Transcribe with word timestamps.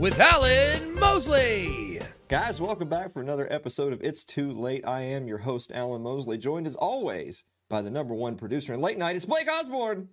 with 0.00 0.18
Alan 0.18 0.98
Mosley. 0.98 2.00
Guys, 2.28 2.58
welcome 2.58 2.88
back 2.88 3.12
for 3.12 3.20
another 3.20 3.46
episode 3.52 3.92
of 3.92 4.00
It's 4.02 4.24
Too 4.24 4.50
Late. 4.50 4.86
I 4.86 5.02
am 5.02 5.28
your 5.28 5.36
host, 5.36 5.70
Alan 5.74 6.00
Mosley, 6.00 6.38
joined 6.38 6.66
as 6.66 6.74
always 6.74 7.44
by 7.68 7.82
the 7.82 7.90
number 7.90 8.14
one 8.14 8.36
producer 8.36 8.72
in 8.72 8.80
late 8.80 8.96
night. 8.96 9.14
It's 9.14 9.26
Blake 9.26 9.46
Osborne. 9.46 10.08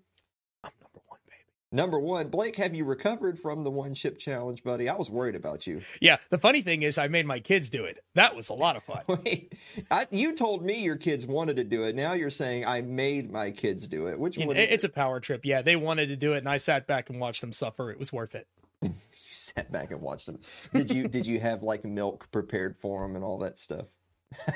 I'm 0.61 0.71
number 0.81 0.99
one, 1.07 1.19
baby. 1.29 1.45
Number 1.71 1.99
one, 1.99 2.27
Blake, 2.27 2.57
have 2.57 2.75
you 2.75 2.83
recovered 2.83 3.39
from 3.39 3.63
the 3.63 3.71
one 3.71 3.93
chip 3.93 4.17
challenge, 4.17 4.61
buddy? 4.61 4.89
I 4.89 4.95
was 4.97 5.09
worried 5.09 5.35
about 5.35 5.65
you. 5.65 5.79
Yeah, 6.01 6.17
the 6.31 6.37
funny 6.37 6.61
thing 6.61 6.81
is, 6.81 6.97
I 6.97 7.07
made 7.07 7.25
my 7.25 7.39
kids 7.39 7.69
do 7.69 7.85
it. 7.85 8.03
That 8.13 8.35
was 8.35 8.49
a 8.49 8.55
lot 8.55 8.75
of 8.75 8.83
fun. 8.83 9.03
Wait, 9.23 9.53
I, 9.89 10.05
you 10.11 10.35
told 10.35 10.65
me 10.65 10.83
your 10.83 10.97
kids 10.97 11.25
wanted 11.25 11.55
to 11.55 11.63
do 11.63 11.85
it. 11.85 11.95
Now 11.95 12.11
you're 12.11 12.29
saying 12.29 12.65
I 12.65 12.81
made 12.81 13.31
my 13.31 13.51
kids 13.51 13.87
do 13.87 14.07
it. 14.07 14.19
Which 14.19 14.37
one 14.37 14.57
is 14.57 14.69
it? 14.69 14.73
it's 14.73 14.83
it? 14.83 14.89
a 14.89 14.93
power 14.93 15.21
trip. 15.21 15.45
Yeah, 15.45 15.61
they 15.61 15.77
wanted 15.77 16.07
to 16.07 16.17
do 16.17 16.33
it, 16.33 16.39
and 16.39 16.49
I 16.49 16.57
sat 16.57 16.87
back 16.87 17.09
and 17.09 17.21
watched 17.21 17.39
them 17.39 17.53
suffer. 17.53 17.89
It 17.89 17.99
was 17.99 18.11
worth 18.11 18.35
it. 18.35 18.47
Sat 19.37 19.71
back 19.71 19.91
and 19.91 20.01
watched 20.01 20.25
them. 20.25 20.39
Did 20.73 20.91
you 20.91 21.07
did 21.07 21.25
you 21.25 21.39
have 21.39 21.63
like 21.63 21.85
milk 21.85 22.29
prepared 22.31 22.75
for 22.81 23.01
them 23.01 23.15
and 23.15 23.23
all 23.23 23.37
that 23.39 23.57
stuff? 23.57 23.85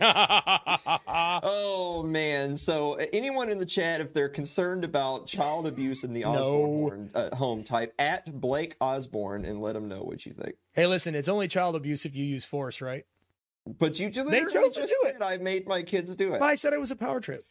Oh 0.00 2.02
man! 2.04 2.56
So 2.56 2.94
anyone 3.12 3.48
in 3.48 3.58
the 3.58 3.66
chat, 3.66 4.00
if 4.00 4.12
they're 4.12 4.28
concerned 4.28 4.84
about 4.84 5.26
child 5.26 5.66
abuse 5.66 6.04
in 6.04 6.12
the 6.12 6.24
Osborne 6.24 7.10
uh, 7.14 7.34
home, 7.34 7.62
type 7.62 7.94
at 7.98 8.40
Blake 8.40 8.76
Osborne 8.80 9.44
and 9.44 9.60
let 9.60 9.74
them 9.74 9.88
know 9.88 10.02
what 10.02 10.26
you 10.26 10.32
think. 10.32 10.56
hey, 10.72 10.86
listen, 10.86 11.14
it's 11.14 11.28
only 11.28 11.48
child 11.48 11.76
abuse 11.76 12.04
if 12.04 12.16
you 12.16 12.24
use 12.24 12.44
force, 12.44 12.80
right? 12.80 13.04
But 13.66 13.98
you 13.98 14.10
just, 14.10 14.30
They 14.30 14.40
chose 14.40 14.74
to 14.74 14.86
do 14.86 15.08
it. 15.08 15.16
I 15.22 15.38
made 15.38 15.66
my 15.66 15.82
kids 15.82 16.14
do 16.14 16.34
it. 16.34 16.40
But 16.40 16.50
I 16.50 16.54
said 16.54 16.72
it 16.72 16.80
was 16.80 16.90
a 16.90 16.96
power 16.96 17.20
trip. 17.20 17.46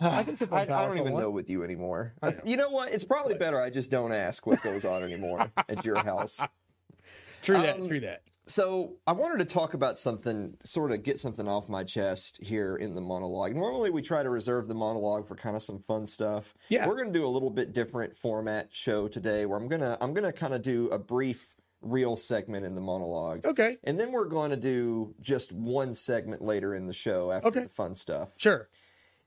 I 0.10 0.24
I, 0.50 0.60
I 0.62 0.64
don't 0.86 0.98
even 0.98 1.12
want. 1.12 1.24
know 1.24 1.30
with 1.30 1.50
you 1.50 1.62
anymore. 1.62 2.14
Know. 2.22 2.32
You 2.44 2.56
know 2.56 2.70
what? 2.70 2.92
It's 2.92 3.04
probably 3.04 3.34
better 3.34 3.60
I 3.60 3.70
just 3.70 3.90
don't 3.90 4.12
ask 4.12 4.46
what 4.46 4.62
goes 4.62 4.84
on 4.84 5.02
anymore 5.02 5.50
at 5.68 5.84
your 5.84 5.98
house. 6.04 6.40
True 7.42 7.56
that. 7.56 7.76
Um, 7.80 7.88
True 7.88 8.00
that. 8.00 8.22
So 8.46 8.96
I 9.06 9.12
wanted 9.12 9.38
to 9.38 9.44
talk 9.44 9.74
about 9.74 9.96
something, 9.98 10.56
sort 10.64 10.90
of 10.90 11.02
get 11.04 11.20
something 11.20 11.46
off 11.46 11.68
my 11.68 11.84
chest 11.84 12.40
here 12.42 12.74
in 12.76 12.94
the 12.96 13.00
monologue. 13.00 13.54
Normally 13.54 13.90
we 13.90 14.02
try 14.02 14.22
to 14.24 14.30
reserve 14.30 14.66
the 14.66 14.74
monologue 14.74 15.28
for 15.28 15.36
kind 15.36 15.54
of 15.54 15.62
some 15.62 15.78
fun 15.86 16.04
stuff. 16.06 16.54
Yeah. 16.68 16.86
We're 16.88 16.96
gonna 16.96 17.12
do 17.12 17.24
a 17.24 17.28
little 17.28 17.50
bit 17.50 17.72
different 17.72 18.16
format 18.16 18.68
show 18.72 19.06
today 19.06 19.46
where 19.46 19.58
I'm 19.58 19.68
gonna 19.68 19.96
I'm 20.00 20.14
gonna 20.14 20.32
kind 20.32 20.52
of 20.54 20.62
do 20.62 20.88
a 20.88 20.98
brief 20.98 21.54
real 21.82 22.16
segment 22.16 22.66
in 22.66 22.74
the 22.74 22.80
monologue. 22.80 23.46
Okay. 23.46 23.78
And 23.84 23.98
then 23.98 24.12
we're 24.12 24.26
going 24.28 24.50
to 24.50 24.56
do 24.56 25.14
just 25.20 25.50
one 25.52 25.94
segment 25.94 26.42
later 26.42 26.74
in 26.74 26.86
the 26.86 26.92
show 26.92 27.30
after 27.30 27.48
Okay. 27.48 27.62
the 27.62 27.68
fun 27.70 27.94
stuff. 27.94 28.30
Sure. 28.36 28.68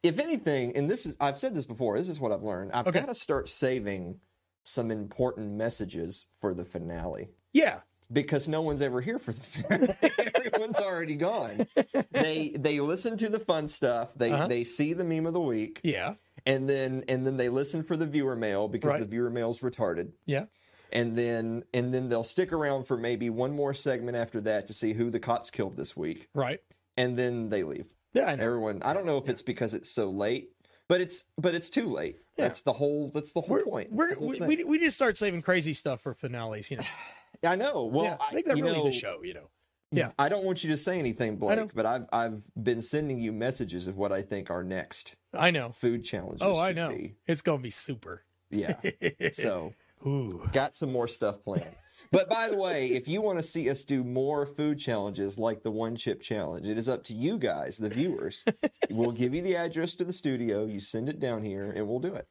If 0.04 0.20
anything, 0.20 0.76
and 0.76 0.90
this 0.90 1.06
is 1.06 1.16
I've 1.22 1.40
said 1.40 1.56
this 1.56 1.66
before, 1.66 1.98
this 1.98 2.10
is 2.10 2.20
what 2.20 2.32
I've 2.32 2.44
learned. 2.44 2.72
I've 2.74 2.88
Okay. 2.88 3.00
got 3.00 3.08
to 3.08 3.16
start 3.16 3.48
saving 3.50 4.20
some 4.64 4.92
important 4.92 5.54
messages 5.54 6.28
for 6.40 6.54
the 6.54 6.64
finale 6.66 7.30
Yeah. 7.54 7.80
because 8.12 8.48
no 8.48 8.62
one's 8.62 8.82
ever 8.82 9.02
here 9.02 9.18
for 9.20 9.32
the 9.34 9.42
finale. 9.42 9.96
Everyone's 10.36 10.76
already 10.78 11.16
gone. 11.16 11.68
They 12.12 12.50
they 12.58 12.80
listen 12.80 13.18
to 13.18 13.30
the 13.30 13.40
fun 13.40 13.68
stuff. 13.68 14.14
They 14.16 14.32
Uh-huh. 14.32 14.48
they 14.48 14.64
see 14.66 14.94
the 14.94 15.04
meme 15.04 15.26
of 15.26 15.34
the 15.34 15.42
week, 15.42 15.80
Yeah. 15.84 16.16
and 16.46 16.70
then 16.70 17.04
and 17.08 17.26
then 17.26 17.38
they 17.38 17.50
listen 17.50 17.82
for 17.84 17.96
the 17.98 18.06
viewer 18.06 18.36
mail 18.36 18.68
because 18.68 18.90
Right. 18.90 19.00
the 19.00 19.06
viewer 19.06 19.30
mail's 19.30 19.60
retarded. 19.62 20.12
Yeah. 20.26 20.46
And 20.92 21.18
then 21.18 21.64
and 21.74 21.94
then 21.94 22.10
they'll 22.10 22.24
stick 22.24 22.52
around 22.54 22.86
for 22.86 22.98
maybe 22.98 23.30
one 23.30 23.54
more 23.56 23.74
segment 23.74 24.16
after 24.18 24.40
that 24.42 24.68
to 24.68 24.74
see 24.74 24.94
who 24.94 25.10
the 25.10 25.20
cops 25.20 25.50
killed 25.50 25.76
this 25.78 25.96
week, 25.98 26.28
Right. 26.34 26.62
and 26.98 27.18
then 27.18 27.50
they 27.50 27.64
leave. 27.64 27.94
Yeah. 28.14 28.26
I 28.26 28.36
know. 28.36 28.44
Everyone, 28.44 28.82
I 28.84 28.94
don't 28.94 29.06
know 29.06 29.18
if 29.18 29.30
it's 29.30 29.42
because 29.42 29.74
it's 29.74 29.90
so 29.90 30.10
late, 30.10 30.50
but 30.88 31.02
it's 31.02 31.26
but 31.38 31.56
it's 31.56 31.70
too 31.70 31.88
late. 31.88 32.18
Yeah. 32.38 32.46
That's 32.46 32.62
the 32.62 32.74
whole. 32.74 33.12
That's 33.14 33.32
the 33.32 33.42
whole 33.42 33.50
We're, 33.50 33.64
point. 33.64 33.92
we're, 33.92 34.16
whole 34.16 34.30
we, 34.30 34.40
we, 34.40 34.64
we 34.64 34.80
just 34.80 34.96
start 34.96 35.18
saving 35.18 35.42
crazy 35.42 35.74
stuff 35.74 36.02
for 36.02 36.14
finales, 36.14 36.72
you 36.72 36.78
know. 36.78 36.84
I 37.46 37.56
know. 37.56 37.86
Well, 37.86 38.06
yeah. 38.06 38.18
I, 38.20 38.34
think 38.34 38.48
that 38.48 38.56
really 38.56 38.78
know, 38.78 38.86
the 38.86 38.92
show, 38.92 39.20
you 39.24 39.34
know. 39.34 39.50
Yeah. 39.92 40.12
I 40.18 40.30
don't 40.30 40.44
want 40.44 40.64
you 40.64 40.72
to 40.72 40.78
say 40.78 40.98
anything, 40.98 41.38
Blake, 41.38 41.74
but 41.76 41.86
I've 41.86 42.06
I've 42.12 42.42
been 42.62 42.82
sending 42.82 43.20
you 43.20 43.32
messages 43.32 43.88
of 43.88 43.98
what 43.98 44.12
I 44.12 44.22
think 44.22 44.50
our 44.50 44.64
next 44.64 45.16
I 45.34 45.52
know. 45.52 45.72
food 45.72 46.04
challenges. 46.04 46.42
Oh, 46.42 46.60
I 46.60 46.74
know. 46.74 46.90
be. 46.90 47.16
It's 47.28 47.42
going 47.42 47.60
to 47.60 47.64
be 47.64 47.70
super. 47.70 48.24
Yeah. 48.50 48.76
so 49.32 49.74
Ooh. 50.06 50.50
got 50.52 50.76
some 50.76 50.92
more 50.92 51.08
stuff 51.08 51.44
planned. 51.44 51.76
But 52.14 52.30
by 52.30 52.48
the 52.48 52.56
way, 52.56 52.90
if 52.92 53.08
you 53.08 53.22
want 53.22 53.40
to 53.40 53.44
see 53.44 53.70
us 53.72 53.84
do 53.84 54.04
more 54.04 54.46
food 54.46 54.78
challenges 54.80 55.38
like 55.40 55.64
the 55.64 55.72
one 55.72 55.96
chip 55.96 56.22
challenge, 56.22 56.68
it 56.68 56.78
is 56.78 56.88
up 56.88 57.04
to 57.06 57.14
you 57.14 57.40
guys, 57.40 57.78
the 57.78 57.90
viewers. 57.90 58.46
we'll 58.92 59.12
give 59.12 59.34
you 59.34 59.42
the 59.42 59.56
address 59.56 59.96
to 59.96 60.04
the 60.06 60.14
studio. 60.14 60.66
You 60.66 60.80
send 60.80 61.10
it 61.10 61.20
down 61.20 61.44
here, 61.44 61.74
and 61.76 61.88
we'll 61.88 62.00
do 62.00 62.14
it. 62.14 62.28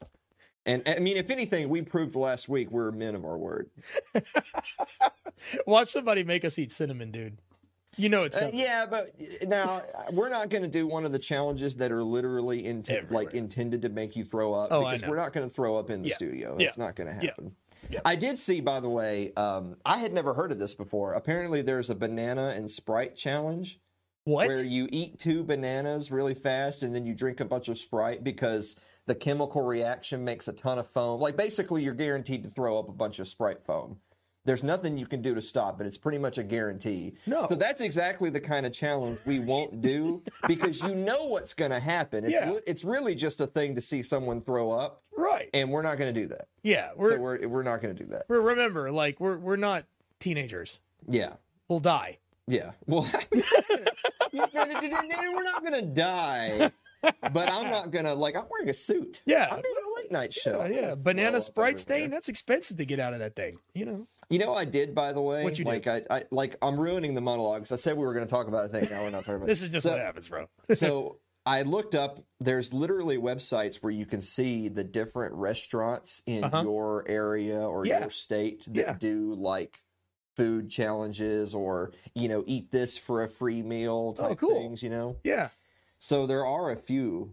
And 0.67 0.83
I 0.87 1.01
mean, 1.01 1.17
if 1.17 1.31
anything, 1.31 1.69
we 1.69 1.83
proved 1.83 2.15
last 2.15 2.49
week 2.49 2.71
we're 2.71 2.93
men 2.93 3.17
of 3.17 3.25
our 3.25 3.37
word. 3.37 3.69
Watch 5.67 5.89
somebody 5.89 6.23
make 6.23 6.45
us 6.45 6.59
eat 6.59 6.71
cinnamon, 6.71 7.11
dude. 7.11 7.39
You 7.97 8.09
know 8.09 8.23
it's 8.23 8.37
Uh, 8.37 8.51
yeah, 8.55 8.87
but 8.87 9.11
now 9.47 9.83
we're 10.13 10.31
not 10.31 10.49
going 10.49 10.63
to 10.63 10.69
do 10.69 10.87
one 10.87 11.05
of 11.05 11.13
the 11.13 11.19
challenges 11.19 11.75
that 11.77 11.93
are 11.93 12.03
literally 12.03 12.65
Everywhere. 12.67 13.07
like 13.11 13.35
intended 13.35 13.83
to 13.83 13.89
make 13.91 14.17
you 14.17 14.25
throw 14.25 14.55
up 14.55 14.69
Oh, 14.71 14.85
because 14.85 15.03
we're 15.05 15.17
not 15.17 15.33
going 15.33 15.47
to 15.47 15.53
throw 15.53 15.77
up 15.77 15.91
in 15.91 16.03
the 16.03 16.09
Yeah. 16.09 16.15
studio. 16.15 16.57
Yeah. 16.59 16.69
It's 16.69 16.79
not 16.79 16.95
going 16.97 17.09
to 17.09 17.13
happen. 17.13 17.45
Yeah. 17.47 17.51
I 18.05 18.17
did 18.17 18.39
see, 18.39 18.61
by 18.61 18.81
the 18.81 18.89
way, 18.89 19.33
um, 19.37 19.77
I 19.85 19.99
had 19.99 20.13
never 20.13 20.35
heard 20.35 20.53
of 20.53 20.59
this 20.59 20.75
before. 20.75 21.15
Apparently, 21.15 21.63
there's 21.63 21.91
a 21.91 21.95
banana 21.95 22.53
and 22.57 22.71
Sprite 22.71 23.17
challenge 23.17 23.81
What? 24.25 24.47
where 24.49 24.63
you 24.63 24.89
eat 24.91 25.19
two 25.19 25.45
bananas 25.45 26.11
really 26.11 26.35
fast 26.35 26.83
and 26.83 26.95
then 26.95 27.07
you 27.07 27.15
drink 27.15 27.41
a 27.41 27.45
bunch 27.45 27.69
of 27.69 27.79
Sprite 27.79 28.25
because 28.25 28.77
the 29.07 29.15
chemical 29.15 29.63
reaction 29.63 30.25
makes 30.25 30.49
a 30.49 30.53
ton 30.53 30.79
of 30.79 30.87
foam. 30.87 31.21
Like 31.21 31.37
basically, 31.37 31.83
you're 31.83 31.95
guaranteed 31.95 32.45
to 32.45 32.51
throw 32.51 32.79
up 32.79 32.89
a 32.89 32.93
bunch 32.93 33.19
of 33.19 33.29
Sprite 33.29 33.63
foam. 33.65 33.99
There's 34.45 34.63
nothing 34.65 34.99
you 34.99 35.07
can 35.07 35.23
do 35.23 35.35
to 35.37 35.43
stop 35.43 35.81
it. 35.81 35.87
It's 35.87 35.97
pretty 35.99 36.19
much 36.19 36.37
a 36.37 36.43
guarantee. 36.43 37.15
No. 37.27 37.47
So 37.47 37.55
that's 37.55 37.81
exactly 37.81 38.29
the 38.29 38.41
kind 38.41 38.67
of 38.67 38.73
challenge 38.73 39.21
we 39.25 39.39
won't 39.39 39.81
do 39.81 40.21
because 40.49 40.83
you 40.83 40.95
know 40.97 41.27
what's 41.27 41.55
going 41.55 41.71
to 41.71 41.79
happen. 41.79 42.25
It's, 42.25 42.33
Yeah. 42.35 42.55
it's 42.67 42.83
really 42.85 43.15
just 43.15 43.41
a 43.41 43.47
thing 43.47 43.77
to 43.77 43.81
see 43.81 44.03
someone 44.03 44.41
throw 44.41 44.73
up, 44.73 45.03
right. 45.17 45.49
and 45.55 45.71
we're 45.71 45.83
not 45.83 45.97
going 45.97 46.13
to 46.13 46.21
do 46.21 46.27
that. 46.29 46.49
Yeah. 46.65 46.91
We're, 46.97 47.11
so 47.11 47.19
we're 47.19 47.47
we're 47.49 47.63
not 47.63 47.81
going 47.83 47.95
to 47.97 48.03
do 48.05 48.11
that. 48.11 48.25
we're 48.29 48.41
remember, 48.41 48.91
like 48.91 49.21
we're 49.21 49.39
we're 49.39 49.57
not 49.57 49.85
teenagers. 50.19 50.81
Yeah. 51.09 51.35
We'll 51.69 51.81
die. 51.81 52.19
Yeah. 52.49 52.73
Well, 52.87 53.09
we're 54.33 54.49
not 55.45 55.65
going 55.65 55.73
to 55.75 55.83
die, 55.83 56.71
but 57.03 57.49
I'm 57.49 57.71
not 57.71 57.91
going 57.93 58.05
to 58.05 58.15
like. 58.15 58.37
I'm 58.37 58.45
wearing 58.51 58.69
a 58.69 58.75
suit. 58.75 59.23
Yeah. 59.27 59.45
I'm 59.51 59.63
doing 59.63 59.75
night 60.13 60.33
show. 60.33 60.65
Yeah, 60.69 60.81
yeah. 60.81 60.95
Banana 60.97 61.41
Sprite 61.41 61.81
stain. 61.81 62.11
That's 62.11 62.29
expensive 62.29 62.77
to 62.77 62.85
get 62.85 63.01
out 63.01 63.13
of 63.15 63.19
that 63.19 63.35
thing. 63.35 63.59
You 63.75 63.87
know. 63.87 64.07
You 64.31 64.39
know, 64.39 64.55
I 64.55 64.65
did 64.65 64.95
by 64.95 65.13
the 65.13 65.21
way. 65.21 65.43
What'd 65.43 65.59
you 65.59 65.65
like 65.65 65.87
I, 65.87 66.03
I 66.11 66.25
like 66.31 66.57
I'm 66.63 66.79
ruining 66.79 67.15
the 67.15 67.21
monologues. 67.21 67.73
I 67.73 67.77
said 67.77 67.97
we 67.97 68.05
were 68.05 68.15
going 68.15 68.27
to 68.27 68.31
talk 68.31 68.47
about 68.47 68.67
a 68.67 68.69
thing. 68.69 68.89
Now 68.91 69.03
we're 69.03 69.11
not 69.11 69.25
talking 69.25 69.37
about. 69.37 69.49
This 69.53 69.63
is 69.63 69.71
just 69.71 69.85
So- 69.85 69.91
what 69.91 69.99
happens, 69.99 70.29
bro. 70.29 70.47
so 70.75 71.19
I 71.47 71.63
looked 71.63 71.97
up. 71.97 72.21
There's 72.39 72.73
literally 72.73 73.17
websites 73.19 73.83
where 73.83 73.91
you 73.91 74.07
can 74.07 74.21
see 74.21 74.69
the 74.69 74.85
different 74.85 75.35
restaurants 75.35 76.23
in 76.27 76.45
Uh-huh. 76.45 76.63
your 76.63 77.05
area 77.09 77.59
or 77.61 77.85
Yeah. 77.85 78.01
your 78.03 78.11
state 78.11 78.65
that 78.67 78.77
Yeah. 78.77 78.93
do 78.99 79.35
like 79.35 79.81
food 80.37 80.71
challenges 80.71 81.55
or 81.55 81.93
you 82.15 82.29
know 82.29 82.43
eat 82.47 82.71
this 82.71 82.97
for 82.97 83.23
a 83.23 83.29
free 83.29 83.61
meal 83.63 84.13
type 84.15 84.31
Oh, 84.31 84.35
cool. 84.37 84.55
things. 84.61 84.83
You 84.83 84.91
know, 84.91 85.17
Yeah. 85.25 85.49
so 85.99 86.27
there 86.27 86.47
are 86.47 86.71
a 86.71 86.77
few 86.77 87.33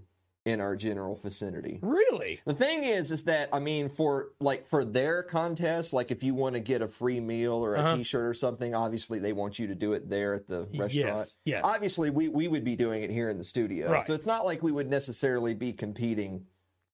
in 0.50 0.60
our 0.60 0.76
general 0.76 1.16
vicinity. 1.22 1.80
Really? 1.82 2.42
The 2.46 2.54
thing 2.54 2.84
is, 2.84 3.12
is 3.12 3.24
that 3.26 3.50
I 3.54 3.60
mean, 3.60 3.88
for 3.88 4.30
like 4.40 4.68
for 4.68 4.84
their 4.84 5.22
contest, 5.24 5.94
like 5.94 6.12
if 6.12 6.24
you 6.24 6.34
want 6.34 6.54
to 6.56 6.60
get 6.60 6.82
a 6.82 6.88
free 6.88 7.20
meal 7.20 7.54
or 7.54 7.76
a 7.76 7.80
Uh-huh. 7.80 8.04
shirt 8.04 8.26
or 8.26 8.34
something, 8.34 8.74
obviously 8.74 9.20
they 9.20 9.32
want 9.34 9.60
you 9.60 9.68
to 9.68 9.76
do 9.76 9.94
it 9.94 10.10
there 10.10 10.34
at 10.34 10.48
the 10.48 10.68
restaurant. 10.76 11.18
Yes. 11.20 11.38
Yeah. 11.46 11.62
Obviously, 11.64 12.10
we 12.10 12.28
we 12.30 12.48
would 12.48 12.64
be 12.64 12.76
doing 12.76 13.04
it 13.04 13.12
here 13.12 13.30
in 13.30 13.38
the 13.38 13.44
studio, 13.44 13.92
Right. 13.92 14.06
so 14.08 14.14
it's 14.14 14.26
not 14.26 14.44
like 14.46 14.64
we 14.64 14.72
would 14.72 14.90
necessarily 14.90 15.54
be 15.54 15.72
competing 15.72 16.46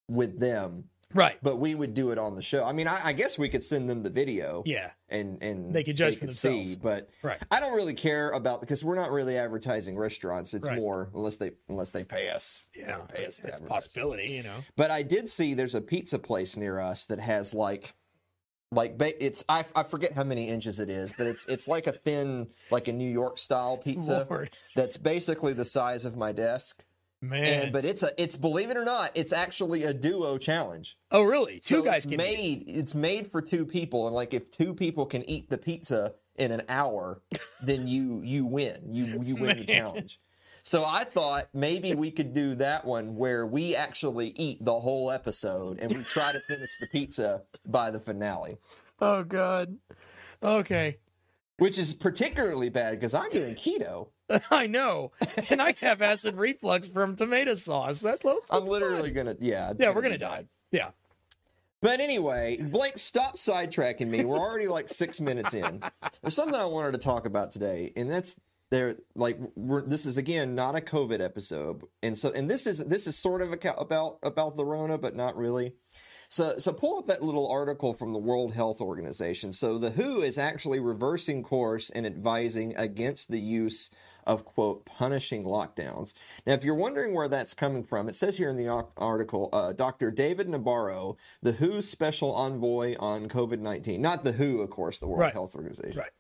with 0.10 0.40
them, 0.40 0.84
Right. 1.14 1.38
but 1.42 1.58
we 1.58 1.76
would 1.76 1.94
do 1.94 2.12
it 2.12 2.18
on 2.18 2.36
the 2.36 2.42
show. 2.42 2.66
I 2.66 2.74
mean, 2.74 2.88
I, 2.88 3.00
I 3.06 3.14
guess 3.14 3.38
we 3.38 3.48
could 3.48 3.64
send 3.64 3.90
them 3.90 4.04
the 4.04 4.10
video, 4.10 4.64
Yeah. 4.66 4.92
and 5.08 5.42
and 5.42 5.74
They 5.74 5.84
could 5.84 5.96
judge 5.96 6.16
for 6.18 6.28
see, 6.30 6.50
themselves. 6.50 6.76
but 6.76 7.10
Right. 7.22 7.42
I 7.52 7.60
don't 7.60 7.74
really 7.76 7.94
care 7.94 8.32
about 8.32 8.60
because 8.60 8.84
we're 8.84 8.96
not 8.96 9.12
really 9.12 9.38
advertising 9.38 9.98
restaurants. 9.98 10.54
It's 10.54 10.68
Right. 10.68 10.78
more 10.78 11.10
unless 11.14 11.38
they 11.38 11.52
unless 11.70 11.92
they 11.92 12.04
pay 12.04 12.30
us. 12.30 12.66
Yeah. 12.76 12.98
pay 13.14 13.26
us 13.26 13.40
It's 13.44 13.60
a 13.60 13.62
possibility, 13.64 14.34
you 14.34 14.44
know. 14.44 14.64
But 14.76 14.92
I 14.92 15.04
did 15.04 15.30
see 15.30 15.54
there's 15.54 15.76
a 15.76 15.82
pizza 15.82 16.20
place 16.20 16.58
near 16.58 16.80
us 16.80 17.06
that 17.06 17.20
has 17.20 17.54
like 17.54 17.94
like 18.72 18.96
it's 19.00 19.44
I, 19.48 19.64
I 19.76 19.84
forget 19.84 20.12
how 20.14 20.24
many 20.24 20.50
inches 20.50 20.80
it 20.80 20.90
is, 20.90 21.14
but 21.18 21.28
it's 21.28 21.46
it's 21.46 21.68
like 21.68 21.88
a 21.88 21.92
thin 21.94 22.48
like 22.72 22.88
a 22.90 22.92
New 22.92 23.10
York 23.10 23.38
style 23.38 23.78
pizza 23.78 24.26
Lord. 24.30 24.58
that's 24.76 24.98
basically 24.98 25.54
the 25.54 25.64
size 25.66 26.04
of 26.04 26.18
my 26.18 26.32
desk. 26.34 26.84
Man. 27.30 27.46
And 27.46 27.74
but 27.74 27.86
it's 27.86 28.04
a 28.04 28.12
it's 28.22 28.36
believe 28.36 28.70
it 28.70 28.78
or 28.78 28.86
not, 28.86 29.12
it's 29.16 29.34
actually 29.34 29.84
a 29.84 29.94
duo 29.94 30.38
challenge. 30.38 30.98
oh, 31.12 31.24
really? 31.24 31.56
Two 31.60 31.78
So 31.78 31.82
guys 31.82 32.06
it's 32.06 32.06
can 32.06 32.14
eat 32.14 32.18
made 32.18 32.64
it's 32.68 32.96
made 32.96 33.28
for 33.28 33.42
two 33.42 33.66
people 33.66 34.08
and 34.08 34.16
like 34.16 34.34
if 34.34 34.52
two 34.52 34.74
people 34.74 35.06
can 35.06 35.28
eat 35.30 35.50
the 35.50 35.58
pizza 35.58 36.14
in 36.38 36.52
an 36.52 36.64
hour, 36.70 37.22
then 37.64 37.88
you 37.88 38.22
you 38.24 38.46
win. 38.46 38.82
You 38.90 39.22
you 39.24 39.36
win 39.36 39.58
the 39.58 39.66
challenge. 39.66 40.20
So 40.62 40.84
I 40.84 41.04
thought 41.04 41.50
maybe 41.54 41.94
we 41.94 42.10
could 42.10 42.34
do 42.34 42.56
that 42.56 42.86
one 42.86 43.16
where 43.16 43.46
we 43.46 43.76
actually 43.76 44.30
eat 44.30 44.66
the 44.66 44.74
whole 44.80 45.12
episode 45.12 45.80
and 45.80 45.96
we 45.96 46.04
try 46.04 46.32
to 46.32 46.40
finish 46.40 46.78
the 46.80 46.88
pizza 46.88 47.44
by 47.68 47.92
the 47.92 48.00
finale, 48.00 48.58
Oh 49.00 49.24
God. 49.24 49.78
Okay. 50.42 50.98
which 51.58 51.78
is 51.78 51.94
particularly 51.94 52.70
bad 52.70 52.92
because 53.00 53.14
I'm 53.14 53.30
doing 53.32 53.54
keto. 53.56 54.08
I 54.52 54.68
know, 54.68 55.12
and 55.50 55.62
I 55.62 55.76
have 55.82 56.02
acid 56.02 56.36
reflux 56.36 56.88
from 56.88 57.16
tomato 57.16 57.56
sauce. 57.56 58.02
That 58.02 58.22
that's 58.22 58.48
I'm 58.50 58.66
literally 58.66 59.12
gonna, 59.12 59.36
yeah, 59.40 59.70
Yeah, 59.70 59.74
gonna 59.86 59.94
we're 59.94 60.02
gonna 60.02 60.20
bad. 60.20 60.20
die. 60.20 60.46
Yeah. 60.72 60.90
But 61.82 62.00
anyway, 62.00 62.58
Blake, 62.58 62.98
stop 62.98 63.36
sidetracking 63.36 64.08
me. 64.08 64.26
We're 64.26 64.40
already 64.40 64.68
like 64.68 64.90
six 64.90 65.22
minutes 65.22 65.54
in. 65.54 65.84
There's 66.22 66.34
something 66.36 66.60
I 66.60 66.66
wanted 66.66 66.94
to 66.94 66.98
talk 66.98 67.28
about 67.28 67.52
today, 67.52 67.94
and 67.96 68.10
that's 68.10 68.40
there. 68.72 68.96
Like, 69.16 69.38
we're, 69.56 69.84
this 69.84 70.08
is 70.08 70.18
again 70.18 70.56
not 70.56 70.76
a 70.76 70.82
COVID 70.82 71.22
episode, 71.22 71.84
and 72.02 72.18
so 72.18 72.32
and 72.32 72.50
this 72.50 72.66
is 72.66 72.80
this 72.80 73.06
is 73.06 73.16
sort 73.16 73.44
of 73.44 73.54
a, 73.54 73.72
about 73.74 74.18
about 74.24 74.58
the 74.58 74.66
Rona, 74.66 74.98
but 74.98 75.16
not 75.16 75.38
really. 75.38 75.74
So, 76.28 76.58
so 76.58 76.74
pull 76.74 76.98
up 76.98 77.06
that 77.06 77.22
little 77.22 77.48
article 77.52 77.94
from 77.94 78.12
the 78.12 78.18
World 78.18 78.56
Health 78.56 78.82
Organization. 78.82 79.54
So, 79.54 79.78
the 79.78 79.92
WHO 79.92 80.22
is 80.24 80.40
actually 80.40 80.80
reversing 80.80 81.44
course 81.44 81.92
and 81.92 82.04
advising 82.04 82.76
against 82.78 83.30
the 83.30 83.40
use 83.40 83.92
of 84.26 84.46
quote 84.46 84.86
punishing 84.86 85.44
lockdowns. 85.44 86.14
Now, 86.46 86.54
if 86.54 86.64
you're 86.64 86.76
wondering 86.76 87.14
where 87.14 87.28
that's 87.28 87.54
coming 87.54 87.84
from, 87.84 88.10
it 88.10 88.16
says 88.16 88.38
here 88.38 88.50
in 88.50 88.58
the 88.58 88.86
article, 88.98 89.50
uh, 89.54 89.74
Dr. 89.74 90.12
David 90.12 90.48
Nabarro, 90.48 91.18
the 91.42 91.54
WHO's 91.54 91.90
special 91.90 92.34
envoy 92.34 92.96
on 93.00 93.28
COVID 93.30 93.60
19, 93.60 94.02
not 94.02 94.24
the 94.24 94.34
WHO, 94.34 94.62
of 94.62 94.70
course, 94.70 95.00
the 95.00 95.08
World 95.08 95.22
Right. 95.22 95.34
Health 95.34 95.56
Organization 95.56 96.00
Right. 96.00 96.12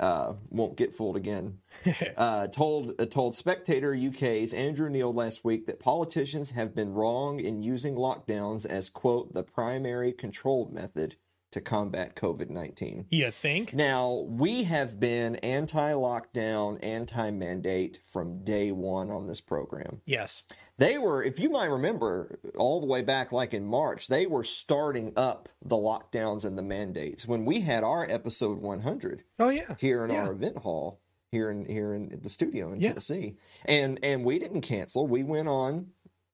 uh, 0.00 0.34
won't 0.50 0.76
get 0.76 0.92
fooled 0.92 1.16
again. 1.16 1.58
uh, 2.16 2.46
told 2.48 2.94
uh, 2.98 3.06
told 3.06 3.34
Spectator 3.34 3.94
UK's 3.94 4.54
Andrew 4.54 4.88
Neil 4.88 5.12
last 5.12 5.44
week 5.44 5.66
that 5.66 5.80
politicians 5.80 6.50
have 6.50 6.74
been 6.74 6.92
wrong 6.92 7.40
in 7.40 7.62
using 7.62 7.94
lockdowns 7.94 8.64
as 8.66 8.88
quote 8.88 9.34
the 9.34 9.42
primary 9.42 10.12
control 10.12 10.70
method 10.72 11.16
to 11.54 11.60
combat 11.60 12.14
COVID 12.16 12.50
nineteen. 12.50 13.06
You 13.10 13.30
think? 13.30 13.72
Now 13.74 14.26
we 14.28 14.64
have 14.64 15.00
been 15.00 15.36
anti-lockdown, 15.36 16.78
anti-mandate 16.82 18.00
from 18.04 18.42
day 18.44 18.72
one 18.72 19.10
on 19.10 19.26
this 19.26 19.40
program. 19.40 20.00
Yes. 20.04 20.44
They 20.76 20.98
were, 20.98 21.22
if 21.22 21.38
you 21.38 21.50
might 21.50 21.70
remember, 21.70 22.40
all 22.56 22.80
the 22.80 22.86
way 22.86 23.02
back 23.02 23.30
like 23.32 23.54
in 23.54 23.64
March, 23.64 24.08
they 24.08 24.26
were 24.26 24.42
starting 24.42 25.12
up 25.16 25.48
the 25.64 25.76
lockdowns 25.76 26.44
and 26.44 26.58
the 26.58 26.62
mandates 26.62 27.26
when 27.26 27.44
we 27.44 27.60
had 27.60 27.84
our 27.84 28.04
episode 28.10 28.58
100 28.60 29.22
Oh 29.38 29.48
yeah. 29.50 29.76
here 29.78 30.04
in 30.04 30.10
Yeah. 30.10 30.24
our 30.26 30.32
event 30.32 30.58
hall 30.58 31.00
here 31.30 31.50
in 31.50 31.64
here 31.66 31.94
in 31.94 32.18
the 32.22 32.28
studio 32.28 32.72
in 32.72 32.80
Yeah. 32.80 32.88
Tennessee. 32.90 33.36
And 33.64 33.98
and 34.04 34.24
we 34.24 34.38
didn't 34.38 34.62
cancel. 34.62 35.06
We 35.06 35.22
went 35.22 35.48
on 35.48 35.88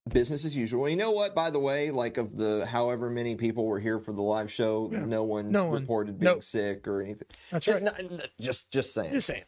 business 0.08 0.44
as 0.44 0.56
usual. 0.56 0.88
You 0.88 0.96
know 0.96 1.10
what? 1.10 1.34
By 1.34 1.50
the 1.50 1.58
way, 1.58 1.90
like 1.90 2.16
of 2.16 2.36
the 2.36 2.66
however 2.66 3.10
many 3.10 3.34
people 3.34 3.64
were 3.66 3.78
here 3.80 3.98
for 3.98 4.12
the 4.12 4.22
live 4.22 4.50
show, 4.50 4.88
Yeah. 4.92 5.04
no 5.04 5.24
one 5.24 5.50
No 5.52 5.66
one. 5.66 5.80
reported 5.80 6.18
being 6.18 6.32
Nope. 6.32 6.42
sick 6.44 6.88
or 6.88 7.02
anything. 7.02 7.28
That's 7.50 7.68
right. 7.68 7.82
no- 7.82 7.92
no, 8.00 8.22
just 8.40 8.72
just 8.72 8.94
saying. 8.94 9.12
Just 9.12 9.26
saying. 9.26 9.44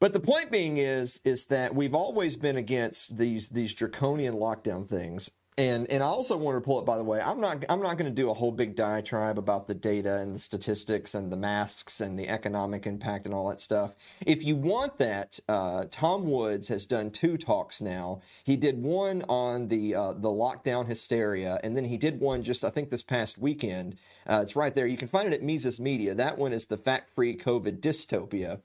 But 0.00 0.12
the 0.12 0.20
point 0.20 0.50
being 0.52 0.76
is 0.78 1.20
is 1.24 1.46
that 1.46 1.74
we've 1.74 1.94
always 1.94 2.36
been 2.36 2.56
against 2.56 3.16
these 3.16 3.48
these 3.48 3.74
draconian 3.74 4.34
lockdown 4.34 4.86
things. 4.88 5.30
And 5.58 5.90
and 5.90 6.04
I 6.04 6.06
also 6.06 6.36
want 6.36 6.56
to 6.56 6.60
pull 6.60 6.78
it 6.78 6.84
by 6.84 6.96
the 6.96 7.02
way, 7.02 7.20
I'm 7.20 7.40
not 7.40 7.64
I'm 7.68 7.82
not 7.82 7.98
going 7.98 8.08
to 8.08 8.14
do 8.14 8.30
a 8.30 8.34
whole 8.34 8.52
big 8.52 8.76
diatribe 8.76 9.38
about 9.38 9.66
the 9.66 9.74
data 9.74 10.18
and 10.18 10.32
the 10.32 10.38
statistics 10.38 11.16
and 11.16 11.32
the 11.32 11.36
masks 11.36 12.00
and 12.00 12.16
the 12.16 12.28
economic 12.28 12.86
impact 12.86 13.26
and 13.26 13.34
all 13.34 13.48
that 13.48 13.60
stuff. 13.60 13.96
If 14.24 14.44
you 14.44 14.54
want 14.54 14.98
that, 14.98 15.40
uh, 15.48 15.86
Tom 15.90 16.30
Woods 16.30 16.68
has 16.68 16.86
done 16.86 17.10
two 17.10 17.36
talks 17.36 17.80
now. 17.80 18.20
He 18.44 18.56
did 18.56 18.80
one 18.80 19.24
on 19.28 19.66
the 19.66 19.96
uh, 19.96 20.12
the 20.12 20.28
lockdown 20.28 20.86
hysteria, 20.86 21.58
and 21.64 21.76
then 21.76 21.86
he 21.86 21.96
did 21.96 22.20
one 22.20 22.44
just 22.44 22.64
I 22.64 22.70
think 22.70 22.90
this 22.90 23.02
past 23.02 23.36
weekend. 23.36 23.96
Uh, 24.28 24.40
it's 24.44 24.54
right 24.54 24.74
there. 24.76 24.86
You 24.86 24.96
can 24.96 25.08
find 25.08 25.26
it 25.26 25.34
at 25.34 25.42
Mises 25.42 25.80
Media. 25.80 26.14
That 26.14 26.38
one 26.38 26.52
is 26.52 26.66
the 26.66 26.76
fact 26.76 27.10
free 27.10 27.36
COVID 27.36 27.80
dystopia 27.80 28.60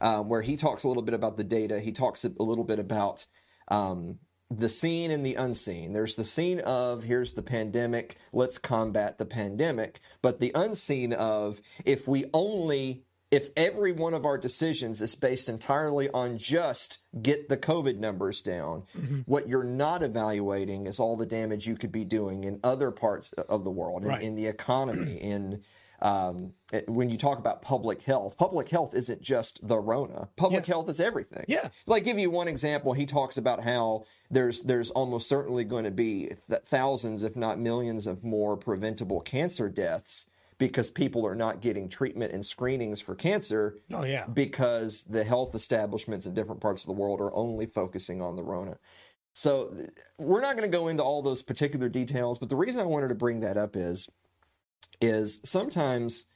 um, 0.00 0.28
where 0.28 0.42
he 0.42 0.56
talks 0.56 0.84
a 0.84 0.88
little 0.88 1.02
bit 1.02 1.14
about 1.14 1.36
the 1.36 1.42
data. 1.42 1.80
He 1.80 1.90
talks 1.90 2.24
a 2.24 2.30
little 2.38 2.64
bit 2.64 2.78
about 2.78 3.26
um, 3.68 4.20
the 4.50 4.68
seen 4.68 5.10
and 5.10 5.24
the 5.24 5.34
unseen. 5.34 5.92
There's 5.92 6.16
the 6.16 6.24
scene 6.24 6.60
of 6.60 7.04
here's 7.04 7.32
the 7.34 7.42
pandemic, 7.42 8.16
let's 8.32 8.58
combat 8.58 9.18
the 9.18 9.26
pandemic. 9.26 10.00
But 10.22 10.40
the 10.40 10.52
unseen 10.54 11.12
of 11.12 11.60
if 11.84 12.08
we 12.08 12.24
only, 12.32 13.04
if 13.30 13.50
every 13.56 13.92
one 13.92 14.14
of 14.14 14.24
our 14.24 14.38
decisions 14.38 15.02
is 15.02 15.14
based 15.14 15.50
entirely 15.50 16.08
on 16.10 16.38
just 16.38 16.98
get 17.20 17.50
the 17.50 17.58
COVID 17.58 17.98
numbers 17.98 18.40
down, 18.40 18.84
mm-hmm. 18.96 19.20
what 19.26 19.48
you're 19.48 19.64
not 19.64 20.02
evaluating 20.02 20.86
is 20.86 20.98
all 20.98 21.16
the 21.16 21.26
damage 21.26 21.66
you 21.66 21.76
could 21.76 21.92
be 21.92 22.04
doing 22.04 22.44
in 22.44 22.58
other 22.64 22.90
parts 22.90 23.32
of 23.32 23.64
the 23.64 23.70
world, 23.70 24.06
in, 24.06 24.12
in 24.22 24.34
the 24.34 24.46
economy, 24.46 25.16
in 25.16 25.62
um, 26.00 26.52
it- 26.72 26.88
when 26.88 27.08
you 27.10 27.18
talk 27.18 27.38
about 27.38 27.62
public 27.62 28.02
health, 28.02 28.36
public 28.36 28.68
health 28.68 28.94
isn't 28.94 29.20
just 29.20 29.66
the 29.66 29.78
Rona. 29.78 30.28
Public 30.36 30.66
Yeah. 30.66 30.74
health 30.74 30.88
is 30.88 31.00
everything. 31.00 31.44
Yeah. 31.48 31.68
Like 31.86 32.04
give 32.04 32.18
you 32.18 32.30
one 32.30 32.48
example, 32.48 32.92
he 32.92 33.06
talks 33.06 33.36
about 33.36 33.62
how 33.64 34.04
there's 34.30 34.60
there's 34.62 34.90
almost 34.90 35.28
certainly 35.28 35.64
going 35.64 35.84
to 35.84 35.90
be 35.90 36.30
th- 36.48 36.62
thousands, 36.64 37.24
if 37.24 37.34
not 37.36 37.58
millions, 37.58 38.06
of 38.06 38.22
more 38.22 38.56
preventable 38.56 39.20
cancer 39.20 39.68
deaths 39.68 40.26
because 40.58 40.90
people 40.90 41.24
are 41.26 41.36
not 41.36 41.60
getting 41.60 41.88
treatment 41.88 42.32
and 42.32 42.44
screenings 42.44 43.00
for 43.00 43.14
cancer 43.14 43.76
Oh 43.92 44.04
yeah. 44.04 44.26
because 44.26 45.04
the 45.04 45.22
health 45.24 45.54
establishments 45.54 46.26
in 46.26 46.34
different 46.34 46.60
parts 46.60 46.82
of 46.82 46.86
the 46.88 47.00
world 47.00 47.20
are 47.20 47.32
only 47.34 47.66
focusing 47.66 48.20
on 48.20 48.34
the 48.36 48.42
Rona. 48.42 48.76
So 49.32 49.72
we're 50.18 50.40
not 50.40 50.56
going 50.56 50.68
to 50.68 50.76
go 50.76 50.88
into 50.88 51.02
all 51.04 51.22
those 51.22 51.42
particular 51.42 51.88
details, 51.88 52.38
but 52.40 52.48
the 52.48 52.56
reason 52.56 52.80
I 52.80 52.84
wanted 52.84 53.08
to 53.08 53.14
bring 53.14 53.38
that 53.40 53.56
up 53.56 53.76
is 53.76 54.08
is 55.00 55.40
sometimes, 55.44 56.26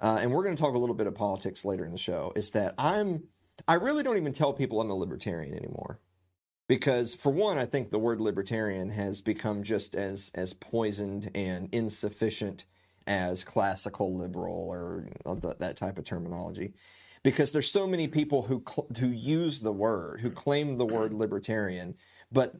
uh, 0.00 0.18
and 0.20 0.30
we're 0.32 0.44
going 0.44 0.56
to 0.56 0.62
talk 0.62 0.74
a 0.74 0.78
little 0.78 0.94
bit 0.94 1.06
of 1.06 1.14
politics 1.14 1.64
later 1.64 1.84
in 1.84 1.92
the 1.92 1.98
show, 1.98 2.32
is 2.36 2.50
that 2.50 2.74
I'm 2.78 3.24
I 3.68 3.74
really 3.74 4.02
don't 4.02 4.16
even 4.16 4.32
tell 4.32 4.52
people 4.52 4.80
I'm 4.80 4.90
a 4.90 4.94
libertarian 4.94 5.54
anymore. 5.54 6.00
Because 6.66 7.14
for 7.14 7.30
one, 7.30 7.58
I 7.58 7.66
think 7.66 7.90
the 7.90 7.98
word 7.98 8.20
libertarian 8.20 8.90
has 8.90 9.20
become 9.20 9.62
just 9.62 9.94
as 9.94 10.32
as 10.34 10.54
poisoned 10.54 11.30
and 11.34 11.68
insufficient 11.72 12.64
as 13.06 13.44
classical 13.44 14.16
liberal 14.16 14.68
or 14.70 15.06
that 15.58 15.76
type 15.76 15.98
of 15.98 16.04
terminology. 16.04 16.72
Because 17.22 17.52
there's 17.52 17.70
so 17.70 17.86
many 17.86 18.08
people 18.08 18.42
who 18.42 18.62
cl- 18.66 18.88
who 18.98 19.08
use 19.08 19.60
the 19.60 19.72
word, 19.72 20.20
who 20.20 20.30
claim 20.30 20.76
the 20.76 20.86
word 20.86 21.12
libertarian, 21.12 21.96
but 22.32 22.54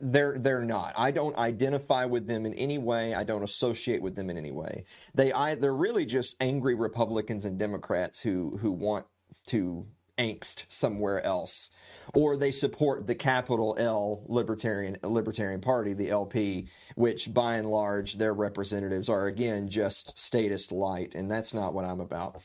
they're 0.00 0.38
they're 0.38 0.64
not. 0.64 0.94
I 0.96 1.10
don't 1.10 1.36
identify 1.36 2.04
with 2.04 2.26
them 2.26 2.46
in 2.46 2.54
any 2.54 2.78
way. 2.78 3.14
I 3.14 3.24
don't 3.24 3.42
associate 3.42 4.02
with 4.02 4.16
them 4.16 4.30
in 4.30 4.36
any 4.36 4.50
way. 4.50 4.84
They 5.14 5.32
I 5.32 5.54
they're 5.54 5.74
really 5.74 6.06
just 6.06 6.36
angry 6.40 6.74
Republicans 6.74 7.44
and 7.44 7.58
Democrats 7.58 8.20
who 8.20 8.58
who 8.60 8.72
want 8.72 9.06
to 9.46 9.86
angst 10.18 10.64
somewhere 10.68 11.24
else 11.24 11.70
or 12.14 12.36
they 12.36 12.50
support 12.50 13.06
the 13.06 13.14
capital 13.14 13.74
L 13.78 14.24
libertarian 14.26 14.96
libertarian 15.02 15.60
party 15.60 15.94
the 15.94 16.10
LP 16.10 16.68
which 16.96 17.32
by 17.32 17.56
and 17.56 17.68
large 17.68 18.18
their 18.18 18.34
representatives 18.34 19.08
are 19.08 19.26
again 19.26 19.68
just 19.68 20.18
statist 20.18 20.70
light 20.70 21.14
and 21.14 21.30
that's 21.30 21.54
not 21.54 21.72
what 21.72 21.84
I'm 21.84 22.00
about 22.00 22.42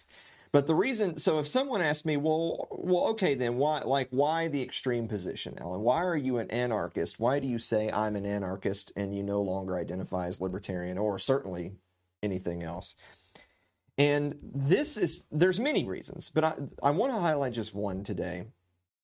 but 0.58 0.66
the 0.66 0.76
reason 0.76 1.18
so 1.18 1.40
if 1.40 1.48
someone 1.48 1.82
asked 1.82 2.06
me 2.06 2.18
well 2.18 2.68
well 2.72 3.08
okay 3.10 3.36
then 3.36 3.58
why 3.58 3.80
like 3.82 4.08
why 4.10 4.48
the 4.48 4.62
extreme 4.62 5.08
position 5.08 5.54
Alan 5.60 5.82
why 5.82 6.04
are 6.04 6.18
you 6.18 6.38
an 6.38 6.50
anarchist 6.50 7.20
why 7.20 7.40
do 7.40 7.48
you 7.48 7.60
say 7.60 7.92
I'm 7.92 8.16
an 8.16 8.26
anarchist 8.26 8.92
and 8.96 9.16
you 9.16 9.24
no 9.24 9.42
longer 9.42 9.78
identify 9.78 10.28
as 10.28 10.42
libertarian 10.42 10.98
or 10.98 11.20
certainly 11.20 11.76
anything 12.24 12.64
else 12.64 12.96
and 13.98 14.38
this 14.42 14.98
is 14.98 15.26
there's 15.32 15.60
many 15.60 15.84
reasons, 15.84 16.30
but 16.30 16.44
I 16.44 16.56
I 16.84 16.92
want 16.92 17.14
to 17.14 17.20
highlight 17.20 17.54
just 17.54 17.74
one 17.74 18.04
today. 18.04 18.48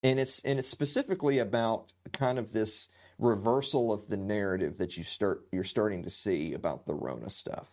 And 0.03 0.19
it's 0.19 0.39
and 0.43 0.59
it's 0.59 0.69
specifically 0.69 1.39
about 1.39 1.93
kind 2.11 2.37
of 2.37 2.51
this 2.51 2.89
reversal 3.17 3.91
of 3.91 4.07
the 4.07 4.17
narrative 4.17 4.77
that 4.77 4.97
you 4.97 5.03
start 5.03 5.45
you're 5.51 5.63
starting 5.63 6.03
to 6.03 6.09
see 6.09 6.53
about 6.53 6.85
the 6.85 6.93
Rona 6.93 7.29
stuff. 7.29 7.71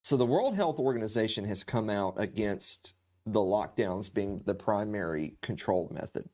So 0.00 0.16
the 0.16 0.26
World 0.26 0.56
Health 0.56 0.78
Organization 0.78 1.44
has 1.44 1.62
come 1.62 1.90
out 1.90 2.14
against 2.16 2.94
the 3.26 3.40
lockdowns 3.40 4.12
being 4.12 4.42
the 4.44 4.54
primary 4.54 5.36
control 5.42 5.90
method. 5.92 6.28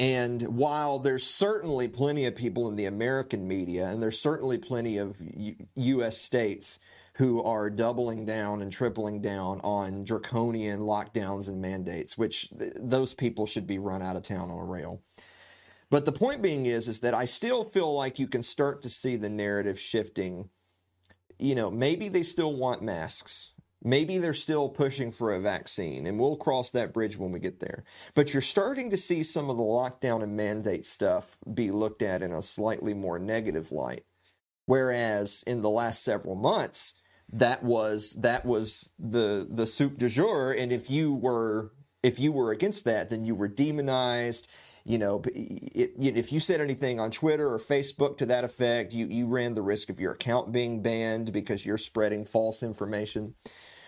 And 0.00 0.42
while 0.42 0.98
there's 0.98 1.24
certainly 1.24 1.86
plenty 1.86 2.24
of 2.24 2.34
people 2.34 2.68
in 2.68 2.76
the 2.76 2.86
American 2.86 3.46
media, 3.46 3.88
and 3.88 4.02
there's 4.02 4.20
certainly 4.20 4.58
plenty 4.58 4.98
of 4.98 5.16
U- 5.20 5.54
U.S. 5.76 6.18
states 6.18 6.80
who 7.14 7.42
are 7.44 7.70
doubling 7.70 8.24
down 8.24 8.60
and 8.60 8.72
tripling 8.72 9.20
down 9.20 9.60
on 9.62 10.02
draconian 10.02 10.80
lockdowns 10.80 11.48
and 11.48 11.60
mandates, 11.60 12.18
which 12.18 12.50
th- 12.50 12.72
those 12.76 13.14
people 13.14 13.46
should 13.46 13.68
be 13.68 13.78
run 13.78 14.02
out 14.02 14.16
of 14.16 14.24
town 14.24 14.50
on 14.50 14.58
a 14.58 14.64
rail. 14.64 15.00
But 15.90 16.06
the 16.06 16.12
point 16.12 16.42
being 16.42 16.66
is, 16.66 16.88
is 16.88 17.00
that 17.00 17.14
I 17.14 17.24
still 17.24 17.62
feel 17.62 17.94
like 17.94 18.18
you 18.18 18.26
can 18.26 18.42
start 18.42 18.82
to 18.82 18.88
see 18.88 19.14
the 19.14 19.30
narrative 19.30 19.78
shifting. 19.78 20.48
You 21.38 21.54
know, 21.54 21.70
maybe 21.70 22.08
they 22.08 22.24
still 22.24 22.52
want 22.52 22.82
masks. 22.82 23.52
Maybe 23.86 24.16
they're 24.16 24.32
still 24.32 24.70
pushing 24.70 25.12
for 25.12 25.34
a 25.34 25.40
vaccine, 25.40 26.06
and 26.06 26.18
we'll 26.18 26.36
cross 26.36 26.70
that 26.70 26.94
bridge 26.94 27.18
when 27.18 27.32
we 27.32 27.38
get 27.38 27.60
there. 27.60 27.84
But 28.14 28.32
you're 28.32 28.40
starting 28.40 28.88
to 28.90 28.96
see 28.96 29.22
some 29.22 29.50
of 29.50 29.58
the 29.58 29.62
lockdown 29.62 30.22
and 30.22 30.34
mandate 30.34 30.86
stuff 30.86 31.36
be 31.52 31.70
looked 31.70 32.00
at 32.00 32.22
in 32.22 32.32
a 32.32 32.40
slightly 32.40 32.94
more 32.94 33.18
negative 33.18 33.70
light. 33.70 34.04
Whereas 34.64 35.44
in 35.46 35.60
the 35.60 35.68
last 35.68 36.02
several 36.02 36.34
months, 36.34 36.94
that 37.30 37.62
was 37.62 38.14
that 38.14 38.46
was 38.46 38.90
the 38.98 39.46
the 39.50 39.66
soup 39.66 39.98
du 39.98 40.08
jour, 40.08 40.52
and 40.52 40.72
if 40.72 40.90
you 40.90 41.12
were 41.12 41.72
if 42.02 42.18
you 42.18 42.32
were 42.32 42.52
against 42.52 42.84
that, 42.84 43.10
then 43.10 43.24
you 43.24 43.34
were 43.34 43.48
demonized. 43.48 44.48
You 44.86 44.98
know, 44.98 45.22
if 45.24 46.30
you 46.30 46.40
said 46.40 46.60
anything 46.60 47.00
on 47.00 47.10
Twitter 47.10 47.52
or 47.52 47.58
Facebook 47.58 48.18
to 48.18 48.26
that 48.26 48.44
effect, 48.44 48.92
you, 48.92 49.06
you 49.06 49.26
ran 49.26 49.54
the 49.54 49.62
risk 49.62 49.88
of 49.88 49.98
your 49.98 50.12
account 50.12 50.52
being 50.52 50.82
banned 50.82 51.32
because 51.32 51.64
you're 51.64 51.78
spreading 51.78 52.26
false 52.26 52.62
information. 52.62 53.34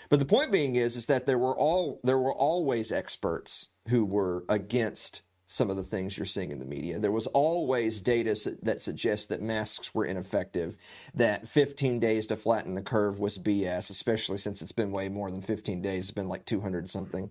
But 0.08 0.18
the 0.18 0.24
point 0.24 0.52
being 0.52 0.76
is, 0.76 0.96
is 0.96 1.06
that 1.06 1.26
there 1.26 1.38
were 1.38 1.56
all 1.56 2.00
there 2.04 2.18
were 2.18 2.34
always 2.34 2.92
experts 2.92 3.68
who 3.88 4.04
were 4.04 4.44
against 4.48 5.22
some 5.46 5.70
of 5.70 5.76
the 5.76 5.84
things 5.84 6.18
you're 6.18 6.26
seeing 6.26 6.50
in 6.50 6.58
the 6.58 6.64
media. 6.64 6.98
There 6.98 7.12
was 7.12 7.28
always 7.28 8.00
data 8.00 8.36
that 8.62 8.82
suggests 8.82 9.26
that 9.26 9.40
masks 9.40 9.94
were 9.94 10.04
ineffective, 10.04 10.76
that 11.14 11.46
15 11.46 12.00
days 12.00 12.26
to 12.26 12.36
flatten 12.36 12.74
the 12.74 12.82
curve 12.82 13.20
was 13.20 13.38
BS, 13.38 13.90
especially 13.90 14.38
since 14.38 14.60
it's 14.60 14.72
been 14.72 14.90
way 14.90 15.08
more 15.08 15.30
than 15.30 15.40
15 15.40 15.80
days. 15.80 16.04
It's 16.04 16.10
been 16.10 16.28
like 16.28 16.44
200 16.46 16.90
something. 16.90 17.30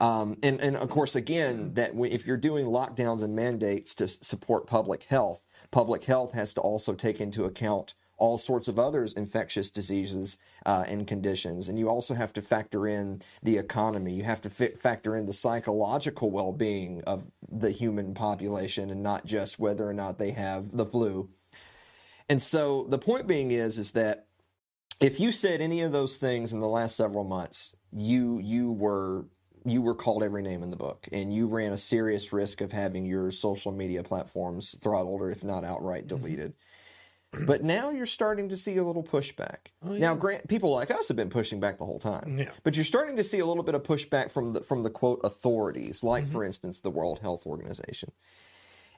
Um, 0.00 0.36
and, 0.42 0.60
and 0.60 0.76
of 0.76 0.90
course, 0.90 1.16
again, 1.16 1.74
that 1.74 1.92
if 1.94 2.26
you're 2.26 2.36
doing 2.36 2.66
lockdowns 2.66 3.22
and 3.22 3.34
mandates 3.34 3.94
to 3.96 4.08
support 4.08 4.66
public 4.66 5.04
health, 5.04 5.46
public 5.70 6.04
health 6.04 6.32
has 6.32 6.54
to 6.54 6.60
also 6.60 6.92
take 6.92 7.20
into 7.20 7.46
account 7.46 7.94
all 8.18 8.36
sorts 8.36 8.68
of 8.68 8.78
other 8.78 9.06
infectious 9.16 9.70
diseases 9.70 10.38
uh, 10.66 10.84
and 10.86 11.06
conditions. 11.06 11.68
And 11.68 11.78
you 11.78 11.88
also 11.88 12.14
have 12.14 12.32
to 12.34 12.42
factor 12.42 12.86
in 12.86 13.22
the 13.42 13.56
economy. 13.56 14.14
You 14.14 14.24
have 14.24 14.40
to 14.42 14.50
factor 14.50 15.16
in 15.16 15.26
the 15.26 15.32
psychological 15.32 16.30
well 16.30 16.52
being 16.52 17.02
of 17.06 17.24
the 17.50 17.70
human 17.70 18.14
population 18.14 18.90
and 18.90 19.02
not 19.02 19.24
just 19.24 19.58
whether 19.58 19.88
or 19.88 19.94
not 19.94 20.18
they 20.18 20.32
have 20.32 20.72
the 20.72 20.86
flu. 20.86 21.30
And 22.28 22.42
so 22.42 22.84
the 22.88 22.98
point 22.98 23.26
being 23.26 23.52
is, 23.52 23.78
is 23.78 23.92
that 23.92 24.26
if 25.00 25.20
you 25.20 25.32
said 25.32 25.60
any 25.60 25.80
of 25.80 25.92
those 25.92 26.16
things 26.16 26.52
in 26.52 26.60
the 26.60 26.68
last 26.68 26.96
several 26.96 27.24
months, 27.24 27.74
you 27.92 28.38
you 28.40 28.72
were 28.72 29.26
you 29.64 29.82
were 29.82 29.94
called 29.94 30.22
every 30.22 30.42
name 30.42 30.62
in 30.62 30.70
the 30.70 30.76
book 30.76 31.08
and 31.12 31.32
you 31.32 31.46
ran 31.46 31.72
a 31.72 31.78
serious 31.78 32.32
risk 32.32 32.60
of 32.60 32.72
having 32.72 33.04
your 33.04 33.30
social 33.30 33.72
media 33.72 34.02
platforms 34.02 34.76
throttled 34.80 35.20
or 35.20 35.30
if 35.30 35.44
not 35.44 35.64
outright 35.64 36.06
mm-hmm. 36.06 36.22
deleted. 36.22 36.50
Mm-hmm. 36.52 36.67
But 37.32 37.62
now 37.62 37.90
you're 37.90 38.06
starting 38.06 38.48
to 38.48 38.56
see 38.56 38.76
a 38.78 38.84
little 38.84 39.02
pushback. 39.02 39.56
Oh, 39.80 39.92
yeah. 39.92 40.00
Now, 40.00 40.14
grant 40.16 40.48
people 40.48 40.72
like 40.72 40.90
us 40.90 41.06
have 41.06 41.16
been 41.16 41.30
pushing 41.30 41.60
back 41.60 41.78
the 41.78 41.86
whole 41.86 42.00
time, 42.00 42.36
yeah. 42.36 42.50
but 42.64 42.74
you're 42.76 42.84
starting 42.84 43.16
to 43.16 43.22
see 43.22 43.38
a 43.38 43.46
little 43.46 43.62
bit 43.62 43.76
of 43.76 43.84
pushback 43.84 44.28
from 44.30 44.52
the 44.52 44.60
from 44.60 44.82
the 44.82 44.90
quote 44.90 45.20
authorities, 45.22 46.02
like 46.02 46.24
mm-hmm. 46.24 46.32
for 46.32 46.44
instance 46.44 46.80
the 46.80 46.90
World 46.90 47.20
Health 47.20 47.46
Organization, 47.46 48.10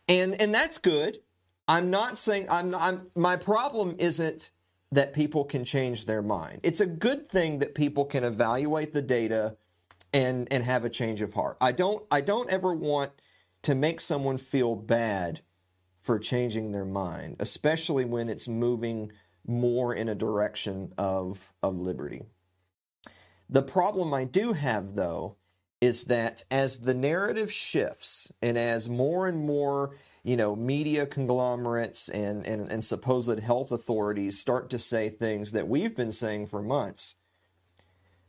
and 0.08 0.40
and 0.40 0.54
that's 0.54 0.78
good. 0.78 1.18
I'm 1.68 1.90
not 1.90 2.16
saying 2.16 2.46
I'm, 2.50 2.74
I'm 2.74 3.10
my 3.14 3.36
problem 3.36 3.94
isn't 3.98 4.50
that 4.90 5.12
people 5.12 5.44
can 5.44 5.64
change 5.64 6.06
their 6.06 6.22
mind. 6.22 6.60
It's 6.62 6.80
a 6.80 6.86
good 6.86 7.28
thing 7.28 7.58
that 7.58 7.74
people 7.74 8.06
can 8.06 8.24
evaluate 8.24 8.94
the 8.94 9.02
data 9.02 9.56
and 10.12 10.48
and 10.50 10.64
have 10.64 10.84
a 10.84 10.90
change 10.90 11.20
of 11.20 11.34
heart. 11.34 11.56
I 11.60 11.72
don't 11.72 12.04
I 12.10 12.22
don't 12.22 12.48
ever 12.50 12.74
want 12.74 13.12
to 13.62 13.74
make 13.74 14.00
someone 14.00 14.38
feel 14.38 14.74
bad 14.74 15.42
for 16.00 16.18
changing 16.18 16.72
their 16.72 16.84
mind, 16.84 17.36
especially 17.40 18.04
when 18.04 18.28
it's 18.28 18.48
moving 18.48 19.12
more 19.46 19.94
in 19.94 20.08
a 20.08 20.14
direction 20.14 20.92
of, 20.96 21.52
of 21.62 21.76
liberty. 21.76 22.22
The 23.48 23.62
problem 23.62 24.14
I 24.14 24.24
do 24.24 24.52
have, 24.52 24.94
though, 24.94 25.36
is 25.80 26.04
that 26.04 26.44
as 26.50 26.80
the 26.80 26.94
narrative 26.94 27.50
shifts 27.50 28.30
and 28.42 28.58
as 28.58 28.88
more 28.88 29.26
and 29.26 29.38
more 29.38 29.96
you 30.22 30.36
know 30.36 30.54
media 30.54 31.06
conglomerates 31.06 32.08
and, 32.08 32.46
and, 32.46 32.70
and 32.70 32.84
supposed 32.84 33.38
health 33.40 33.72
authorities 33.72 34.38
start 34.38 34.70
to 34.70 34.78
say 34.78 35.08
things 35.08 35.52
that 35.52 35.68
we've 35.68 35.96
been 35.96 36.12
saying 36.12 36.46
for 36.46 36.62
months 36.62 37.16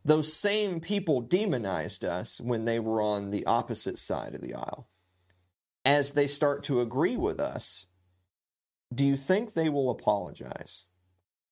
those 0.04 0.34
same 0.34 0.80
people 0.80 1.22
demonized 1.22 2.04
us 2.04 2.42
when 2.42 2.66
they 2.66 2.80
were 2.80 3.02
on 3.02 3.30
the 3.30 3.46
opposite 3.46 4.00
side 4.00 4.34
of 4.34 4.42
the 4.42 4.54
aisle 4.54 4.88
as 5.86 6.12
they 6.12 6.28
start 6.28 6.64
to 6.64 6.82
agree 6.82 7.16
with 7.16 7.40
us, 7.40 7.88
do 8.94 9.06
you 9.06 9.16
think 9.16 9.54
they 9.54 9.70
will 9.70 9.90
apologize? 9.90 10.86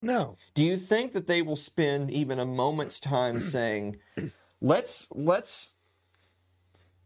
No. 0.02 0.38
Do 0.54 0.64
you 0.64 0.78
think 0.78 1.12
that 1.14 1.28
they 1.28 1.42
will 1.42 1.56
spend 1.56 2.12
even 2.12 2.40
a 2.40 2.46
moment's 2.46 3.00
time 3.00 3.42
saying, 3.42 3.98
"Let's 4.62 5.10
let's 5.12 5.76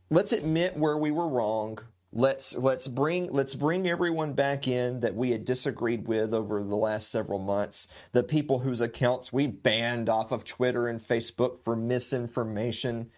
let's 0.10 0.32
admit 0.32 0.78
where 0.78 0.98
we 0.98 1.12
were 1.12 1.28
wrong. 1.28 1.80
Let's 2.12 2.56
let's 2.56 2.88
bring 2.88 3.32
let's 3.32 3.56
bring 3.56 3.88
everyone 3.88 4.34
back 4.34 4.68
in 4.68 5.00
that 5.00 5.16
we 5.16 5.32
had 5.32 5.46
disagreed 5.46 6.08
with 6.08 6.34
over 6.34 6.64
the 6.64 6.76
last 6.76 7.10
several 7.10 7.40
months. 7.40 7.88
The 8.12 8.24
people 8.24 8.60
whose 8.60 8.82
accounts 8.82 9.34
we 9.34 9.48
banned 9.48 10.10
off 10.10 10.32
of 10.32 10.46
Twitter 10.46 10.88
and 10.88 11.00
Facebook 11.00 11.58
for 11.58 11.76
misinformation. 11.76 13.10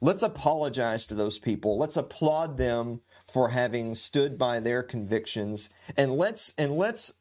Let's 0.00 0.22
apologize 0.22 1.06
to 1.06 1.14
those 1.14 1.38
people. 1.38 1.76
Let's 1.78 1.96
applaud 1.96 2.58
them 2.58 3.00
for 3.26 3.50
having 3.50 3.94
stood 3.94 4.38
by 4.38 4.60
their 4.60 4.82
convictions. 4.82 5.70
And 5.96 6.16
let's 6.16 6.54
and 6.56 6.76
let's 6.76 7.14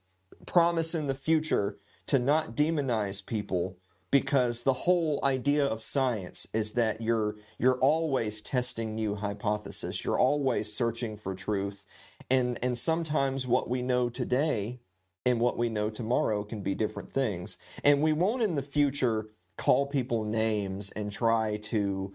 promise 0.46 0.94
in 0.94 1.08
the 1.08 1.16
future 1.16 1.78
to 2.08 2.20
not 2.20 2.56
demonize 2.56 3.26
people 3.26 3.78
because 4.12 4.64
the 4.64 4.74
whole 4.74 5.20
idea 5.24 5.66
of 5.66 5.82
science 5.82 6.48
is 6.54 6.74
that 6.74 7.02
you're 7.02 7.36
you're 7.58 7.80
always 7.80 8.42
testing 8.42 8.96
new 8.96 9.16
hypotheses 9.16 10.06
you're 10.06 10.20
always 10.20 10.74
searching 10.74 11.18
for 11.18 11.34
truth. 11.34 11.86
And 12.30 12.60
and 12.62 12.78
sometimes 12.78 13.48
what 13.48 13.70
we 13.70 13.82
know 13.82 14.10
today 14.10 14.80
and 15.26 15.40
what 15.40 15.58
we 15.58 15.70
know 15.70 15.90
tomorrow 15.90 16.44
can 16.44 16.62
be 16.62 16.76
different 16.76 17.12
things. 17.12 17.58
And 17.84 18.02
we 18.02 18.14
won't 18.14 18.44
in 18.44 18.56
the 18.56 18.62
future 18.62 19.30
call 19.58 19.88
people 19.88 20.24
names 20.24 20.92
and 20.92 21.12
try 21.12 21.58
to 21.58 22.14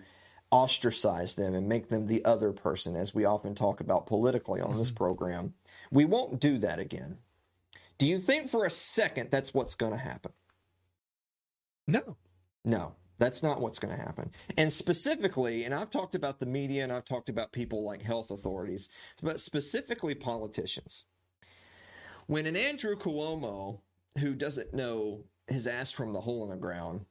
ostracize 0.52 1.34
them 1.34 1.54
and 1.54 1.68
make 1.68 1.88
them 1.88 2.06
the 2.06 2.24
other 2.24 2.52
person, 2.52 2.96
as 2.96 3.14
we 3.14 3.24
often 3.24 3.54
talk 3.54 3.80
about 3.80 4.06
politically 4.06 4.60
on 4.60 4.76
this 4.76 4.88
mm-hmm. 4.88 4.96
program. 4.96 5.54
We 5.90 6.04
won't 6.04 6.40
do 6.40 6.58
that 6.58 6.78
again. 6.78 7.18
Do 7.98 8.08
you 8.08 8.18
think 8.18 8.48
for 8.48 8.64
a 8.64 8.70
second 8.70 9.30
that's 9.30 9.52
what's 9.52 9.74
going 9.74 9.92
to 9.92 9.98
happen? 9.98 10.32
No. 11.86 12.16
No, 12.64 12.94
that's 13.18 13.42
not 13.42 13.60
what's 13.60 13.78
going 13.78 13.94
to 13.94 14.00
happen. 14.00 14.30
And 14.56 14.72
specifically, 14.72 15.64
and 15.64 15.74
I've 15.74 15.90
talked 15.90 16.14
about 16.14 16.40
the 16.40 16.46
media 16.46 16.82
and 16.82 16.92
I've 16.92 17.04
talked 17.04 17.28
about 17.28 17.52
people 17.52 17.84
like 17.84 18.02
health 18.02 18.30
authorities, 18.30 18.88
but 19.22 19.40
specifically 19.40 20.14
politicians. 20.14 21.04
When 22.26 22.46
an 22.46 22.56
Andrew 22.56 22.96
Cuomo, 22.96 23.80
who 24.18 24.34
doesn't 24.34 24.74
know 24.74 25.24
his 25.46 25.66
ass 25.66 25.92
from 25.92 26.12
the 26.12 26.20
hole 26.20 26.44
in 26.44 26.50
the 26.50 26.56
ground, 26.56 27.06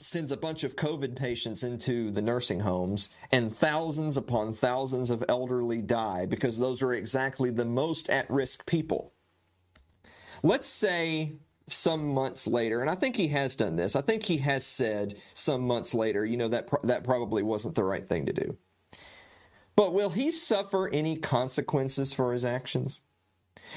sends 0.00 0.30
a 0.30 0.36
bunch 0.36 0.64
of 0.64 0.76
COVID 0.76 1.16
patients 1.16 1.62
into 1.62 2.10
the 2.10 2.22
nursing 2.22 2.60
homes, 2.60 3.10
and 3.32 3.52
thousands 3.52 4.16
upon 4.16 4.52
thousands 4.52 5.10
of 5.10 5.24
elderly 5.28 5.82
die 5.82 6.26
because 6.26 6.58
those 6.58 6.82
are 6.82 6.92
exactly 6.92 7.50
the 7.50 7.64
most 7.64 8.08
at 8.08 8.30
risk 8.30 8.64
people. 8.66 9.12
Let's 10.42 10.68
say 10.68 11.32
some 11.68 12.14
months 12.14 12.46
later, 12.46 12.80
and 12.80 12.88
I 12.88 12.94
think 12.94 13.16
he 13.16 13.28
has 13.28 13.56
done 13.56 13.76
this, 13.76 13.96
I 13.96 14.00
think 14.00 14.24
he 14.24 14.38
has 14.38 14.64
said 14.64 15.16
some 15.32 15.62
months 15.62 15.94
later, 15.94 16.24
you 16.24 16.36
know, 16.36 16.48
that, 16.48 16.68
that 16.84 17.04
probably 17.04 17.42
wasn't 17.42 17.74
the 17.74 17.84
right 17.84 18.06
thing 18.06 18.26
to 18.26 18.32
do. 18.32 18.56
But 19.74 19.94
will 19.94 20.10
he 20.10 20.32
suffer 20.32 20.88
any 20.88 21.16
consequences 21.16 22.12
for 22.12 22.32
his 22.32 22.44
actions? 22.44 23.02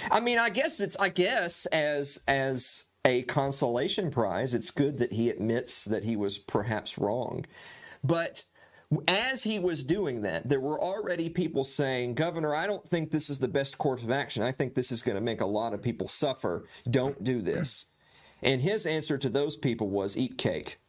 I 0.09 0.19
mean, 0.19 0.39
I 0.39 0.49
guess 0.49 0.79
it's, 0.79 0.97
I 0.97 1.09
guess, 1.09 1.65
as, 1.67 2.19
as, 2.27 2.85
a 3.05 3.23
consolation 3.23 4.11
prize. 4.11 4.53
It's 4.53 4.71
good 4.71 4.97
that 4.99 5.13
he 5.13 5.29
admits 5.29 5.85
that 5.85 6.03
he 6.03 6.15
was 6.15 6.37
perhaps 6.37 6.97
wrong. 6.97 7.45
But 8.03 8.45
as 9.07 9.43
he 9.43 9.57
was 9.57 9.83
doing 9.83 10.21
that, 10.21 10.47
there 10.49 10.59
were 10.59 10.79
already 10.79 11.29
people 11.29 11.63
saying, 11.63 12.15
Governor, 12.15 12.53
I 12.53 12.67
don't 12.67 12.87
think 12.87 13.09
this 13.09 13.29
is 13.29 13.39
the 13.39 13.47
best 13.47 13.77
course 13.77 14.03
of 14.03 14.11
action. 14.11 14.43
I 14.43 14.51
think 14.51 14.73
this 14.75 14.91
is 14.91 15.01
going 15.01 15.15
to 15.15 15.21
make 15.21 15.41
a 15.41 15.45
lot 15.45 15.73
of 15.73 15.81
people 15.81 16.07
suffer. 16.07 16.65
Don't 16.89 17.23
do 17.23 17.41
this. 17.41 17.87
And 18.43 18.61
his 18.61 18.85
answer 18.85 19.17
to 19.17 19.29
those 19.29 19.55
people 19.55 19.89
was, 19.89 20.17
Eat 20.17 20.37
cake. 20.37 20.80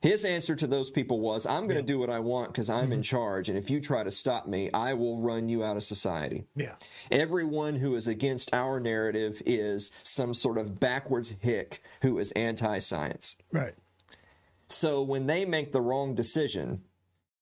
His 0.00 0.24
answer 0.24 0.54
to 0.56 0.66
those 0.66 0.90
people 0.90 1.20
was, 1.20 1.46
I'm 1.46 1.66
going 1.66 1.80
to 1.80 1.82
do 1.82 1.98
what 1.98 2.10
I 2.10 2.20
want 2.20 2.52
because 2.52 2.70
I'm 2.70 2.84
mm-hmm. 2.84 2.92
in 2.92 3.02
charge. 3.02 3.48
And 3.48 3.58
if 3.58 3.70
you 3.70 3.80
try 3.80 4.04
to 4.04 4.10
stop 4.10 4.46
me, 4.46 4.70
I 4.72 4.94
will 4.94 5.20
run 5.20 5.48
you 5.48 5.64
out 5.64 5.76
of 5.76 5.82
society. 5.82 6.44
Yeah. 6.54 6.74
Everyone 7.10 7.76
who 7.76 7.94
is 7.96 8.06
against 8.06 8.54
our 8.54 8.80
narrative 8.80 9.42
is 9.44 9.90
some 10.02 10.34
sort 10.34 10.58
of 10.58 10.80
backwards 10.80 11.36
hick 11.40 11.82
who 12.02 12.18
is 12.18 12.32
anti 12.32 12.78
science. 12.78 13.36
Right. 13.52 13.74
So 14.68 15.02
when 15.02 15.26
they 15.26 15.44
make 15.44 15.72
the 15.72 15.80
wrong 15.80 16.14
decision, 16.14 16.82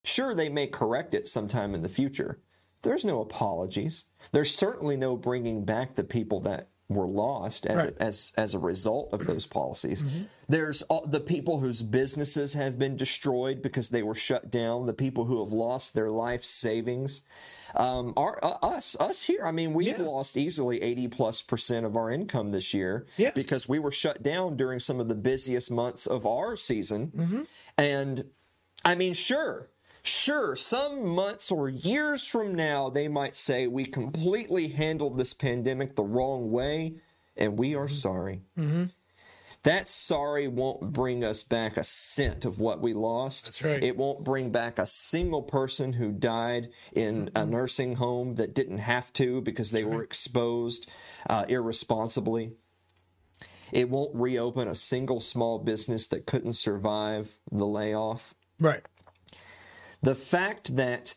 sure, 0.02 0.34
they 0.34 0.48
may 0.48 0.66
correct 0.66 1.14
it 1.14 1.28
sometime 1.28 1.74
in 1.74 1.82
the 1.82 1.88
future. 1.88 2.40
There's 2.82 3.04
no 3.04 3.20
apologies. 3.20 4.04
There's 4.32 4.54
certainly 4.54 4.96
no 4.96 5.16
bringing 5.16 5.64
back 5.64 5.94
the 5.94 6.04
people 6.04 6.40
that 6.40 6.68
were 6.88 7.06
lost 7.06 7.66
as 7.66 7.76
Right. 7.76 7.94
a, 7.98 8.02
as 8.02 8.32
as 8.36 8.54
a 8.54 8.58
result 8.58 9.12
of 9.12 9.26
those 9.26 9.46
policies. 9.46 10.04
There's 10.48 10.82
all, 10.82 11.06
the 11.06 11.20
people 11.20 11.60
whose 11.60 11.82
businesses 11.82 12.52
have 12.54 12.78
been 12.78 12.96
destroyed 12.96 13.62
because 13.62 13.88
they 13.88 14.02
were 14.02 14.14
shut 14.14 14.50
down. 14.50 14.84
The 14.86 14.92
people 14.92 15.24
who 15.24 15.42
have 15.42 15.52
lost 15.52 15.94
their 15.94 16.10
life 16.10 16.44
savings. 16.44 17.22
Um, 17.76 18.12
our, 18.16 18.38
uh, 18.42 18.58
us 18.62 18.94
us 19.00 19.22
here. 19.24 19.40
I 19.44 19.50
mean, 19.50 19.72
we've 19.72 19.98
Yeah. 19.98 20.04
lost 20.04 20.36
easily 20.36 20.80
eighty 20.82 21.08
plus 21.08 21.42
percent 21.42 21.84
of 21.86 21.96
our 21.96 22.10
income 22.10 22.52
this 22.52 22.72
year 22.74 23.06
Yeah. 23.16 23.32
because 23.34 23.68
we 23.68 23.78
were 23.80 23.90
shut 23.90 24.22
down 24.22 24.56
during 24.56 24.78
some 24.78 25.00
of 25.00 25.08
the 25.08 25.14
busiest 25.16 25.70
months 25.70 26.06
of 26.06 26.24
our 26.26 26.54
season. 26.56 27.46
And 27.78 28.30
I 28.84 28.94
mean, 28.94 29.14
sure, 29.14 29.70
sure, 30.04 30.54
some 30.56 31.06
months 31.06 31.50
or 31.50 31.68
years 31.68 32.26
from 32.26 32.54
now, 32.54 32.88
they 32.90 33.08
might 33.08 33.34
say 33.34 33.66
we 33.66 33.84
completely 33.84 34.68
handled 34.68 35.18
this 35.18 35.34
pandemic 35.34 35.96
the 35.96 36.04
wrong 36.04 36.50
way, 36.50 36.94
and 37.36 37.58
we 37.58 37.74
are 37.74 37.86
mm-hmm. 37.86 37.94
sorry. 37.94 38.42
Mm-hmm. 38.58 38.84
That 39.64 39.88
sorry 39.88 40.46
won't 40.46 40.92
bring 40.92 41.24
us 41.24 41.42
back 41.42 41.78
a 41.78 41.84
cent 41.84 42.44
of 42.44 42.60
what 42.60 42.82
we 42.82 42.92
lost. 42.92 43.46
That's 43.46 43.62
right. 43.62 43.82
It 43.82 43.96
won't 43.96 44.22
bring 44.22 44.50
back 44.50 44.78
a 44.78 44.86
single 44.86 45.42
person 45.42 45.94
who 45.94 46.12
died 46.12 46.68
in 46.94 47.30
a 47.34 47.40
mm-hmm. 47.40 47.50
nursing 47.50 47.94
home 47.96 48.34
that 48.34 48.54
didn't 48.54 48.78
have 48.78 49.10
to 49.14 49.40
because 49.40 49.70
they 49.70 49.84
were 49.84 50.02
exposed 50.02 50.90
uh, 51.30 51.46
irresponsibly. 51.48 52.52
It 53.72 53.88
won't 53.88 54.14
reopen 54.14 54.68
a 54.68 54.74
single 54.74 55.20
small 55.20 55.58
business 55.58 56.06
that 56.08 56.26
couldn't 56.26 56.52
survive 56.52 57.38
the 57.50 57.66
layoff. 57.66 58.34
Right. 58.60 58.84
The 60.04 60.14
fact 60.14 60.76
that 60.76 61.14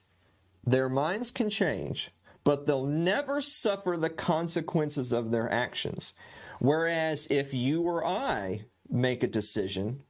their 0.65 0.87
minds 0.87 1.29
can 1.29 1.49
change, 1.49 2.11
but 2.45 2.65
they'll 2.65 2.85
never 2.85 3.41
suffer 3.41 3.97
the 3.97 4.09
consequences 4.09 5.11
of 5.11 5.29
their 5.29 5.51
actions. 5.51 6.13
Whereas 6.59 7.27
if 7.29 7.53
you 7.53 7.81
or 7.81 8.05
I 8.05 8.63
make 8.89 9.23
a 9.23 9.27
decision 9.27 10.03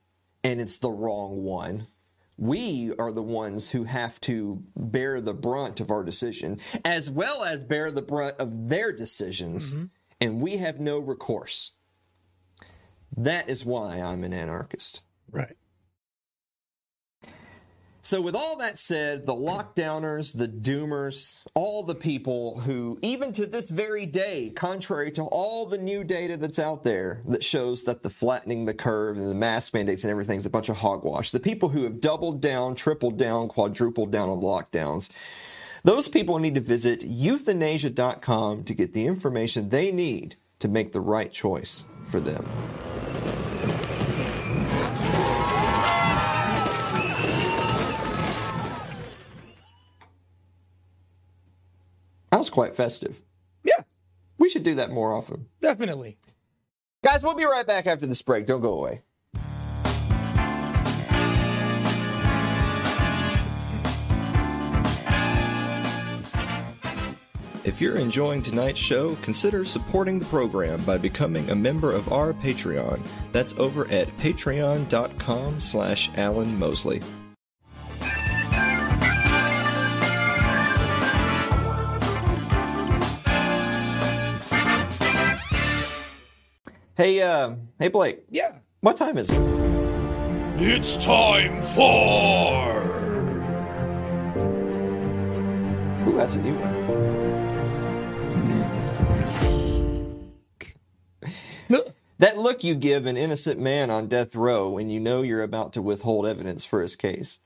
and 0.44 0.62
it's 0.62 0.78
the 0.78 0.92
wrong 0.92 1.44
one, 1.44 1.88
we 2.38 2.94
are 3.00 3.12
the 3.12 3.24
ones 3.24 3.72
who 3.72 3.86
have 3.86 4.22
to 4.22 4.64
bear 4.76 5.22
the 5.22 5.34
brunt 5.34 5.80
of 5.80 5.90
our 5.90 6.04
decision, 6.04 6.60
as 6.86 7.10
well 7.10 7.44
as 7.44 7.64
bear 7.64 7.90
the 7.90 8.04
brunt 8.04 8.36
of 8.38 8.70
their 8.70 8.92
decisions, 8.92 9.74
mm-hmm. 9.74 9.86
and 10.22 10.40
we 10.40 10.58
have 10.58 10.80
no 10.80 11.00
recourse. 11.00 11.72
That 13.16 13.50
is 13.50 13.66
why 13.66 14.00
I'm 14.00 14.24
an 14.24 14.34
anarchist. 14.34 15.02
Right. 15.32 15.58
So, 18.08 18.22
with 18.22 18.36
all 18.36 18.56
that 18.60 18.78
said, 18.78 19.26
the 19.26 19.36
lockdowners, 19.36 20.34
the 20.34 20.48
doomers, 20.48 21.44
all 21.56 21.84
the 21.84 21.94
people 21.94 22.58
who, 22.62 22.98
even 23.02 23.34
to 23.34 23.46
this 23.46 23.70
very 23.70 24.06
day, 24.06 24.54
contrary 24.56 25.12
to 25.12 25.24
all 25.24 25.66
the 25.66 25.78
new 25.78 26.06
data 26.06 26.38
that's 26.38 26.58
out 26.58 26.86
there 26.86 27.22
that 27.28 27.44
shows 27.44 27.84
that 27.84 28.04
the 28.04 28.10
flattening 28.10 28.64
the 28.64 28.74
curve 28.74 29.18
and 29.18 29.30
the 29.30 29.36
mask 29.36 29.74
mandates 29.74 30.06
and 30.06 30.12
everything 30.12 30.38
is 30.38 30.46
a 30.46 30.50
bunch 30.50 30.70
of 30.70 30.78
hogwash, 30.78 31.32
the 31.32 31.40
people 31.42 31.68
who 31.68 31.84
have 31.84 32.00
doubled 32.00 32.40
down, 32.40 32.76
tripled 32.76 33.18
down, 33.18 33.50
quadrupled 33.50 34.10
down 34.10 34.30
on 34.30 34.40
lockdowns, 34.40 35.10
those 35.84 36.08
people 36.08 36.40
need 36.40 36.56
to 36.56 36.62
visit 36.62 37.04
euthanasia.com 37.04 38.64
to 38.64 38.74
get 38.74 38.94
the 38.94 39.06
information 39.06 39.68
they 39.68 39.92
need 39.92 40.38
to 40.60 40.70
make 40.70 40.94
the 40.94 41.02
right 41.02 41.34
choice 41.34 41.84
for 42.06 42.22
them. 42.22 42.48
Quite 52.58 52.76
festive. 52.76 53.22
Yeah, 53.64 53.84
We 54.40 54.50
should 54.50 54.64
do 54.64 54.74
that 54.74 54.90
more 54.90 55.14
often. 55.14 55.46
definitely. 55.62 56.18
Guys, 57.04 57.22
we'll 57.24 57.36
be 57.36 57.46
right 57.46 57.68
back 57.68 57.86
after 57.86 58.08
this 58.08 58.24
break. 58.24 58.48
Don't 58.48 58.62
go 58.62 58.74
away. 58.74 59.04
If 67.64 67.82
you're 67.82 67.98
enjoying 67.98 68.42
tonight's 68.42 68.80
show, 68.80 69.16
consider 69.18 69.66
supporting 69.66 70.20
the 70.20 70.26
program 70.26 70.82
by 70.86 70.98
becoming 70.98 71.50
a 71.50 71.56
member 71.56 71.92
of 71.92 72.12
our 72.14 72.32
Patreon. 72.32 73.00
That's 73.34 73.54
over 73.60 73.86
at 73.90 74.08
patreon.com 74.08 75.60
slash 75.60 76.10
Alan 76.18 76.58
Mosley. 76.58 77.02
Hey, 86.98 87.22
uh, 87.22 87.54
hey 87.78 87.90
Blake, 87.90 88.24
Yeah. 88.32 88.56
what 88.82 88.98
time 88.98 89.20
is 89.20 89.30
it? 89.30 89.38
It's 90.60 90.98
time 90.98 91.62
for. 91.62 92.74
Ooh, 96.10 96.18
that's 96.18 96.38
a 96.38 96.42
new 96.42 96.56
one. 96.56 96.88
That 102.20 102.36
look 102.36 102.64
you 102.64 102.74
give 102.74 103.06
an 103.06 103.16
innocent 103.16 103.60
man 103.60 103.92
on 103.92 104.08
death 104.08 104.36
row 104.36 104.72
when 104.72 104.90
you 104.90 105.00
know 105.00 105.22
you're 105.22 105.44
about 105.44 105.74
to 105.74 105.84
withhold 105.84 106.26
evidence 106.26 106.66
for 106.66 106.82
his 106.82 106.96
case. 106.96 107.40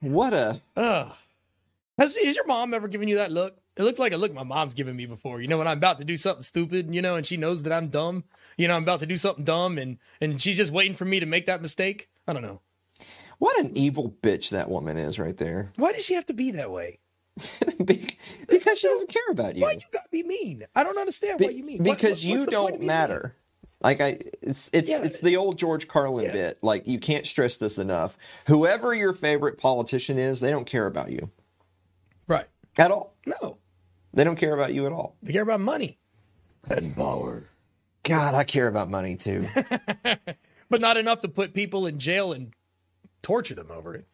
what 0.00 0.34
a 0.34 0.60
Ugh. 0.76 1.12
Has, 1.96 2.14
has 2.18 2.36
your 2.36 2.46
mom 2.46 2.74
ever 2.74 2.88
given 2.88 3.08
you 3.08 3.16
that 3.16 3.32
look? 3.32 3.56
It 3.76 3.82
looks 3.82 3.98
like 3.98 4.12
a 4.12 4.16
look 4.16 4.32
my 4.32 4.42
mom's 4.42 4.72
given 4.74 4.96
me 4.96 5.04
before. 5.06 5.40
You 5.40 5.48
know, 5.48 5.58
when 5.58 5.68
I'm 5.68 5.76
about 5.78 5.98
to 5.98 6.04
do 6.04 6.16
something 6.16 6.42
stupid, 6.42 6.94
you 6.94 7.02
know, 7.02 7.16
and 7.16 7.26
she 7.26 7.36
knows 7.36 7.62
that 7.64 7.72
I'm 7.72 7.88
dumb. 7.88 8.24
You 8.56 8.68
know, 8.68 8.74
I'm 8.76 8.82
about 8.82 9.00
to 9.00 9.06
do 9.06 9.16
something 9.18 9.44
dumb, 9.44 9.76
and 9.78 9.98
and 10.20 10.40
she's 10.40 10.56
just 10.56 10.72
waiting 10.72 10.94
for 10.96 11.04
me 11.04 11.20
to 11.20 11.26
make 11.26 11.46
that 11.46 11.60
mistake. 11.62 12.08
I 12.26 12.32
don't 12.32 12.42
know. 12.42 12.62
what 13.38 13.58
an 13.60 13.76
evil 13.76 14.16
bitch 14.22 14.50
that 14.50 14.70
woman 14.70 14.96
is 14.96 15.18
right 15.18 15.36
there. 15.36 15.72
Why 15.76 15.92
does 15.92 16.04
she 16.04 16.14
have 16.14 16.26
to 16.26 16.32
be 16.34 16.52
that 16.52 16.70
way? 16.70 17.00
Because 18.48 18.78
she 18.80 18.88
doesn't 18.88 19.10
care 19.10 19.22
about 19.30 19.56
you. 19.56 19.62
Why 19.62 19.72
you 19.72 19.80
gotta 19.92 20.08
be 20.10 20.22
mean? 20.22 20.64
I 20.74 20.82
don't 20.82 20.98
understand 20.98 21.38
Be- 21.38 21.54
you 21.54 21.64
mean. 21.64 21.82
Because 21.82 22.24
what- 22.24 22.30
you 22.32 22.38
the 22.44 22.50
point 22.52 22.74
of 22.74 22.80
don't 22.80 22.86
matter. 22.86 23.36
Like 23.82 24.00
I, 24.00 24.18
it's 24.40 24.70
it's 24.72 24.90
Yeah. 24.90 25.04
it's 25.04 25.20
the 25.20 25.36
old 25.36 25.58
George 25.58 25.86
Carlin 25.86 26.26
Yeah. 26.26 26.32
bit. 26.32 26.58
Like 26.62 26.86
you 26.86 26.98
can't 26.98 27.26
stress 27.26 27.58
this 27.58 27.76
enough. 27.78 28.16
Whoever 28.46 28.94
your 28.94 29.12
favorite 29.12 29.58
politician 29.58 30.18
is, 30.18 30.40
they 30.40 30.50
don't 30.50 30.64
care 30.66 30.86
about 30.86 31.10
you? 31.10 31.30
Right. 32.26 32.46
at 32.78 32.90
all. 32.90 33.14
No. 33.26 33.58
They 34.16 34.24
don't 34.24 34.36
care 34.36 34.54
about 34.54 34.74
you 34.74 34.86
at 34.86 34.92
all. 34.92 35.16
They 35.22 35.32
care 35.32 35.42
about 35.42 35.60
money 35.60 35.98
and 36.68 36.94
power, 36.94 37.48
God, 38.02 38.34
I 38.34 38.44
care 38.44 38.68
about 38.68 38.90
money 38.90 39.16
too. 39.16 39.48
but 40.02 40.80
not 40.80 40.96
enough 40.96 41.20
to 41.22 41.28
put 41.28 41.54
people 41.54 41.86
in 41.86 41.98
jail 41.98 42.32
and 42.32 42.52
torture 43.22 43.54
them 43.54 43.70
over 43.70 43.94
it. 43.94 44.06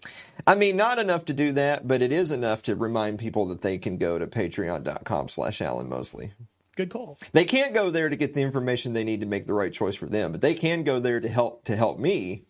I 0.46 0.54
mean, 0.54 0.76
not 0.76 0.98
enough 0.98 1.26
to 1.26 1.34
do 1.34 1.52
that, 1.52 1.86
but 1.86 2.02
it 2.02 2.12
is 2.12 2.30
enough 2.30 2.62
to 2.64 2.76
remind 2.76 3.18
people 3.18 3.46
that 3.46 3.62
they 3.62 3.78
can 3.78 3.98
go 3.98 4.18
to 4.18 4.26
patreon.com 4.26 5.28
slash 5.28 5.60
Alan 5.60 5.88
Mosley. 5.88 6.32
Good 6.74 6.88
call. 6.88 7.18
They 7.32 7.44
can't 7.44 7.74
go 7.74 7.90
there 7.90 8.08
to 8.08 8.16
get 8.16 8.32
the 8.32 8.40
information 8.40 8.94
they 8.94 9.04
need 9.04 9.20
to 9.20 9.26
make 9.26 9.46
the 9.46 9.52
right 9.52 9.72
choice 9.72 9.94
for 9.94 10.06
them, 10.06 10.32
but 10.32 10.40
they 10.40 10.54
can 10.54 10.84
go 10.84 11.00
there 11.00 11.20
to 11.20 11.28
help 11.28 11.64
to 11.64 11.76
help 11.76 11.98
me 11.98 12.44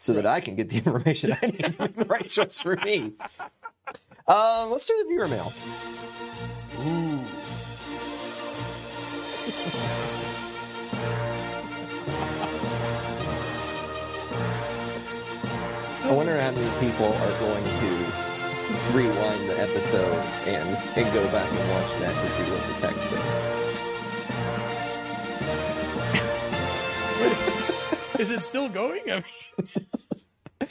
so 0.00 0.14
that 0.14 0.24
I 0.24 0.40
can 0.40 0.54
get 0.54 0.70
the 0.70 0.76
information 0.84 1.36
I 1.42 1.46
need 1.46 1.72
to 1.72 1.82
make 1.82 1.94
the 1.94 2.06
right 2.06 2.28
choice 2.28 2.60
for 2.60 2.76
me. 2.76 3.12
Um, 4.26 4.70
let's 4.70 4.86
do 4.86 4.94
the 5.02 5.08
viewer 5.08 5.28
mail. 5.28 5.52
I 9.44 9.46
wonder 16.10 16.40
how 16.40 16.50
many 16.50 16.70
people 16.80 17.12
are 17.12 17.38
going 17.40 17.62
to 17.62 17.90
rewind 18.96 19.50
the 19.50 19.60
episode 19.60 20.16
and, 20.46 20.66
and 20.96 21.12
go 21.12 21.22
back 21.28 21.46
and 21.50 21.70
watch 21.72 21.92
that 22.00 22.14
to 22.22 22.28
see 22.30 22.42
what 22.44 22.66
the 22.68 22.74
text 22.80 23.02
said. 28.14 28.20
Is 28.20 28.30
it 28.30 28.42
still 28.42 28.70
going? 28.70 29.10
I 29.10 29.22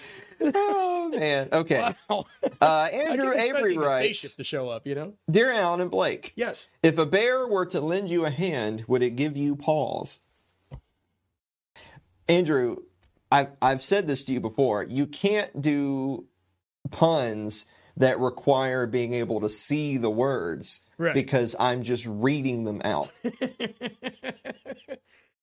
Oh 0.56 1.10
man. 1.10 1.50
Okay. 1.52 1.94
wow. 2.10 2.26
Uh, 2.62 2.90
Andrew 2.92 3.34
Avery 3.34 3.78
writes, 3.78 4.36
to 4.36 4.44
show 4.44 4.70
up. 4.70 4.86
You 4.86 4.96
know? 4.96 5.14
"Dear 5.30 5.52
Alan 5.52 5.80
and 5.82 5.92
Blake, 5.92 6.34
Yes. 6.36 6.68
if 6.82 6.98
a 6.98 7.06
bear 7.06 7.48
were 7.48 7.66
to 7.68 7.80
lend 7.82 8.10
you 8.10 8.26
a 8.26 8.30
hand, 8.30 8.86
would 8.88 9.02
it 9.04 9.12
give 9.16 9.38
you 9.38 9.56
paws? 9.56 10.20
Andrew, 12.28 12.78
I've 13.32 13.50
I've 13.62 13.84
said 13.84 14.08
this 14.08 14.24
to 14.26 14.34
you 14.34 14.40
before. 14.40 14.84
You 14.84 15.06
can't 15.06 15.62
do 15.62 16.26
puns 16.92 17.66
that 17.96 18.20
require 18.20 18.88
being 18.88 19.14
able 19.14 19.40
to 19.42 19.50
see 19.50 19.98
the 19.98 20.10
words 20.10 20.82
Right. 20.98 21.14
because 21.14 21.56
I'm 21.60 21.84
just 21.84 22.06
reading 22.08 22.64
them 22.66 22.82
out. 22.84 23.10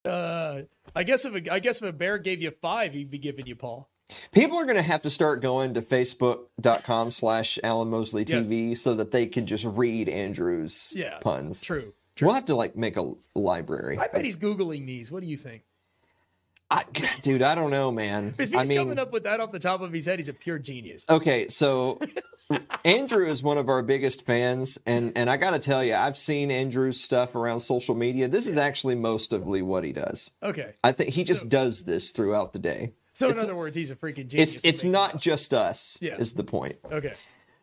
Uh, 0.03 0.63
I 0.97 1.03
guess 1.03 1.27
if 1.27 1.35
a, 1.35 1.53
I 1.53 1.59
guess 1.59 1.83
if 1.83 1.89
a 1.91 1.93
bear 1.93 2.17
gave 2.17 2.41
you 2.41 2.51
five, 2.51 2.95
he'd 2.95 3.11
be 3.11 3.19
giving 3.19 3.47
you 3.47 3.55
Paul. 3.55 3.91
People 4.33 4.59
are 4.59 4.65
going 4.65 4.77
to 4.77 4.83
have 4.83 5.03
to 5.03 5.11
start 5.11 5.41
going 5.43 5.75
to 5.75 5.83
facebook.com 5.83 7.11
slash 7.11 7.59
Alan 7.63 7.89
Mosley 7.91 8.25
TV 8.25 8.77
so 8.77 8.95
that 8.95 9.11
they 9.11 9.27
can 9.27 9.47
just 9.47 9.65
read 9.65 10.09
Andrew's 10.09 10.93
Yeah. 10.97 11.19
puns. 11.21 11.61
True. 11.63 11.93
We'll 12.21 12.35
have 12.35 12.47
to 12.47 12.55
like 12.55 12.77
make 12.77 12.97
a 12.99 13.13
library. 13.35 13.99
I 13.99 14.09
bet 14.09 14.25
he's 14.25 14.37
googling 14.37 14.87
these. 14.87 15.11
What 15.11 15.23
do 15.23 15.27
you 15.27 15.39
think? 15.39 15.63
I, 16.71 16.83
dude, 17.23 17.43
I 17.43 17.55
don't 17.55 17.71
know, 17.71 17.91
man. 17.91 18.35
If 18.39 18.51
he's 18.51 18.57
I 18.59 18.65
mean, 18.65 18.79
coming 18.79 18.99
up 18.99 19.11
with 19.13 19.25
that 19.25 19.41
off 19.41 19.53
the 19.53 19.59
top 19.59 19.81
of 19.81 19.93
his 19.93 20.07
head, 20.07 20.19
he's 20.19 20.29
a 20.29 20.33
pure 20.35 20.59
genius. 20.59 21.05
okay, 21.09 21.49
so 21.49 21.99
Andrew 22.85 23.27
is 23.27 23.43
one 23.43 23.59
of 23.59 23.69
our 23.69 23.83
biggest 23.83 24.25
fans, 24.27 24.79
and 24.87 25.13
and 25.17 25.29
I 25.31 25.37
got 25.37 25.51
to 25.51 25.59
tell 25.59 25.83
you, 25.83 25.95
I've 25.95 26.17
seen 26.19 26.51
Andrew's 26.51 27.01
stuff 27.01 27.35
around 27.35 27.61
social 27.61 27.95
media. 27.95 28.29
This 28.29 28.47
is 28.47 28.57
actually 28.57 28.95
mostly 28.97 29.63
what 29.63 29.83
he 29.83 29.93
does. 29.93 30.31
Okay. 30.43 30.75
I 30.85 30.93
think 30.93 31.11
he 31.11 31.25
just 31.25 31.49
does 31.49 31.85
this 31.85 32.11
throughout 32.13 32.53
the 32.53 32.59
day. 32.61 32.93
So 33.21 33.29
in 33.29 33.39
other 33.39 33.55
words, 33.55 33.77
he's 33.77 33.91
a 33.91 33.97
freaking 33.97 34.29
genius. 34.29 34.57
It's 34.57 34.65
it's 34.65 34.85
not 34.85 35.17
it 35.17 35.21
just 35.21 35.53
us. 35.53 35.99
Yeah. 36.01 36.17
Is 36.17 36.33
the 36.33 36.45
point? 36.45 36.77
Okay. 36.91 37.13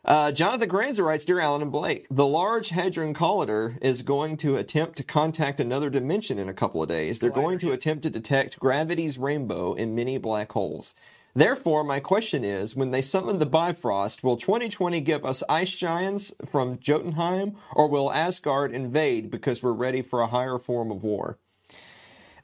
Uh, 0.05 0.31
Jonathan 0.31 0.69
Granzer 0.69 1.03
writes, 1.03 1.25
Dear 1.25 1.39
Alan 1.39 1.63
and 1.63 1.71
Blake, 1.71 2.05
the 2.11 2.27
Large 2.27 2.69
Hadron 2.69 3.15
Collider 3.15 3.77
is 3.81 4.03
going 4.03 4.37
to 4.37 4.55
attempt 4.55 4.97
to 4.97 5.03
contact 5.03 5.59
another 5.59 5.89
dimension 5.89 6.37
in 6.37 6.47
a 6.47 6.53
couple 6.53 6.81
of 6.81 6.87
days. 6.87 7.19
They're 7.19 7.31
going 7.31 7.57
to 7.57 7.71
attempt 7.73 8.03
to 8.03 8.09
detect 8.09 8.59
gravity's 8.59 9.17
rainbow 9.17 9.73
in 9.73 9.95
many 9.95 10.17
black 10.19 10.51
holes. 10.51 10.93
Therefore, 11.33 11.83
my 11.83 11.99
question 11.99 12.43
is, 12.43 12.75
when 12.75 12.91
they 12.91 13.01
summon 13.01 13.39
the 13.39 13.45
Bifrost, 13.45 14.23
will 14.23 14.37
2020 14.37 15.01
give 15.01 15.25
us 15.25 15.43
ice 15.49 15.75
giants 15.75 16.33
from 16.49 16.79
Jotunheim, 16.79 17.55
or 17.73 17.89
will 17.89 18.11
Asgard 18.11 18.71
invade 18.71 19.29
because 19.29 19.61
we're 19.61 19.73
ready 19.73 20.01
for 20.01 20.21
a 20.21 20.27
higher 20.27 20.57
form 20.57 20.89
of 20.89 21.03
war? 21.03 21.37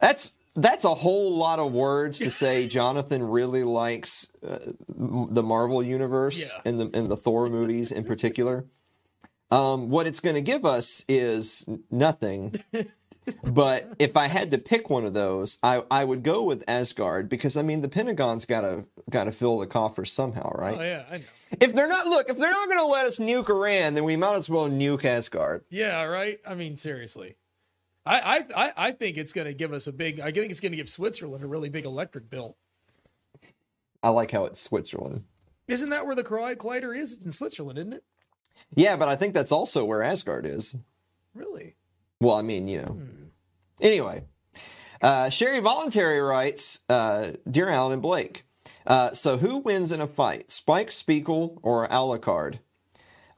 That's 0.01 0.33
that's 0.55 0.85
a 0.85 0.93
whole 0.93 1.37
lot 1.37 1.59
of 1.59 1.71
words 1.73 2.19
to 2.19 2.29
say. 2.29 2.67
Jonathan 2.79 3.23
really 3.23 3.63
likes 3.63 4.31
uh, 4.47 4.59
the 4.87 5.43
Marvel 5.43 5.81
universe 5.83 6.39
Yeah. 6.39 6.61
and 6.65 6.79
the 6.79 6.89
and 6.97 7.09
the 7.09 7.17
Thor 7.17 7.49
movies 7.49 7.91
in 7.91 8.03
particular. 8.05 8.65
Um, 9.51 9.89
what 9.89 10.07
it's 10.07 10.19
going 10.19 10.35
to 10.35 10.41
give 10.41 10.65
us 10.65 11.05
is 11.07 11.67
nothing. 11.91 12.63
but 13.43 13.93
if 13.99 14.17
I 14.17 14.27
had 14.27 14.51
to 14.51 14.57
pick 14.57 14.89
one 14.89 15.05
of 15.05 15.13
those, 15.13 15.59
I, 15.61 15.83
I 15.91 16.03
would 16.03 16.23
go 16.23 16.43
with 16.43 16.63
Asgard 16.67 17.29
because 17.29 17.55
I 17.55 17.61
mean 17.61 17.81
the 17.81 17.87
Pentagon's 17.89 18.45
got 18.45 18.61
to 18.61 18.85
got 19.09 19.25
to 19.25 19.31
fill 19.31 19.59
the 19.59 19.67
coffers 19.67 20.11
somehow, 20.11 20.51
right? 20.55 20.77
Oh 20.79 20.83
yeah, 20.83 21.05
I 21.11 21.17
know. 21.17 21.23
If 21.61 21.75
they're 21.75 21.87
not 21.87 22.07
look, 22.07 22.29
if 22.29 22.37
they're 22.37 22.49
not 22.49 22.67
going 22.67 22.79
to 22.81 22.87
let 22.87 23.05
us 23.05 23.19
nuke 23.19 23.47
Iran, 23.49 23.93
then 23.93 24.03
we 24.05 24.15
might 24.15 24.35
as 24.35 24.49
well 24.49 24.69
nuke 24.69 25.05
Asgard. 25.05 25.63
Yeah, 25.69 26.01
right. 26.03 26.39
I 26.47 26.55
mean, 26.55 26.75
seriously. 26.77 27.35
I 28.05 28.45
I 28.55 28.71
I, 28.75 28.91
think 28.91 29.17
it's 29.17 29.33
going 29.33 29.47
to 29.47 29.53
give 29.53 29.71
us 29.71 29.87
a 29.87 29.93
big. 29.93 30.19
I 30.19 30.31
think 30.31 30.51
it's 30.51 30.59
going 30.59 30.73
to 30.73 30.77
give 30.77 30.89
Switzerland 30.89 31.43
a 31.43 31.47
really 31.47 31.69
big 31.69 31.85
electric 31.85 32.29
bill. 32.29 32.57
I 34.01 34.09
like 34.09 34.31
how 34.31 34.45
it's 34.45 34.61
Switzerland. 34.61 35.23
Isn't 35.67 35.89
that 35.91 36.05
where 36.05 36.15
the 36.15 36.23
Colli- 36.23 36.55
Collider 36.55 36.97
is? 36.97 37.13
It's 37.13 37.25
in 37.25 37.31
Switzerland, 37.31 37.79
isn't 37.79 37.93
it? 37.93 38.03
Yeah, 38.75 38.97
but 38.97 39.07
I 39.07 39.15
think 39.15 39.33
that's 39.33 39.51
also 39.51 39.85
where 39.85 40.03
Asgard 40.03 40.45
is. 40.45 40.75
Really? 41.33 41.75
Well, 42.19 42.35
I 42.35 42.41
mean, 42.41 42.67
you 42.67 42.81
know. 42.81 42.99
Anyway, 43.81 44.23
uh, 45.01 45.29
Sherry 45.29 45.59
Voluntary 45.59 46.21
writes, 46.21 46.79
uh, 46.89 47.31
Dear 47.49 47.69
Alan 47.69 47.93
and 47.93 48.01
Blake, 48.01 48.45
uh, 48.85 49.11
so 49.11 49.37
who 49.37 49.59
wins 49.59 49.91
in 49.91 50.01
a 50.01 50.07
fight, 50.07 50.51
Spike 50.51 50.91
Spiegel 50.91 51.59
or 51.63 51.87
Alucard? 51.87 52.59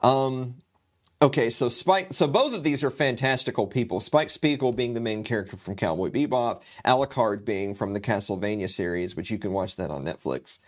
Um, 0.02 0.56
okay, 1.20 1.50
so 1.50 1.68
Spike, 1.68 2.12
so 2.12 2.26
both 2.26 2.54
of 2.54 2.62
these 2.62 2.84
are 2.84 2.90
fantastical 2.90 3.66
people. 3.66 4.00
Spike 4.00 4.30
Spiegel 4.30 4.72
being 4.72 4.94
the 4.94 5.00
main 5.00 5.24
character 5.24 5.56
from 5.56 5.76
Cowboy 5.76 6.10
Bebop, 6.10 6.62
Alucard 6.84 7.44
being 7.44 7.74
from 7.74 7.92
the 7.92 8.00
Castlevania 8.00 8.68
series, 8.68 9.16
which 9.16 9.30
you 9.30 9.38
can 9.38 9.52
watch 9.52 9.76
that 9.76 9.90
on 9.90 10.04
Netflix. 10.04 10.58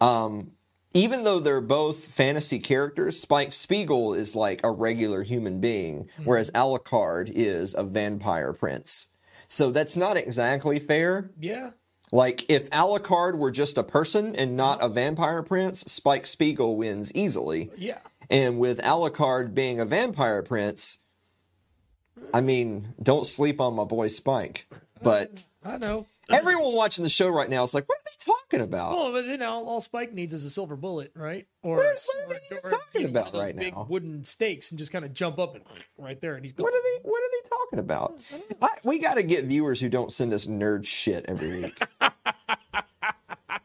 Um, 0.00 0.52
even 0.94 1.24
though 1.24 1.38
they're 1.38 1.60
both 1.60 2.06
fantasy 2.06 2.58
characters, 2.58 3.18
Spike 3.18 3.52
Spiegel 3.52 4.14
is 4.14 4.36
like 4.36 4.60
a 4.62 4.70
regular 4.70 5.22
human 5.22 5.60
being, 5.60 6.08
whereas 6.24 6.50
Alucard 6.50 7.30
is 7.34 7.74
a 7.74 7.82
vampire 7.82 8.52
prince. 8.52 9.08
So 9.46 9.70
that's 9.70 9.96
not 9.96 10.16
exactly 10.16 10.78
fair. 10.78 11.30
Yeah. 11.38 11.70
Like 12.10 12.44
if 12.50 12.68
Alucard 12.70 13.38
were 13.38 13.50
just 13.50 13.78
a 13.78 13.82
person 13.82 14.36
and 14.36 14.56
not 14.56 14.82
a 14.82 14.88
vampire 14.88 15.42
prince, 15.42 15.80
Spike 15.80 16.26
Spiegel 16.26 16.76
wins 16.76 17.10
easily. 17.14 17.70
Yeah. 17.76 17.98
And 18.32 18.58
with 18.58 18.80
Alucard 18.80 19.54
being 19.54 19.78
a 19.78 19.84
vampire 19.84 20.42
prince, 20.42 20.98
I 22.32 22.40
mean, 22.40 22.94
don't 23.02 23.26
sleep 23.26 23.60
on 23.60 23.74
my 23.74 23.84
boy 23.84 24.08
Spike. 24.08 24.66
But 25.02 25.32
I 25.62 25.76
know. 25.76 26.06
everyone 26.30 26.72
watching 26.72 27.04
the 27.04 27.10
show 27.10 27.28
right 27.28 27.50
now 27.50 27.62
is 27.62 27.74
like, 27.74 27.86
what 27.88 27.98
are 27.98 28.02
they 28.06 28.24
talking 28.32 28.60
about? 28.62 28.96
Well, 28.96 29.12
but 29.12 29.26
you 29.26 29.36
know, 29.36 29.64
all 29.66 29.82
Spike 29.82 30.14
needs 30.14 30.32
is 30.32 30.44
a 30.46 30.50
silver 30.50 30.76
bullet, 30.76 31.12
right? 31.14 31.46
Or 31.62 31.76
What 31.76 31.86
are- 31.86 31.90
what 31.90 32.26
are 32.26 32.28
they 32.28 32.34
or- 32.34 32.40
even 32.46 32.58
or, 32.64 32.70
talking 32.70 33.00
you 33.02 33.08
know, 33.08 33.20
about 33.20 33.34
right 33.34 33.54
big 33.56 33.74
now? 33.74 33.86
Wooden 33.88 34.24
stakes 34.24 34.70
and 34.70 34.78
just 34.78 34.92
kind 34.92 35.04
of 35.04 35.12
jump 35.12 35.38
up 35.38 35.54
and 35.54 35.64
right 35.98 36.18
there, 36.20 36.34
and 36.36 36.42
he's 36.44 36.54
gone. 36.54 36.64
What 36.64 36.72
are 36.74 36.82
they? 36.82 37.00
What 37.02 37.18
are 37.22 37.30
they 37.42 37.48
talking 37.50 37.78
about? 37.80 38.18
I, 38.62 38.68
we 38.84 38.98
got 38.98 39.14
to 39.14 39.22
get 39.22 39.44
viewers 39.44 39.78
who 39.78 39.90
don't 39.90 40.10
send 40.10 40.32
us 40.32 40.46
nerd 40.46 40.86
shit 40.86 41.26
every 41.28 41.64
week. 41.64 41.78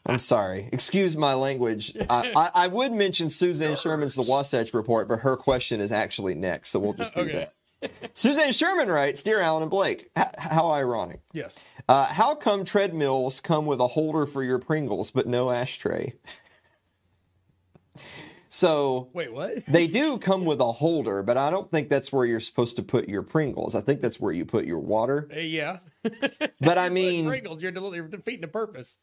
I'm 0.07 0.19
sorry. 0.19 0.69
Excuse 0.71 1.17
my 1.17 1.33
language. 1.33 1.93
I, 2.09 2.31
I, 2.35 2.51
I 2.63 2.67
would 2.67 2.93
mention 2.93 3.29
Suzanne 3.29 3.75
Sherman's 3.75 4.15
The 4.15 4.25
Wasatch 4.27 4.73
Report, 4.73 5.07
but 5.07 5.19
her 5.19 5.35
question 5.35 5.81
is 5.81 5.91
actually 5.91 6.33
next, 6.33 6.69
so 6.69 6.79
we'll 6.79 6.93
just 6.93 7.13
do 7.13 7.21
Okay. 7.21 7.33
that. 7.33 7.53
Suzanne 8.15 8.53
Sherman 8.53 8.87
writes, 8.87 9.21
"Dear 9.21 9.39
Alan 9.41 9.61
and 9.61 9.69
Blake, 9.69 10.09
h- 10.17 10.25
how 10.39 10.71
ironic. 10.71 11.19
Yes. 11.33 11.63
Uh, 11.87 12.05
how 12.05 12.33
come 12.33 12.63
treadmills 12.63 13.39
come 13.39 13.67
with 13.67 13.79
a 13.79 13.89
holder 13.89 14.25
for 14.25 14.41
your 14.43 14.57
Pringles 14.57 15.11
but 15.11 15.27
no 15.27 15.51
ashtray?" 15.51 16.13
so 18.49 19.09
Wait, 19.13 19.31
what? 19.33 19.65
they 19.67 19.87
do 19.87 20.17
come 20.17 20.45
with 20.45 20.59
a 20.61 20.71
holder, 20.71 21.21
but 21.21 21.37
I 21.37 21.49
don't 21.49 21.69
think 21.69 21.89
that's 21.89 22.11
where 22.11 22.25
you're 22.25 22.39
supposed 22.39 22.75
to 22.77 22.83
put 22.83 23.09
your 23.09 23.21
Pringles. 23.23 23.75
I 23.75 23.81
think 23.81 24.01
that's 24.01 24.19
where 24.19 24.31
you 24.33 24.45
put 24.45 24.65
your 24.65 24.79
water. 24.79 25.27
Uh, 25.35 25.39
yeah. 25.39 25.79
But 26.59 26.77
I 26.77 26.89
mean, 26.89 27.27
Pringles, 27.27 27.61
you're, 27.61 27.71
del- 27.71 27.93
you're 27.93 28.07
defeating 28.07 28.41
the 28.41 28.47
purpose. 28.47 28.97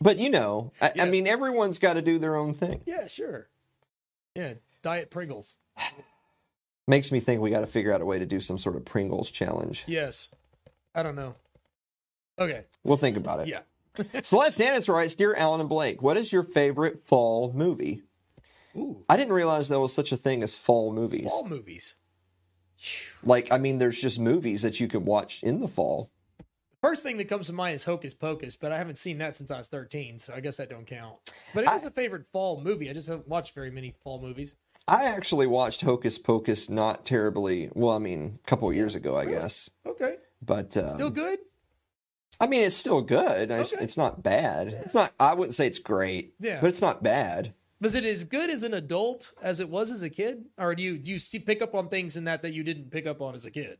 But 0.00 0.18
you 0.18 0.30
know, 0.30 0.72
I, 0.80 0.92
I 1.00 1.04
mean, 1.08 1.26
everyone's 1.26 1.78
got 1.78 1.94
to 1.94 2.02
do 2.02 2.18
their 2.18 2.36
own 2.36 2.54
thing. 2.54 2.82
Yeah, 2.86 3.06
sure. 3.06 3.48
Yeah, 4.34 4.54
diet 4.82 5.10
Pringles. 5.10 5.58
Makes 6.86 7.12
me 7.12 7.20
think 7.20 7.40
we 7.40 7.50
got 7.50 7.60
to 7.60 7.66
figure 7.66 7.92
out 7.92 8.00
a 8.00 8.06
way 8.06 8.18
to 8.18 8.26
do 8.26 8.40
some 8.40 8.56
sort 8.56 8.76
of 8.76 8.84
Pringles 8.84 9.30
challenge. 9.30 9.84
Yes. 9.86 10.28
I 10.94 11.02
don't 11.02 11.16
know. 11.16 11.34
Okay. 12.38 12.64
We'll 12.82 12.96
think 12.96 13.16
about 13.16 13.40
it. 13.40 13.48
Yeah. 13.48 13.60
Celeste 14.22 14.58
Dennis 14.58 14.88
writes, 14.88 15.14
"Dear 15.14 15.34
Alan 15.34 15.60
and 15.60 15.68
Blake, 15.68 16.00
what 16.00 16.16
is 16.16 16.32
your 16.32 16.42
favorite 16.42 17.04
fall 17.04 17.52
movie?" 17.52 18.02
Ooh. 18.76 19.04
I 19.08 19.16
didn't 19.16 19.32
realize 19.32 19.68
there 19.68 19.80
was 19.80 19.92
such 19.92 20.12
a 20.12 20.16
thing 20.16 20.42
as 20.42 20.54
fall 20.56 20.92
movies. 20.92 21.30
Fall 21.30 21.48
movies. 21.48 21.96
Like, 23.24 23.52
I 23.52 23.58
mean, 23.58 23.78
there's 23.78 24.00
just 24.00 24.20
movies 24.20 24.62
that 24.62 24.78
you 24.78 24.86
can 24.86 25.04
watch 25.04 25.42
in 25.42 25.60
the 25.60 25.68
fall. 25.68 26.10
First 26.80 27.02
thing 27.02 27.16
that 27.16 27.28
comes 27.28 27.48
to 27.48 27.52
mind 27.52 27.74
is 27.74 27.82
Hocus 27.84 28.14
Pocus, 28.14 28.54
but 28.54 28.70
I 28.70 28.78
haven't 28.78 28.98
seen 28.98 29.18
that 29.18 29.34
since 29.34 29.50
I 29.50 29.58
was 29.58 29.66
13, 29.66 30.18
so 30.20 30.32
I 30.32 30.40
guess 30.40 30.58
that 30.58 30.70
don't 30.70 30.86
count. 30.86 31.16
But 31.52 31.64
it 31.64 31.70
is 31.72 31.84
a 31.84 31.90
favorite 31.90 32.26
fall 32.32 32.60
movie. 32.60 32.88
I 32.88 32.92
just 32.92 33.08
haven't 33.08 33.26
watched 33.26 33.52
very 33.54 33.70
many 33.70 33.94
fall 34.04 34.20
movies. 34.20 34.54
I 34.86 35.06
actually 35.06 35.48
watched 35.48 35.80
Hocus 35.80 36.18
Pocus 36.18 36.68
not 36.70 37.04
terribly. 37.04 37.68
Well, 37.74 37.94
I 37.94 37.98
mean, 37.98 38.38
a 38.42 38.46
couple 38.48 38.68
of 38.70 38.76
years 38.76 38.94
ago, 38.94 39.16
I 39.16 39.26
guess. 39.26 39.70
Okay. 39.84 40.16
But 40.40 40.76
um, 40.76 40.90
Still 40.90 41.10
good? 41.10 41.40
I 42.40 42.46
mean, 42.46 42.62
it's 42.62 42.76
still 42.76 43.02
good. 43.02 43.50
It's, 43.50 43.74
Okay. 43.74 43.82
it's 43.82 43.96
not 43.96 44.22
bad. 44.22 44.68
It's 44.68 44.94
not. 44.94 45.12
I 45.18 45.34
wouldn't 45.34 45.56
say 45.56 45.66
it's 45.66 45.80
great. 45.80 46.34
Yeah. 46.38 46.60
But 46.60 46.68
it's 46.68 46.80
not 46.80 47.02
bad. 47.02 47.54
Was 47.80 47.96
it 47.96 48.04
as 48.04 48.22
good 48.22 48.50
as 48.50 48.62
an 48.62 48.74
adult 48.74 49.32
as 49.42 49.58
it 49.58 49.68
was 49.68 49.90
as 49.90 50.02
a 50.04 50.10
kid? 50.10 50.44
Or 50.56 50.76
do 50.76 50.82
you 50.84 50.96
do 50.98 51.10
you 51.10 51.18
see 51.18 51.40
pick 51.40 51.60
up 51.60 51.74
on 51.74 51.88
things 51.88 52.16
in 52.16 52.24
that 52.24 52.42
that 52.42 52.52
you 52.52 52.62
didn't 52.62 52.92
pick 52.92 53.06
up 53.06 53.20
on 53.20 53.34
as 53.34 53.44
a 53.44 53.50
kid? 53.50 53.78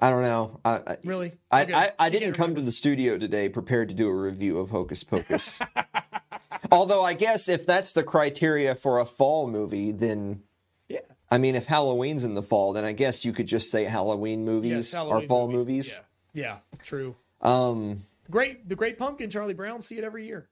I 0.00 0.10
don't 0.10 0.22
know. 0.22 0.60
I 0.64 0.70
I, 0.86 0.96
Really? 1.04 1.32
I, 1.50 1.62
Okay. 1.62 1.74
I, 1.74 1.90
I 1.98 2.08
didn't 2.10 2.34
come 2.34 2.54
to 2.54 2.60
the 2.60 2.72
studio 2.72 3.18
today 3.18 3.48
prepared 3.48 3.88
to 3.88 3.94
do 3.94 4.08
a 4.08 4.14
review 4.14 4.58
of 4.58 4.70
Hocus 4.70 5.02
Pocus. 5.04 5.58
Although 6.72 7.02
I 7.02 7.14
guess 7.14 7.48
if 7.48 7.66
that's 7.66 7.92
the 7.92 8.02
criteria 8.02 8.74
for 8.74 8.98
a 8.98 9.04
fall 9.04 9.48
movie, 9.48 9.92
then 9.92 10.42
Yeah. 10.88 11.00
I 11.30 11.38
mean, 11.38 11.54
if 11.54 11.66
Halloween's 11.66 12.24
in 12.24 12.34
the 12.34 12.42
fall, 12.42 12.72
then 12.72 12.84
I 12.84 12.92
guess 12.92 13.24
you 13.24 13.32
could 13.32 13.46
just 13.46 13.70
say 13.70 13.84
Halloween 13.84 14.44
movies 14.44 14.92
Yes, 14.92 14.94
are 14.94 14.98
Halloween 15.06 15.28
fall 15.28 15.48
movies. 15.48 16.00
Yeah. 16.34 16.60
Yeah, 16.70 16.78
true. 16.82 17.16
Um. 17.40 18.04
Great 18.30 18.68
the 18.68 18.76
Great 18.76 18.98
Pumpkin, 18.98 19.30
Charlie 19.30 19.54
Brown, 19.54 19.80
see 19.80 19.96
it 19.98 20.04
every 20.04 20.26
year. 20.26 20.48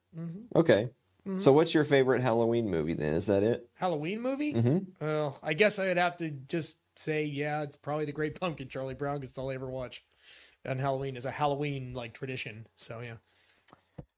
Okay. 0.55 0.89
Mm-hmm. 1.29 1.39
So 1.41 1.53
what's 1.53 1.75
your 1.75 1.85
favorite 1.85 2.23
Halloween 2.23 2.71
movie 2.71 2.95
then? 2.95 3.15
Is 3.15 3.27
that 3.27 3.43
it? 3.43 3.69
Halloween 3.75 4.21
movie? 4.21 4.55
Mm-hmm. 4.55 5.05
Well, 5.05 5.39
I 5.43 5.53
guess 5.53 5.79
I'd 5.79 5.99
have 5.99 6.17
to 6.19 6.31
just 6.31 6.77
say, 6.99 7.25
yeah, 7.25 7.63
it's 7.63 7.77
probably 7.77 8.05
the 8.05 8.13
Great 8.13 8.39
Pumpkin, 8.41 8.69
Charlie 8.69 8.95
Brown, 8.95 9.17
because 9.17 9.31
it's 9.31 9.39
all 9.39 9.51
I 9.51 9.55
ever 9.55 9.69
watch. 9.71 10.05
And 10.65 10.81
Halloween 10.81 11.17
is 11.17 11.27
a 11.27 11.31
Halloween 11.31 11.95
like 11.95 12.13
tradition. 12.15 12.67
So 12.77 13.01
yeah. 13.01 13.15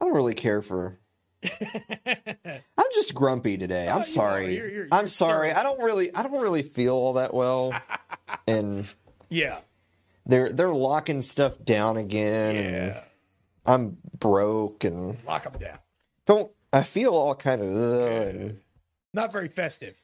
I 0.01 0.05
don't 0.05 0.15
really 0.15 0.35
care 0.35 0.63
for. 0.63 0.99
I'm 1.45 2.87
just 2.95 3.15
grumpy 3.15 3.57
today. 3.57 3.87
Oh, 3.89 3.93
I'm 3.93 3.99
you 3.99 4.05
sorry. 4.05 4.55
You're- 4.57 4.73
you're- 4.73 4.89
I'm 4.91 5.01
you're 5.03 5.07
sorry. 5.09 5.53
I 5.53 5.63
don't 5.63 5.81
really. 5.81 6.13
I 6.15 6.23
don't 6.23 6.41
really 6.41 6.63
feel 6.63 6.95
all 6.95 7.13
that 7.15 7.33
well, 7.35 7.73
and 8.49 8.93
yeah. 9.29 9.59
they're 10.27 10.53
they're 10.53 10.73
locking 10.75 11.21
stuff 11.21 11.63
down 11.63 11.97
again. 11.97 12.55
Yeah. 12.57 13.01
I'm 13.67 13.99
broke 14.19 14.83
and 14.85 15.17
Lock 15.27 15.45
them 15.45 15.61
down. 15.61 15.79
don't. 16.27 16.51
I 16.73 16.83
feel 16.83 17.13
all 17.15 17.35
kind 17.35 17.63
of. 17.63 17.69
Uh, 17.77 18.07
and 18.07 18.61
Not 19.15 19.31
very 19.33 19.49
festive. 19.49 19.95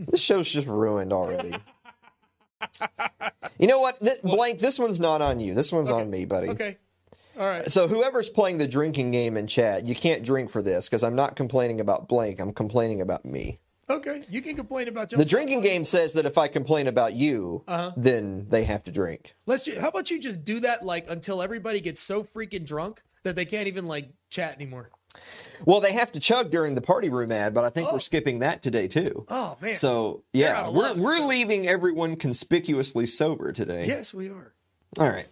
This 0.00 0.22
show's 0.22 0.52
just 0.52 0.68
ruined 0.68 1.12
already. 1.12 1.54
you 3.58 3.66
know 3.66 3.80
what, 3.80 3.98
Th- 4.00 4.20
Blake? 4.22 4.58
This 4.58 4.78
one's 4.78 5.00
not 5.00 5.22
on 5.22 5.40
you. 5.40 5.54
This 5.54 5.72
one's 5.72 5.90
on 5.90 6.10
me, 6.10 6.24
buddy. 6.24 6.48
okay. 6.50 6.78
All 7.38 7.46
right. 7.46 7.70
So 7.70 7.86
whoever's 7.86 8.28
playing 8.28 8.58
the 8.58 8.66
drinking 8.66 9.12
game 9.12 9.36
in 9.36 9.46
chat, 9.46 9.84
you 9.86 9.94
can't 9.94 10.24
drink 10.24 10.50
for 10.50 10.60
this 10.60 10.88
because 10.88 11.04
I'm 11.04 11.14
not 11.14 11.36
complaining 11.36 11.80
about 11.80 12.08
Blake. 12.08 12.40
I'm 12.40 12.52
complaining 12.52 13.00
about 13.00 13.24
me. 13.24 13.60
Okay. 13.90 14.22
You 14.28 14.42
can 14.42 14.54
complain 14.56 14.88
about 14.88 15.08
The 15.10 15.24
drinking 15.24 15.62
game 15.62 15.84
says 15.84 16.12
that 16.14 16.26
if 16.26 16.36
I 16.36 16.48
complain 16.48 16.88
about 16.88 17.14
you, 17.14 17.62
Uh-huh. 17.68 17.92
then 17.96 18.46
they 18.50 18.64
have 18.64 18.82
to 18.84 18.90
drink. 18.92 19.34
Let's. 19.46 19.64
Ju- 19.64 19.80
how 19.80 19.88
about 19.88 20.10
you 20.10 20.20
just 20.20 20.44
do 20.44 20.60
that 20.60 20.84
like 20.84 21.06
until 21.08 21.40
everybody 21.40 21.80
gets 21.80 22.00
so 22.00 22.22
freaking 22.22 22.66
drunk 22.66 23.02
that 23.22 23.34
they 23.36 23.44
can't 23.44 23.66
even 23.68 23.86
like 23.86 24.10
chat 24.30 24.54
anymore. 24.54 24.90
Well, 25.64 25.80
they 25.80 25.92
have 25.92 26.12
to 26.12 26.20
chug 26.20 26.50
during 26.50 26.74
the 26.76 26.80
party 26.80 27.08
room 27.08 27.32
ad, 27.32 27.52
but 27.52 27.64
I 27.64 27.70
think 27.70 27.88
Oh. 27.88 27.94
we're 27.94 27.98
skipping 28.00 28.38
that 28.40 28.62
today 28.62 28.86
too. 28.86 29.26
Oh 29.28 29.56
man. 29.60 29.74
So 29.74 30.22
yeah, 30.32 30.68
we're 30.68 30.82
luck, 30.82 30.96
we're 30.96 31.26
leaving 31.26 31.66
everyone 31.66 32.16
conspicuously 32.16 33.06
sober 33.06 33.52
today. 33.52 33.86
yes, 33.86 34.14
we 34.14 34.28
are. 34.30 34.52
All 34.98 35.08
right. 35.08 35.26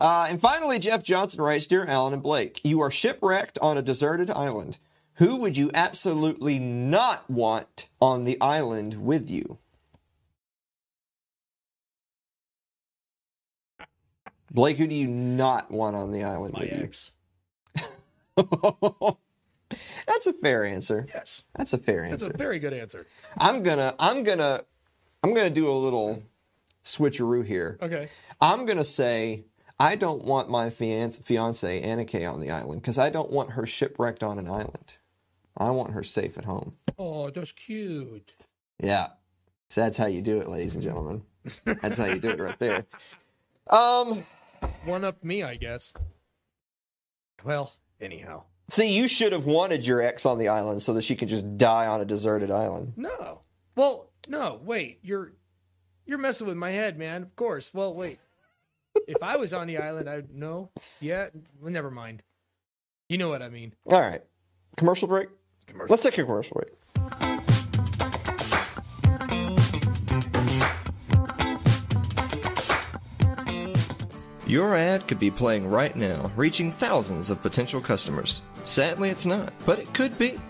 Uh, 0.00 0.26
and 0.28 0.40
finally, 0.40 0.78
Jeff 0.78 1.02
Johnson 1.02 1.40
writes, 1.40 1.66
"Dear 1.66 1.86
Alan 1.86 2.12
and 2.12 2.22
Blake, 2.22 2.60
you 2.64 2.80
are 2.80 2.90
shipwrecked 2.90 3.58
on 3.60 3.78
a 3.78 3.82
deserted 3.82 4.30
island. 4.30 4.78
Who 5.14 5.36
would 5.36 5.56
you 5.56 5.70
absolutely 5.72 6.58
not 6.58 7.30
want 7.30 7.88
on 8.02 8.24
the 8.24 8.38
island 8.40 9.06
with 9.06 9.30
you?" 9.30 9.58
Blake, 14.50 14.76
who 14.78 14.86
do 14.86 14.94
you 14.94 15.08
not 15.08 15.70
want 15.70 15.96
on 15.96 16.12
the 16.12 16.22
island 16.24 16.54
My 16.54 16.60
with 16.60 16.72
ex. 16.72 17.10
you? 17.14 17.15
That's 20.06 20.26
a 20.26 20.32
fair 20.32 20.64
answer. 20.64 21.06
Yes. 21.12 21.44
That's 21.56 21.72
a 21.72 21.78
fair 21.78 22.04
answer. 22.04 22.26
That's 22.26 22.34
a 22.34 22.38
very 22.38 22.58
good 22.58 22.72
answer. 22.72 23.06
I'm 23.38 23.62
gonna 23.62 23.94
I'm 23.98 24.22
gonna 24.22 24.62
I'm 25.22 25.34
gonna 25.34 25.50
do 25.50 25.68
a 25.68 25.72
little 25.72 26.22
switcheroo 26.84 27.44
here. 27.44 27.78
Okay. 27.82 28.08
I'm 28.40 28.66
gonna 28.66 28.84
say 28.84 29.44
I 29.78 29.96
don't 29.96 30.24
want 30.24 30.48
my 30.50 30.70
fiance 30.70 31.20
fiance 31.22 31.82
Annika 31.82 32.32
on 32.32 32.40
the 32.40 32.50
island 32.50 32.82
because 32.82 32.98
I 32.98 33.10
don't 33.10 33.30
want 33.30 33.52
her 33.52 33.66
shipwrecked 33.66 34.22
on 34.22 34.38
an 34.38 34.48
island. 34.48 34.94
I 35.56 35.70
want 35.70 35.92
her 35.92 36.02
safe 36.02 36.36
at 36.38 36.44
home. 36.44 36.76
Oh, 36.98 37.30
that's 37.30 37.52
cute. 37.52 38.34
Yeah. 38.82 39.08
So 39.68 39.80
that's 39.80 39.96
how 39.96 40.06
you 40.06 40.22
do 40.22 40.40
it, 40.40 40.48
ladies 40.48 40.74
and 40.74 40.84
gentlemen. 40.84 41.22
That's 41.64 41.98
how 41.98 42.04
you 42.06 42.20
do 42.20 42.30
it 42.30 42.40
right 42.40 42.58
there. 42.58 42.86
Um 43.68 44.22
One 44.84 45.04
up 45.04 45.24
me, 45.24 45.42
I 45.42 45.56
guess. 45.56 45.92
Well, 47.42 47.72
anyhow. 48.00 48.42
see 48.70 48.94
you 48.96 49.08
should 49.08 49.32
have 49.32 49.44
wanted 49.44 49.86
your 49.86 50.02
ex 50.02 50.26
on 50.26 50.38
the 50.38 50.48
island 50.48 50.82
so 50.82 50.94
that 50.94 51.04
she 51.04 51.16
could 51.16 51.28
just 51.28 51.56
die 51.56 51.86
on 51.86 52.00
a 52.00 52.04
deserted 52.04 52.50
island. 52.50 52.92
No. 52.96 53.40
Well, 53.74 54.10
no, 54.28 54.60
wait. 54.64 55.00
You're 55.02 55.32
you're 56.06 56.18
messing 56.18 56.46
with 56.46 56.56
my 56.56 56.70
head, 56.70 56.98
man. 56.98 57.22
Of 57.22 57.36
course. 57.36 57.72
Well, 57.74 57.94
wait. 57.94 58.18
if 59.08 59.22
I 59.22 59.36
was 59.36 59.52
on 59.52 59.66
the 59.66 59.78
island, 59.78 60.08
I'd 60.08 60.34
no. 60.34 60.70
Yeah, 61.00 61.28
well, 61.60 61.72
never 61.72 61.90
mind. 61.90 62.22
You 63.08 63.18
know 63.18 63.28
what 63.28 63.42
I 63.42 63.48
mean. 63.48 63.74
All 63.86 64.00
right. 64.00 64.22
Commercial 64.76 65.08
break? 65.08 65.28
Commercial. 65.66 65.92
Let's 65.92 66.02
take 66.02 66.18
a 66.18 66.24
commercial 66.24 66.54
break. 66.54 66.75
Your 74.56 74.74
ad 74.74 75.06
could 75.06 75.18
be 75.18 75.30
playing 75.30 75.68
right 75.68 75.94
now, 75.94 76.32
reaching 76.34 76.72
thousands 76.72 77.28
of 77.28 77.42
potential 77.42 77.78
customers. 77.78 78.40
Sadly, 78.64 79.10
it's 79.10 79.26
not, 79.26 79.52
but 79.66 79.78
it 79.78 79.92
could 79.92 80.16
be. 80.16 80.40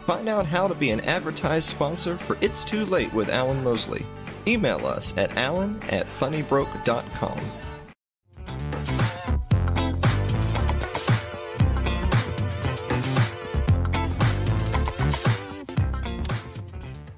Find 0.00 0.28
out 0.28 0.44
how 0.44 0.66
to 0.66 0.74
be 0.74 0.90
an 0.90 0.98
advertised 1.02 1.68
sponsor 1.68 2.16
for 2.16 2.36
It's 2.40 2.64
Too 2.64 2.84
Late 2.84 3.14
with 3.14 3.28
Alan 3.28 3.62
Mosley. 3.62 4.04
Email 4.48 4.84
us 4.84 5.16
at 5.16 5.36
alan 5.36 5.80
at 5.88 6.08
funnybroke.com. 6.08 7.38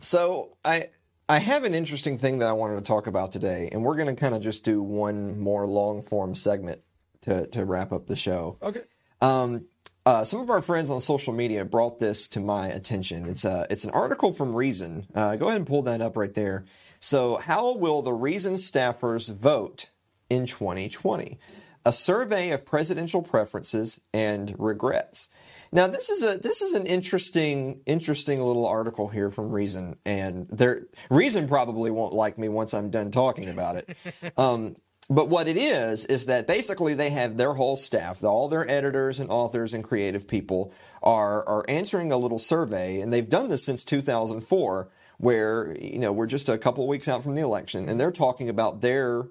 So 0.01 0.59
I 0.63 0.89
I 1.29 1.39
have 1.39 1.65
an 1.65 1.75
interesting 1.75 2.19
thing 2.19 2.39
that 2.39 2.49
I 2.49 2.53
wanted 2.53 2.77
to 2.77 2.83
talk 2.83 3.07
about 3.07 3.33
today, 3.33 3.69
and 3.73 3.83
we're 3.83 3.97
going 3.97 4.15
to 4.15 4.21
kind 4.21 4.35
of 4.35 4.43
just 4.43 4.65
do 4.65 4.81
one 4.81 5.39
more 5.39 5.67
long 5.67 6.03
form 6.03 6.35
segment 6.35 6.83
to 7.23 7.47
to 7.49 7.65
wrap 7.65 7.93
up 7.93 8.07
the 8.07 8.17
show. 8.17 8.59
Okay. 8.63 8.83
Um, 9.21 9.67
uh, 10.05 10.23
some 10.23 10.41
of 10.41 10.51
our 10.51 10.63
friends 10.63 10.89
on 10.89 11.01
social 11.01 11.33
media 11.33 11.65
brought 11.65 11.99
this 11.99 12.29
to 12.29 12.39
my 12.39 12.69
attention. 12.69 13.27
It's 13.27 13.45
a 13.45 13.67
it's 13.71 13.85
an 13.85 13.91
article 13.91 14.33
from 14.33 14.55
Reason. 14.55 15.07
Uh, 15.15 15.35
go 15.35 15.47
ahead 15.47 15.59
and 15.59 15.67
pull 15.67 15.83
that 15.83 16.01
up 16.01 16.17
right 16.17 16.33
there. 16.33 16.65
So, 17.01 17.37
how 17.37 17.75
will 17.75 18.03
the 18.03 18.13
Reason 18.13 18.55
staffers 18.55 19.33
vote 19.33 19.91
in 20.31 20.47
2020? 20.47 21.39
A 21.85 21.93
survey 21.93 22.51
of 22.51 22.65
presidential 22.65 23.23
preferences 23.23 24.01
and 24.13 24.55
regrets. 24.59 25.29
Now, 25.77 25.89
this 25.89 26.09
is 26.09 26.25
a 26.25 26.39
this 26.39 26.63
is 26.63 26.73
an 26.73 26.87
interesting 26.87 27.83
interesting 27.85 28.41
little 28.41 28.67
article 28.67 29.09
here 29.09 29.31
from 29.31 29.51
Reason, 29.51 29.99
and 30.07 30.49
their 30.49 30.87
Reason 31.11 31.47
probably 31.47 31.91
won't 31.91 32.15
like 32.15 32.39
me 32.39 32.49
once 32.49 32.73
I'm 32.73 32.89
done 32.89 33.11
talking 33.11 33.51
about 33.51 33.77
it. 33.77 33.97
Um, 34.39 34.77
but 35.09 35.29
what 35.29 35.47
it 35.47 35.57
is 35.57 36.05
is 36.07 36.27
that 36.27 36.47
basically 36.47 36.95
they 36.95 37.11
have 37.11 37.37
their 37.37 37.53
whole 37.53 37.77
staff, 37.77 38.25
all 38.25 38.49
their 38.49 38.69
editors 38.69 39.21
and 39.21 39.31
authors 39.31 39.73
and 39.73 39.85
creative 39.85 40.27
people 40.27 40.73
are 41.03 41.47
are 41.47 41.63
answering 41.69 42.11
a 42.11 42.17
little 42.17 42.39
survey, 42.39 43.01
and 43.01 43.13
they've 43.13 43.29
done 43.29 43.49
this 43.49 43.63
since 43.63 43.85
2004, 43.85 44.89
where 45.19 45.77
you 45.79 45.99
know 45.99 46.11
we're 46.11 46.27
just 46.27 46.49
a 46.49 46.57
couple 46.57 46.85
of 46.85 46.89
weeks 46.89 47.07
out 47.07 47.23
from 47.23 47.35
the 47.35 47.43
election, 47.43 47.87
and 47.89 48.01
they're 48.01 48.11
talking 48.11 48.49
about 48.49 48.81
their 48.81 49.29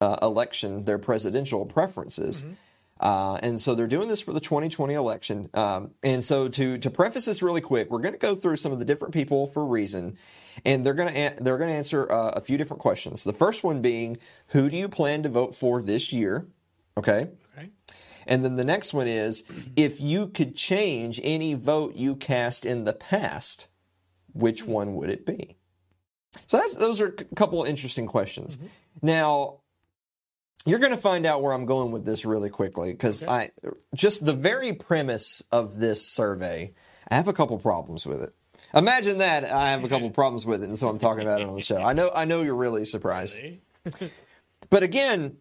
uh, 0.00 0.16
election, 0.20 0.86
their 0.86 0.98
presidential 0.98 1.64
preferences. 1.64 2.44
Uh, 3.00 3.38
and 3.42 3.60
so 3.60 3.74
they're 3.74 3.86
doing 3.86 4.08
this 4.08 4.20
for 4.20 4.32
the 4.32 4.40
2020 4.40 4.94
election. 4.94 5.50
Um, 5.52 5.90
and 6.02 6.24
so 6.24 6.48
to 6.48 6.78
to 6.78 6.90
preface 6.90 7.26
this 7.26 7.42
really 7.42 7.60
quick, 7.60 7.90
we're 7.90 7.98
going 7.98 8.14
to 8.14 8.18
go 8.18 8.34
through 8.34 8.56
some 8.56 8.72
of 8.72 8.78
the 8.78 8.84
different 8.84 9.12
people 9.12 9.46
for 9.46 9.62
a 9.62 9.66
reason, 9.66 10.16
and 10.64 10.84
they're 10.84 10.94
going 10.94 11.12
to 11.12 11.18
a- 11.18 11.34
they're 11.40 11.58
going 11.58 11.70
to 11.70 11.76
answer 11.76 12.10
uh, 12.10 12.30
a 12.30 12.40
few 12.40 12.56
different 12.56 12.80
questions. 12.80 13.24
The 13.24 13.32
first 13.32 13.64
one 13.64 13.82
being, 13.82 14.18
who 14.48 14.68
do 14.68 14.76
you 14.76 14.88
plan 14.88 15.22
to 15.24 15.28
vote 15.28 15.54
for 15.54 15.82
this 15.82 16.12
year? 16.12 16.46
Okay. 16.96 17.28
Okay. 17.56 17.70
And 18.26 18.44
then 18.44 18.56
the 18.56 18.64
next 18.64 18.94
one 18.94 19.08
is, 19.08 19.44
if 19.76 20.00
you 20.00 20.28
could 20.28 20.54
change 20.54 21.20
any 21.22 21.54
vote 21.54 21.96
you 21.96 22.14
cast 22.14 22.64
in 22.64 22.84
the 22.84 22.92
past, 22.92 23.66
which 24.32 24.64
one 24.64 24.94
would 24.94 25.10
it 25.10 25.26
be? 25.26 25.56
So 26.46 26.58
that's 26.58 26.76
those 26.76 27.00
are 27.00 27.08
a 27.08 27.34
couple 27.34 27.62
of 27.62 27.68
interesting 27.68 28.06
questions. 28.06 28.58
Now, 29.02 29.60
you're 30.66 30.78
going 30.78 30.92
to 30.92 30.98
find 30.98 31.26
out 31.26 31.42
where 31.42 31.52
I'm 31.52 31.66
going 31.66 31.92
with 31.92 32.04
this 32.04 32.24
really 32.24 32.50
quickly 32.50 32.92
because 32.92 33.24
I 33.24 33.50
just 33.94 34.24
the 34.24 34.32
very 34.32 34.72
premise 34.72 35.42
of 35.52 35.76
this 35.78 36.06
survey, 36.06 36.72
I 37.08 37.16
have 37.16 37.28
a 37.28 37.32
couple 37.32 37.58
problems 37.58 38.06
with 38.06 38.22
it. 38.22 38.34
Imagine 38.74 39.18
that 39.18 39.44
I 39.44 39.70
have 39.70 39.84
a 39.84 39.88
couple 39.88 40.10
problems 40.22 40.46
with 40.46 40.62
it, 40.62 40.68
and 40.68 40.78
so 40.78 40.88
I'm 40.88 40.98
talking 40.98 41.22
about 41.22 41.40
it 41.40 41.48
on 41.48 41.54
the 41.54 41.60
show. 41.60 41.82
I 41.82 41.92
know, 41.92 42.10
I 42.14 42.24
know 42.24 42.42
you're 42.42 42.54
really 42.54 42.84
surprised, 42.84 43.38
but 44.70 44.82
again, 44.82 45.36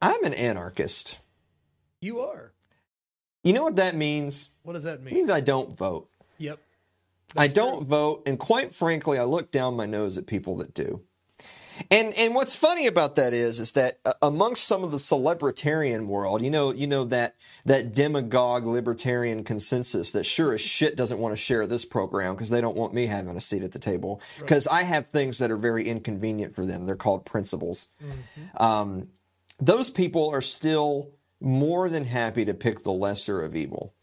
I'm 0.00 0.24
an 0.24 0.34
anarchist. 0.34 1.18
You 2.00 2.20
are. 2.20 2.52
You 3.42 3.52
know 3.52 3.62
what 3.62 3.76
that 3.76 3.94
means? 3.94 4.50
What 4.62 4.72
does 4.72 4.84
that 4.84 5.00
mean? 5.00 5.08
It 5.08 5.10
mean? 5.10 5.14
means 5.22 5.30
I 5.30 5.40
don't 5.40 5.76
vote. 5.76 6.08
Yep. 6.38 6.58
I 7.36 7.48
don't 7.48 7.84
vote, 7.84 8.22
and 8.26 8.38
quite 8.38 8.72
frankly, 8.72 9.18
I 9.18 9.24
look 9.24 9.50
down 9.50 9.76
my 9.76 9.86
nose 9.86 10.16
at 10.16 10.26
people 10.26 10.56
that 10.56 10.72
do. 10.72 11.02
And 11.90 12.14
and 12.18 12.34
what's 12.34 12.56
funny 12.56 12.86
about 12.86 13.16
that 13.16 13.32
is 13.32 13.60
is 13.60 13.72
that 13.72 13.98
uh, 14.04 14.12
amongst 14.22 14.64
some 14.64 14.84
of 14.84 14.90
the 14.90 14.96
celebritarian 14.96 16.06
world, 16.06 16.42
you 16.42 16.50
know, 16.50 16.72
you 16.72 16.86
know 16.86 17.04
that 17.04 17.34
that 17.64 17.94
demagogue 17.94 18.66
libertarian 18.66 19.44
consensus 19.44 20.12
that 20.12 20.24
sure 20.24 20.54
as 20.54 20.60
shit 20.60 20.96
doesn't 20.96 21.18
want 21.18 21.32
to 21.32 21.36
share 21.36 21.66
this 21.66 21.84
program 21.84 22.34
because 22.34 22.50
they 22.50 22.60
don't 22.60 22.76
want 22.76 22.94
me 22.94 23.06
having 23.06 23.36
a 23.36 23.40
seat 23.40 23.62
at 23.62 23.72
the 23.72 23.78
table. 23.78 24.20
Because 24.38 24.66
I 24.66 24.82
have 24.82 25.08
things 25.08 25.38
that 25.38 25.50
are 25.50 25.56
very 25.56 25.88
inconvenient 25.88 26.54
for 26.54 26.64
them. 26.64 26.86
They're 26.86 26.96
called 26.96 27.24
principles. 27.24 27.88
Um, 28.56 29.08
those 29.58 29.90
people 29.90 30.30
are 30.30 30.40
still 30.40 31.10
more 31.40 31.88
than 31.88 32.04
happy 32.04 32.44
to 32.44 32.54
pick 32.54 32.82
the 32.82 32.92
lesser 32.92 33.42
of 33.42 33.56
evil. 33.56 33.94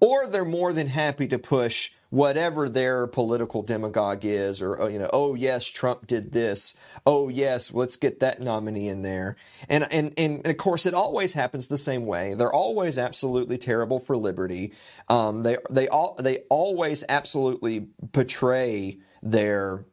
Or 0.00 0.26
they're 0.26 0.44
more 0.44 0.72
than 0.72 0.86
happy 0.86 1.28
to 1.28 1.38
push 1.38 1.90
whatever 2.10 2.68
their 2.68 3.06
political 3.06 3.62
demagogue 3.62 4.24
is 4.24 4.62
or 4.62 4.80
oh, 4.80 4.88
you 4.88 4.98
know 4.98 5.10
oh 5.12 5.34
yes 5.34 5.66
trump 5.66 6.06
did 6.06 6.32
this 6.32 6.74
oh 7.06 7.28
yes 7.28 7.72
let's 7.72 7.96
get 7.96 8.20
that 8.20 8.40
nominee 8.40 8.88
in 8.88 9.02
there 9.02 9.36
and 9.68 9.86
and 9.92 10.14
and 10.16 10.46
of 10.46 10.56
course 10.56 10.86
it 10.86 10.94
always 10.94 11.34
happens 11.34 11.68
the 11.68 11.76
same 11.76 12.06
way 12.06 12.34
they're 12.34 12.52
always 12.52 12.98
absolutely 12.98 13.58
terrible 13.58 13.98
for 13.98 14.16
liberty 14.16 14.72
um, 15.08 15.42
they 15.42 15.56
they 15.70 15.88
all 15.88 16.16
they 16.18 16.38
always 16.48 17.04
absolutely 17.08 17.88
portray 18.12 18.98
their 19.22 19.84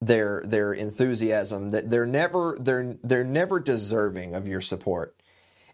their 0.00 0.42
their 0.44 0.72
enthusiasm 0.72 1.70
that 1.70 1.90
they're 1.90 2.06
never 2.06 2.56
they're 2.60 2.96
they're 3.02 3.24
never 3.24 3.58
deserving 3.60 4.34
of 4.34 4.46
your 4.46 4.60
support. 4.60 5.14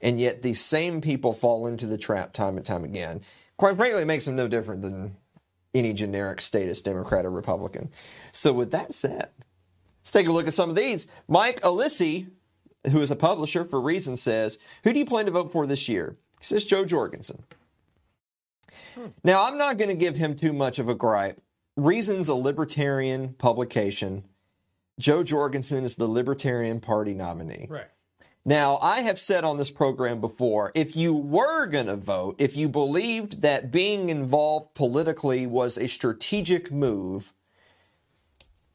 And 0.01 0.21
yet 0.21 0.43
these 0.43 0.61
same 0.61 1.01
people 1.01 1.33
fall 1.33 1.67
into 1.67 1.87
the 1.87 1.99
trap 1.99 2.33
time 2.33 2.57
and 2.57 2.67
time 2.67 2.85
again. 2.85 3.23
Quite 3.57 3.77
frankly, 3.77 4.03
it 4.03 4.07
makes 4.07 4.25
them 4.25 4.37
no 4.37 4.49
different 4.49 4.83
than 4.83 5.17
any 5.75 5.93
generic 5.93 6.41
statist 6.41 6.85
Democrat 6.85 7.25
or 7.25 7.31
Republican. 7.31 7.91
So 8.33 8.53
with 8.53 8.71
that 8.71 8.93
said, 8.93 9.29
let's 10.01 10.11
take 10.11 10.29
a 10.29 10.33
look 10.33 10.47
at 10.47 10.53
some 10.53 10.71
of 10.71 10.77
these. 10.77 11.09
Mike 11.29 11.61
Alissi, 11.63 12.29
who 12.91 13.01
is 13.01 13.11
a 13.11 13.17
publisher 13.17 13.65
for 13.65 13.81
Reason, 13.81 14.17
says, 14.17 14.59
Who 14.85 14.93
do 14.93 14.99
you 14.99 15.05
plan 15.05 15.27
to 15.27 15.33
vote 15.33 15.53
for 15.53 15.67
this 15.67 15.89
year? 15.89 16.17
He 16.41 16.45
says 16.45 16.65
Jo 16.65 16.85
Jorgensen. 16.85 17.45
Hmm. 18.95 19.07
Now, 19.25 19.43
I'm 19.43 19.59
not 19.59 19.79
going 19.79 19.89
to 19.89 19.95
give 19.95 20.17
him 20.17 20.37
too 20.37 20.53
much 20.53 20.79
of 20.79 20.89
a 20.89 20.95
gripe. 20.95 21.41
Reason's 21.77 22.29
a 22.29 22.35
libertarian 22.35 23.35
publication. 23.35 24.25
Jo 25.01 25.25
Jorgensen 25.25 25.85
is 25.85 25.97
the 25.97 26.07
Libertarian 26.07 26.81
Party 26.81 27.15
nominee. 27.15 27.67
Right. 27.69 27.89
Now, 28.47 28.79
I 28.83 29.01
have 29.01 29.19
said 29.19 29.43
on 29.43 29.57
this 29.57 29.71
program 29.71 30.21
before 30.21 30.71
if 30.75 30.97
you 30.97 31.15
were 31.15 31.67
going 31.67 31.87
to 31.87 31.97
vote, 31.97 32.37
if 32.39 32.57
you 32.57 32.69
believed 32.69 33.41
that 33.41 33.73
being 33.73 34.11
involved 34.11 34.75
politically 34.75 35.47
was 35.47 35.79
a 35.79 35.89
strategic 35.89 36.71
move, 36.71 37.33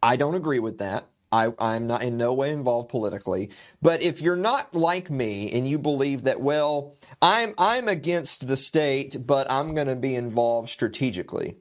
I 0.02 0.16
don't 0.16 0.36
agree 0.36 0.60
with 0.60 0.80
that. 0.80 1.06
I, 1.32 1.54
I'm 1.60 1.86
not 1.86 2.02
in 2.02 2.18
no 2.18 2.34
way 2.34 2.52
involved 2.52 2.90
politically. 2.90 3.52
But 3.82 4.02
if 4.02 4.22
you're 4.22 4.36
not 4.36 4.74
like 4.74 5.12
me 5.12 5.52
and 5.52 5.68
you 5.68 5.78
believe 5.78 6.24
that, 6.24 6.42
well, 6.42 6.96
I'm 7.22 7.54
I'm 7.60 7.88
against 7.88 8.48
the 8.48 8.58
state, 8.58 9.28
but 9.28 9.50
I'm 9.52 9.76
going 9.76 9.88
to 9.88 9.96
be 9.96 10.16
involved 10.16 10.70
strategically. 10.70 11.58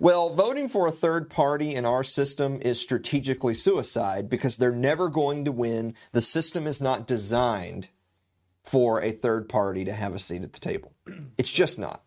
Well, 0.00 0.30
voting 0.30 0.66
for 0.66 0.86
a 0.86 0.92
third 0.92 1.28
party 1.28 1.74
in 1.74 1.84
our 1.84 2.02
system 2.02 2.58
is 2.62 2.80
strategically 2.80 3.54
suicide 3.54 4.30
because 4.30 4.56
they're 4.56 4.72
never 4.72 5.10
going 5.10 5.44
to 5.44 5.52
win. 5.52 5.94
The 6.12 6.22
system 6.22 6.66
is 6.66 6.80
not 6.80 7.06
designed 7.06 7.88
for 8.62 9.02
a 9.02 9.12
third 9.12 9.46
party 9.46 9.84
to 9.84 9.92
have 9.92 10.14
a 10.14 10.18
seat 10.18 10.42
at 10.42 10.54
the 10.54 10.60
table. 10.60 10.94
It's 11.36 11.52
just 11.52 11.78
not. 11.78 12.02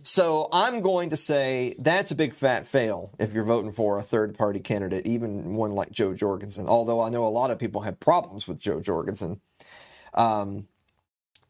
So 0.00 0.48
I'm 0.52 0.80
going 0.80 1.10
to 1.10 1.16
say 1.18 1.74
that's 1.78 2.10
a 2.10 2.14
big 2.14 2.32
fat 2.34 2.66
fail 2.66 3.14
if 3.18 3.34
you're 3.34 3.44
voting 3.44 3.72
for 3.72 3.98
a 3.98 4.02
third 4.02 4.36
party 4.36 4.60
candidate, 4.60 5.06
even 5.06 5.54
one 5.54 5.72
like 5.72 5.90
Jo 5.90 6.14
Jorgensen. 6.14 6.66
Although 6.66 7.02
I 7.02 7.10
know 7.10 7.26
a 7.26 7.28
lot 7.28 7.50
of 7.50 7.58
people 7.58 7.82
have 7.82 8.00
problems 8.00 8.48
with 8.48 8.58
Jo 8.58 8.80
Jorgensen. 8.80 9.42
Um, 10.14 10.66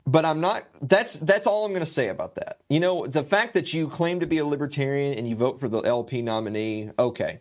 but 0.07 0.25
I'm 0.25 0.41
not. 0.41 0.65
That's 0.83 1.19
that's 1.19 1.47
all 1.47 1.65
I'm 1.65 1.73
going 1.73 1.81
to 1.81 1.87
say 1.87 2.09
about 2.09 2.35
that. 2.37 2.61
You 2.69 2.81
know, 2.81 3.07
the 3.07 3.23
fact 3.23 3.55
that 3.55 3.73
you 3.73 3.89
claim 3.89 4.21
to 4.21 4.27
be 4.27 4.39
a 4.39 4.47
libertarian 4.47 5.17
and 5.19 5.29
you 5.29 5.37
vote 5.37 5.61
for 5.61 5.69
the 5.69 5.81
LP 5.81 6.23
nominee, 6.23 6.91
okay, 6.99 7.41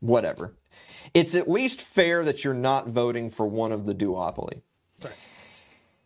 whatever. 0.00 0.54
It's 1.14 1.34
at 1.34 1.48
least 1.48 1.82
fair 1.82 2.24
that 2.24 2.42
you're 2.42 2.54
not 2.54 2.88
voting 2.88 3.28
for 3.28 3.46
one 3.46 3.70
of 3.70 3.86
the 3.86 3.94
duopoly. 3.94 4.62
Right. 5.02 5.12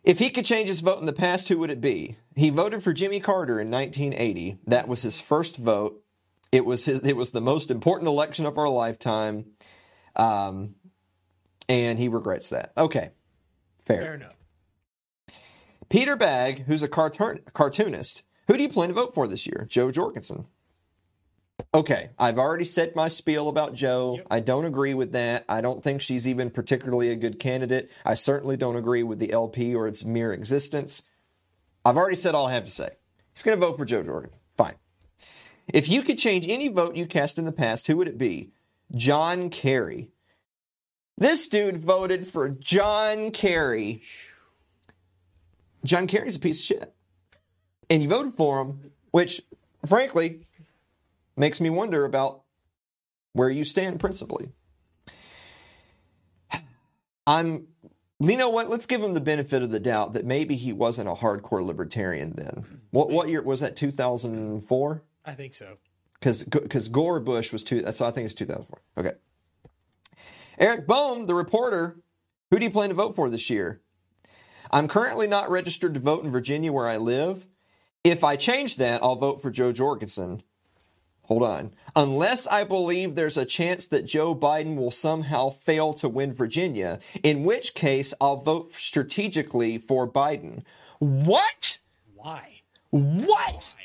If 0.03 0.19
he 0.19 0.29
could 0.29 0.45
change 0.45 0.67
his 0.67 0.81
vote 0.81 0.99
in 0.99 1.05
the 1.05 1.13
past, 1.13 1.47
who 1.49 1.57
would 1.59 1.69
it 1.69 1.81
be? 1.81 2.17
He 2.35 2.49
voted 2.49 2.83
for 2.83 2.93
Jimmy 2.93 3.19
Carter 3.19 3.59
in 3.59 3.71
1980. 3.71 4.59
That 4.67 4.87
was 4.87 5.01
his 5.01 5.21
first 5.21 5.57
vote. 5.57 6.03
It 6.51 6.65
was 6.65 6.85
his. 6.85 6.99
It 7.01 7.17
was 7.17 7.31
the 7.31 7.41
most 7.41 7.71
important 7.71 8.07
election 8.07 8.45
of 8.45 8.57
our 8.57 8.69
lifetime, 8.69 9.47
um, 10.15 10.75
and 11.67 11.99
he 11.99 12.07
regrets 12.07 12.49
that. 12.49 12.71
Okay, 12.77 13.09
fair. 13.85 14.01
Fair 14.01 14.13
enough. 14.13 14.36
Peter 15.89 16.15
Bagg, 16.15 16.65
who's 16.65 16.83
a 16.83 16.87
cartoon, 16.87 17.39
cartoonist, 17.53 18.23
who 18.47 18.57
do 18.57 18.63
you 18.63 18.69
plan 18.69 18.89
to 18.89 18.95
vote 18.95 19.13
for 19.13 19.27
this 19.27 19.45
year? 19.45 19.65
Jo 19.69 19.91
Jorgensen. 19.91 20.45
Okay, 21.73 22.11
I've 22.19 22.37
already 22.37 22.63
said 22.63 22.95
my 22.95 23.07
spiel 23.07 23.49
about 23.49 23.73
Jo. 23.73 24.15
Yep. 24.17 24.27
I 24.29 24.39
don't 24.39 24.65
agree 24.65 24.93
with 24.93 25.11
that. 25.13 25.43
I 25.49 25.61
don't 25.61 25.83
think 25.83 26.01
she's 26.01 26.27
even 26.27 26.49
particularly 26.49 27.09
a 27.09 27.15
good 27.15 27.39
candidate. 27.39 27.91
I 28.05 28.13
certainly 28.13 28.57
don't 28.57 28.75
agree 28.75 29.03
with 29.03 29.19
the 29.19 29.31
LP 29.31 29.75
or 29.75 29.87
its 29.87 30.05
mere 30.05 30.33
existence. 30.33 31.03
I've 31.83 31.97
already 31.97 32.15
said 32.15 32.35
all 32.35 32.47
I 32.47 32.53
have 32.53 32.65
to 32.65 32.71
say. 32.71 32.89
He's 33.33 33.43
going 33.43 33.59
to 33.59 33.65
vote 33.65 33.77
for 33.77 33.85
Joe 33.85 34.03
Jordan. 34.03 34.31
Fine. 34.55 34.75
If 35.67 35.89
you 35.89 36.01
could 36.03 36.17
change 36.17 36.47
any 36.47 36.67
vote 36.67 36.95
you 36.95 37.05
cast 37.05 37.37
in 37.37 37.45
the 37.45 37.51
past, 37.51 37.87
who 37.87 37.97
would 37.97 38.07
it 38.07 38.17
be? 38.17 38.51
John 38.95 39.49
Kerry. 39.49 40.11
This 41.17 41.47
dude 41.47 41.77
voted 41.77 42.25
for 42.25 42.49
John 42.49 43.31
Kerry. 43.31 44.01
John 45.83 46.07
Kerry's 46.07 46.35
a 46.35 46.39
piece 46.39 46.59
of 46.59 46.65
shit. 46.65 46.93
And 47.89 48.03
you 48.03 48.09
voted 48.09 48.33
for 48.35 48.61
him, 48.61 48.91
which, 49.11 49.41
frankly, 49.85 50.41
makes 51.35 51.61
me 51.61 51.69
wonder 51.69 52.03
about 52.03 52.41
where 53.33 53.49
you 53.49 53.63
stand 53.63 53.99
principally. 53.99 54.49
I'm, 57.25 57.67
you 58.19 58.37
know 58.37 58.49
what? 58.49 58.69
Let's 58.69 58.85
give 58.85 59.01
him 59.01 59.13
the 59.13 59.21
benefit 59.21 59.61
of 59.61 59.69
the 59.69 59.79
doubt 59.79 60.13
that 60.13 60.25
maybe 60.25 60.55
he 60.55 60.73
wasn't 60.73 61.09
a 61.09 61.13
hardcore 61.13 61.65
libertarian 61.65 62.33
then. 62.35 62.81
What 62.91 63.09
what 63.09 63.27
year 63.27 63.41
was 63.41 63.59
that? 63.59 63.75
Two 63.75 63.91
thousand 63.91 64.61
four? 64.61 65.03
I 65.25 65.33
think 65.33 65.53
so. 65.53 65.77
Because 66.13 66.43
because 66.43 66.87
Gore 66.87 67.19
Bush 67.19 67.51
was 67.51 67.63
two. 67.63 67.89
So 67.91 68.05
I 68.05 68.11
think 68.11 68.25
it's 68.25 68.33
two 68.33 68.45
thousand 68.45 68.65
four. 68.65 68.81
Okay. 68.97 69.13
Eric 70.57 70.87
Boehm, 70.87 71.27
the 71.27 71.35
reporter. 71.35 71.97
Who 72.49 72.59
do 72.59 72.65
you 72.65 72.71
plan 72.71 72.89
to 72.89 72.95
vote 72.95 73.15
for 73.15 73.29
this 73.29 73.49
year? 73.49 73.81
I'm 74.71 74.87
currently 74.87 75.27
not 75.27 75.49
registered 75.49 75.93
to 75.93 75.99
vote 75.99 76.23
in 76.23 76.31
Virginia 76.31 76.71
where 76.71 76.87
I 76.87 76.97
live. 76.97 77.47
If 78.03 78.23
I 78.23 78.35
change 78.35 78.77
that, 78.77 79.03
I'll 79.03 79.15
vote 79.15 79.41
for 79.41 79.51
Jo 79.51 79.71
Jorgensen. 79.71 80.43
Hold 81.23 81.43
on. 81.43 81.73
Unless 81.95 82.47
I 82.47 82.63
believe 82.63 83.15
there's 83.15 83.37
a 83.37 83.43
chance 83.43 83.85
that 83.87 84.05
Joe 84.05 84.33
Biden 84.33 84.77
will 84.77 84.91
somehow 84.91 85.49
fail 85.49 85.91
to 85.93 86.07
win 86.07 86.33
Virginia, 86.33 86.99
in 87.21 87.43
which 87.43 87.73
case 87.73 88.13
I'll 88.21 88.37
vote 88.37 88.71
strategically 88.71 89.77
for 89.77 90.09
Biden. 90.09 90.63
What? 90.99 91.79
Why? 92.15 92.61
What? 92.91 93.75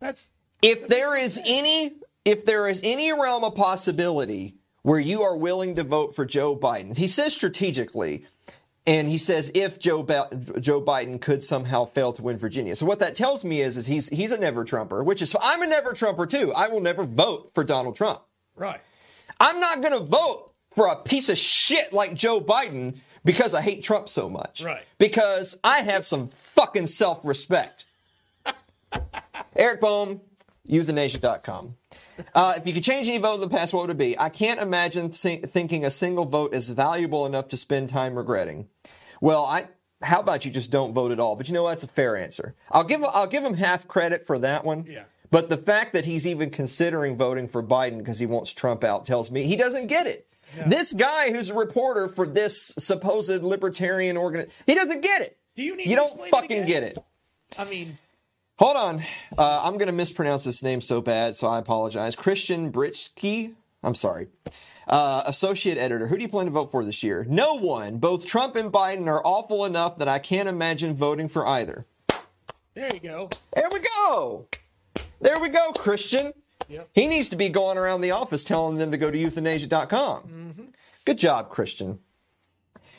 That's 0.00 0.30
If 0.62 0.88
there 0.88 1.18
is 1.18 1.38
any 1.44 1.92
if 2.24 2.46
there 2.46 2.66
is 2.66 2.80
any 2.82 3.12
realm 3.12 3.44
of 3.44 3.54
possibility 3.54 4.54
where 4.82 4.98
you 4.98 5.20
are 5.22 5.36
willing 5.36 5.74
to 5.74 5.84
vote 5.84 6.16
for 6.16 6.24
Joe 6.24 6.56
Biden, 6.56 6.96
he 6.96 7.06
says 7.06 7.34
strategically, 7.34 8.24
and 8.86 9.08
he 9.08 9.18
says 9.18 9.50
if 9.54 9.78
Joe 9.78 10.02
Joe 10.60 10.80
Biden 10.82 11.20
could 11.20 11.42
somehow 11.42 11.84
fail 11.84 12.12
to 12.12 12.22
win 12.22 12.36
Virginia. 12.36 12.74
So 12.76 12.86
what 12.86 13.00
that 13.00 13.16
tells 13.16 13.44
me 13.44 13.60
is 13.60 13.76
is 13.76 13.86
he's 13.86 14.08
he's 14.08 14.32
a 14.32 14.38
never 14.38 14.64
Trumper, 14.64 15.02
which 15.02 15.22
is 15.22 15.34
I'm 15.40 15.62
a 15.62 15.66
never 15.66 15.92
Trumper 15.92 16.26
too. 16.26 16.52
I 16.54 16.68
will 16.68 16.80
never 16.80 17.04
vote 17.04 17.50
for 17.54 17.64
Donald 17.64 17.96
Trump. 17.96 18.20
right. 18.56 18.80
I'm 19.40 19.58
not 19.58 19.80
going 19.80 19.92
to 19.92 20.04
vote 20.04 20.52
for 20.76 20.86
a 20.86 20.96
piece 20.96 21.28
of 21.28 21.36
shit 21.36 21.92
like 21.92 22.14
Joe 22.14 22.40
Biden 22.40 22.98
because 23.24 23.52
I 23.52 23.62
hate 23.62 23.82
Trump 23.82 24.08
so 24.08 24.28
much. 24.28 24.62
Right. 24.62 24.84
Because 24.98 25.58
I 25.64 25.78
have 25.80 26.06
some 26.06 26.28
fucking 26.28 26.86
self-respect. 26.86 27.84
Eric 29.56 29.80
Boehm, 29.80 30.20
euthanation.com. 30.68 31.74
Uh, 32.32 32.54
if 32.56 32.64
you 32.66 32.72
could 32.72 32.84
change 32.84 33.08
any 33.08 33.18
vote 33.18 33.34
in 33.34 33.40
the 33.40 33.48
past, 33.48 33.74
what 33.74 33.82
would 33.82 33.90
it 33.90 33.98
be? 33.98 34.16
I 34.18 34.28
can't 34.28 34.60
imagine 34.60 35.10
thi- 35.10 35.38
thinking 35.38 35.84
a 35.84 35.90
single 35.90 36.24
vote 36.26 36.54
is 36.54 36.70
valuable 36.70 37.26
enough 37.26 37.48
to 37.48 37.56
spend 37.56 37.88
time 37.88 38.14
regretting. 38.14 38.68
Well, 39.20 39.44
I. 39.44 39.68
How 40.02 40.20
about 40.20 40.44
you 40.44 40.50
just 40.50 40.70
don't 40.70 40.92
vote 40.92 41.12
at 41.12 41.20
all? 41.20 41.34
But 41.34 41.48
you 41.48 41.54
know 41.54 41.62
what? 41.62 41.70
That's 41.70 41.84
a 41.84 41.88
fair 41.88 42.16
answer. 42.16 42.54
I'll 42.70 42.84
give 42.84 43.02
I'll 43.04 43.26
give 43.26 43.42
him 43.42 43.54
half 43.54 43.88
credit 43.88 44.26
for 44.26 44.38
that 44.40 44.64
one. 44.64 44.86
Yeah. 44.88 45.04
But 45.30 45.48
the 45.48 45.56
fact 45.56 45.94
that 45.94 46.04
he's 46.04 46.26
even 46.26 46.50
considering 46.50 47.16
voting 47.16 47.48
for 47.48 47.62
Biden 47.62 47.98
because 47.98 48.18
he 48.18 48.26
wants 48.26 48.52
Trump 48.52 48.84
out 48.84 49.06
tells 49.06 49.30
me 49.30 49.44
he 49.44 49.56
doesn't 49.56 49.86
get 49.86 50.06
it. 50.06 50.26
This 50.66 50.92
guy 50.92 51.32
who's 51.32 51.50
a 51.50 51.54
reporter 51.54 52.06
for 52.08 52.26
this 52.26 52.74
supposed 52.78 53.42
libertarian 53.42 54.16
organ, 54.16 54.46
he 54.66 54.74
doesn't 54.74 55.00
get 55.00 55.22
it. 55.22 55.36
Do 55.56 55.64
you 55.64 55.76
need 55.76 55.86
You 55.86 55.96
to 55.96 56.02
don't 56.02 56.20
it 56.20 56.30
fucking 56.30 56.52
again? 56.52 56.66
get 56.66 56.82
it. 56.84 56.98
I 57.58 57.64
mean, 57.64 57.98
Hold 58.58 58.76
on. 58.76 59.02
Uh, 59.36 59.62
I'm 59.64 59.74
going 59.74 59.86
to 59.88 59.92
mispronounce 59.92 60.44
this 60.44 60.62
name 60.62 60.80
so 60.80 61.00
bad, 61.00 61.36
so 61.36 61.48
I 61.48 61.58
apologize. 61.58 62.14
Christian 62.14 62.70
Britschgi. 62.70 63.54
I'm 63.82 63.96
sorry. 63.96 64.28
Uh, 64.86 65.22
associate 65.26 65.78
editor. 65.78 66.06
Who 66.08 66.16
do 66.16 66.22
you 66.22 66.28
plan 66.28 66.46
to 66.46 66.52
vote 66.52 66.70
for 66.70 66.84
this 66.84 67.02
year? 67.02 67.24
No 67.28 67.54
one. 67.54 67.96
Both 67.98 68.26
Trump 68.26 68.54
and 68.54 68.70
Biden 68.70 69.06
are 69.06 69.22
awful 69.24 69.64
enough 69.64 69.96
that 69.98 70.08
I 70.08 70.18
can't 70.18 70.48
imagine 70.48 70.94
voting 70.94 71.28
for 71.28 71.46
either. 71.46 71.86
there 72.74 72.90
you 72.92 73.00
go. 73.00 73.30
There 73.54 73.68
we 73.72 73.80
go. 73.80 74.46
There 75.20 75.40
we 75.40 75.48
go, 75.48 75.72
Christian. 75.72 76.32
Yep. 76.68 76.88
He 76.92 77.06
needs 77.06 77.28
to 77.30 77.36
be 77.36 77.48
going 77.48 77.78
around 77.78 78.00
the 78.02 78.10
office 78.10 78.44
telling 78.44 78.76
them 78.76 78.90
to 78.90 78.96
go 78.98 79.10
to 79.10 79.16
euthanasia.com. 79.18 80.72
Good 81.04 81.18
job, 81.18 81.48
Christian. 81.50 82.00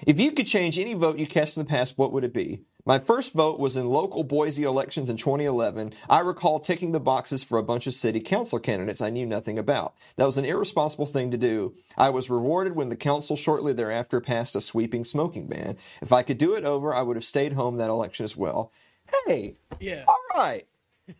If 0.05 0.19
you 0.19 0.31
could 0.31 0.47
change 0.47 0.77
any 0.77 0.93
vote 0.93 1.17
you 1.17 1.27
cast 1.27 1.57
in 1.57 1.63
the 1.63 1.69
past, 1.69 1.97
what 1.97 2.11
would 2.11 2.23
it 2.23 2.33
be? 2.33 2.61
My 2.87 2.99
first 2.99 3.33
vote 3.33 3.59
was 3.59 3.75
in 3.75 3.89
local 3.89 4.23
Boise 4.23 4.61
elections 4.63 5.09
in 5.09 5.17
2011. 5.17 5.93
I 6.07 6.19
recall 6.19 6.59
ticking 6.59 6.91
the 6.91 6.99
boxes 6.99 7.43
for 7.43 7.57
a 7.57 7.63
bunch 7.63 7.87
of 7.87 7.95
city 7.95 8.19
council 8.19 8.59
candidates 8.59 9.01
I 9.01 9.09
knew 9.09 9.25
nothing 9.25 9.57
about. 9.57 9.95
That 10.17 10.25
was 10.25 10.37
an 10.37 10.45
irresponsible 10.45 11.07
thing 11.07 11.31
to 11.31 11.37
do. 11.37 11.73
I 11.97 12.11
was 12.11 12.29
rewarded 12.29 12.75
when 12.75 12.89
the 12.89 12.95
council 12.95 13.35
shortly 13.35 13.73
thereafter 13.73 14.21
passed 14.21 14.55
a 14.55 14.61
sweeping 14.61 15.03
smoking 15.03 15.47
ban. 15.47 15.77
If 15.99 16.13
I 16.13 16.21
could 16.21 16.37
do 16.37 16.53
it 16.53 16.63
over, 16.63 16.93
I 16.93 17.01
would 17.01 17.15
have 17.17 17.25
stayed 17.25 17.53
home 17.53 17.77
that 17.77 17.89
election 17.89 18.23
as 18.23 18.37
well. 18.37 18.71
Hey, 19.25 19.55
Yeah. 19.79 20.03
all 20.07 20.19
right. 20.35 20.67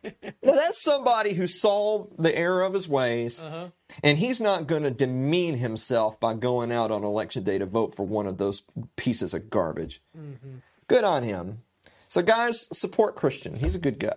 now 0.04 0.12
that's 0.54 0.82
somebody 0.84 1.34
who 1.34 1.48
saw 1.48 2.06
the 2.18 2.36
error 2.38 2.62
of 2.62 2.74
his 2.74 2.88
ways, 2.88 3.42
Uh-huh. 3.42 3.68
and 4.04 4.20
he's 4.20 4.40
not 4.40 4.68
going 4.68 4.84
to 4.84 4.92
demean 4.92 5.58
himself 5.58 6.20
by 6.20 6.36
going 6.36 6.72
out 6.72 6.92
on 6.92 7.04
election 7.04 7.44
day 7.44 7.58
to 7.58 7.66
vote 7.66 7.96
for 7.96 8.04
one 8.06 8.28
of 8.28 8.38
those 8.38 8.62
pieces 8.98 9.34
of 9.34 9.50
garbage. 9.50 10.00
Good 10.88 11.04
on 11.04 11.24
him. 11.24 11.62
So, 12.08 12.22
guys, 12.22 12.68
support 12.78 13.16
Christian. 13.16 13.58
He's 13.58 13.76
a 13.76 13.80
good 13.80 14.00
guy. 14.00 14.14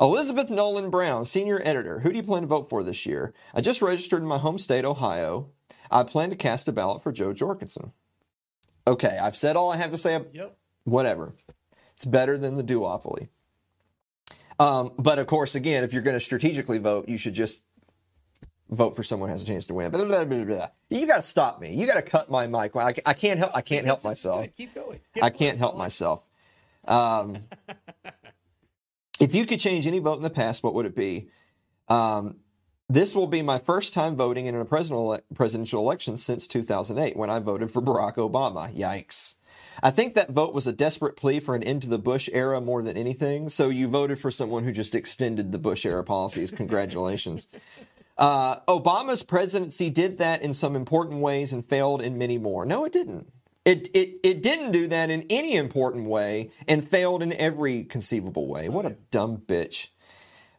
Elizabeth 0.00 0.50
Nolan 0.50 0.90
Brown, 0.90 1.24
senior 1.24 1.62
editor. 1.64 2.00
Who 2.00 2.10
do 2.10 2.16
you 2.16 2.22
plan 2.22 2.42
to 2.42 2.48
vote 2.48 2.68
for 2.68 2.82
this 2.82 3.06
year? 3.06 3.32
I 3.54 3.60
just 3.60 3.80
registered 3.80 4.20
in 4.20 4.28
my 4.28 4.38
home 4.38 4.58
state, 4.58 4.84
Ohio. 4.84 5.50
I 5.90 6.02
plan 6.02 6.30
to 6.30 6.36
cast 6.36 6.68
a 6.68 6.72
ballot 6.72 7.02
for 7.02 7.12
Jo 7.12 7.32
Jorgensen. 7.32 7.92
Okay, 8.86 9.18
I've 9.20 9.36
said 9.36 9.56
all 9.56 9.72
I 9.72 9.76
have 9.76 9.90
to 9.90 9.98
say. 9.98 10.20
Yep. 10.32 10.56
Whatever. 10.84 11.34
It's 11.94 12.04
better 12.04 12.36
than 12.36 12.56
the 12.56 12.62
duopoly. 12.62 13.28
Um, 14.58 14.90
but 14.98 15.18
of 15.18 15.26
course, 15.26 15.54
again, 15.54 15.84
if 15.84 15.92
you're 15.92 16.02
going 16.02 16.16
to 16.16 16.20
strategically 16.20 16.78
vote, 16.78 17.08
you 17.08 17.18
should 17.18 17.34
just 17.34 17.64
vote 18.70 18.96
for 18.96 19.02
someone 19.02 19.28
who 19.28 19.32
has 19.32 19.42
a 19.42 19.46
chance 19.46 19.66
to 19.66 19.74
win. 19.74 19.90
Blah, 19.90 20.04
blah, 20.04 20.24
blah. 20.24 20.68
You 20.90 21.06
got 21.06 21.16
to 21.16 21.22
stop 21.22 21.60
me. 21.60 21.74
You 21.74 21.86
got 21.86 21.94
to 21.94 22.02
cut 22.02 22.30
my 22.30 22.46
mic. 22.46 22.74
I, 22.76 22.94
I 23.04 23.12
can't 23.14 23.38
help. 23.38 23.52
I 23.54 23.60
can't 23.60 23.86
help 23.86 24.04
myself. 24.04 24.46
Keep 24.56 24.74
going. 24.74 25.00
I 25.22 25.30
can't 25.30 25.58
help 25.58 25.76
myself. 25.76 26.22
Um, 26.86 27.44
if 29.20 29.34
you 29.34 29.46
could 29.46 29.60
change 29.60 29.86
any 29.86 29.98
vote 29.98 30.16
in 30.16 30.22
the 30.22 30.30
past, 30.30 30.62
what 30.62 30.74
would 30.74 30.86
it 30.86 30.96
be? 30.96 31.28
Um, 31.88 32.36
this 32.88 33.14
will 33.14 33.26
be 33.26 33.42
my 33.42 33.58
first 33.58 33.92
time 33.92 34.16
voting 34.16 34.46
in 34.46 34.54
a 34.54 34.64
presidential 34.64 35.18
presidential 35.34 35.80
election 35.80 36.16
since 36.16 36.46
2008 36.46 37.16
when 37.16 37.30
I 37.30 37.40
voted 37.40 37.70
for 37.70 37.82
Barack 37.82 38.14
Obama. 38.16 38.72
Yikes. 38.72 39.34
I 39.82 39.90
think 39.90 40.14
that 40.14 40.30
vote 40.30 40.54
was 40.54 40.66
a 40.66 40.72
desperate 40.72 41.16
plea 41.16 41.40
for 41.40 41.54
an 41.54 41.62
end 41.62 41.82
to 41.82 41.88
the 41.88 41.98
Bush 41.98 42.28
era 42.32 42.60
more 42.60 42.82
than 42.82 42.96
anything. 42.96 43.48
So 43.48 43.68
you 43.68 43.88
voted 43.88 44.18
for 44.18 44.30
someone 44.30 44.64
who 44.64 44.72
just 44.72 44.94
extended 44.94 45.52
the 45.52 45.58
Bush 45.58 45.84
era 45.84 46.02
policies. 46.02 46.50
Congratulations. 46.52 47.48
Uh, 48.18 48.60
Obama's 48.60 49.22
presidency 49.22 49.90
did 49.90 50.18
that 50.18 50.42
in 50.42 50.54
some 50.54 50.74
important 50.74 51.20
ways 51.20 51.52
and 51.52 51.64
failed 51.64 52.00
in 52.00 52.16
many 52.16 52.38
more. 52.38 52.64
No, 52.64 52.84
it 52.84 52.92
didn't. 52.92 53.30
It, 53.64 53.88
it, 53.94 54.20
it 54.22 54.42
didn't 54.42 54.70
do 54.72 54.86
that 54.86 55.10
in 55.10 55.26
any 55.28 55.56
important 55.56 56.08
way 56.08 56.50
and 56.68 56.88
failed 56.88 57.22
in 57.22 57.32
every 57.32 57.82
conceivable 57.84 58.46
way. 58.46 58.68
What 58.68 58.86
a 58.86 58.96
dumb 59.10 59.38
bitch. 59.38 59.88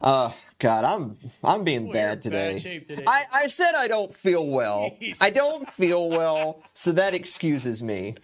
Uh, 0.00 0.30
God, 0.58 0.84
I'm 0.84 1.16
I'm 1.42 1.64
being 1.64 1.90
bad 1.90 2.22
today. 2.22 2.60
bad 2.62 2.86
today. 2.86 3.04
I, 3.06 3.24
I 3.32 3.46
said 3.48 3.72
I 3.74 3.88
don't 3.88 4.14
feel 4.14 4.46
well. 4.46 4.96
Jeez. 5.00 5.18
I 5.20 5.30
don't 5.30 5.68
feel 5.72 6.08
well, 6.08 6.62
so 6.74 6.92
that 6.92 7.14
excuses 7.14 7.82
me. 7.82 8.14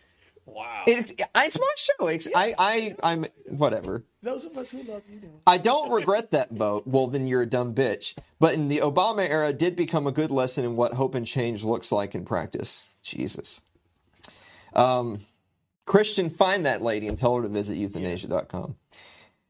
Wow. 0.55 0.85
It's, 0.87 1.13
it's 1.35 1.59
my 1.59 1.75
show. 1.77 2.07
It's, 2.07 2.29
I, 2.35 2.55
I, 2.57 2.97
I'm 3.03 3.27
whatever. 3.47 4.05
Those 4.23 4.45
of 4.45 4.57
us 4.57 4.71
who 4.71 4.85
love 4.85 5.03
you 5.11 5.21
know. 5.21 5.41
I 5.47 5.59
don't 5.59 5.91
regret 5.91 6.31
that 6.31 6.53
vote. 6.53 6.87
Well, 6.87 7.09
then 7.09 7.27
you're 7.27 7.43
a 7.43 7.47
dumb 7.47 7.75
bitch. 7.75 8.15
But 8.39 8.55
in 8.55 8.69
the 8.69 8.79
Obama 8.79 9.29
era, 9.29 9.53
did 9.53 9.75
become 9.75 10.07
a 10.07 10.13
good 10.13 10.31
lesson 10.31 10.65
in 10.65 10.77
what 10.77 10.95
hope 10.95 11.17
and 11.17 11.27
change 11.27 11.65
looks 11.65 11.91
like 11.91 12.15
in 12.15 12.25
practice. 12.25 12.87
Jesus. 13.03 13.63
Um, 14.75 15.21
Christian, 15.87 16.31
find 16.31 16.65
that 16.65 16.83
lady 16.83 17.09
and 17.09 17.19
tell 17.19 17.37
her 17.37 17.43
to 17.43 17.49
visit 17.49 17.77
euthanasia.com. 17.77 18.77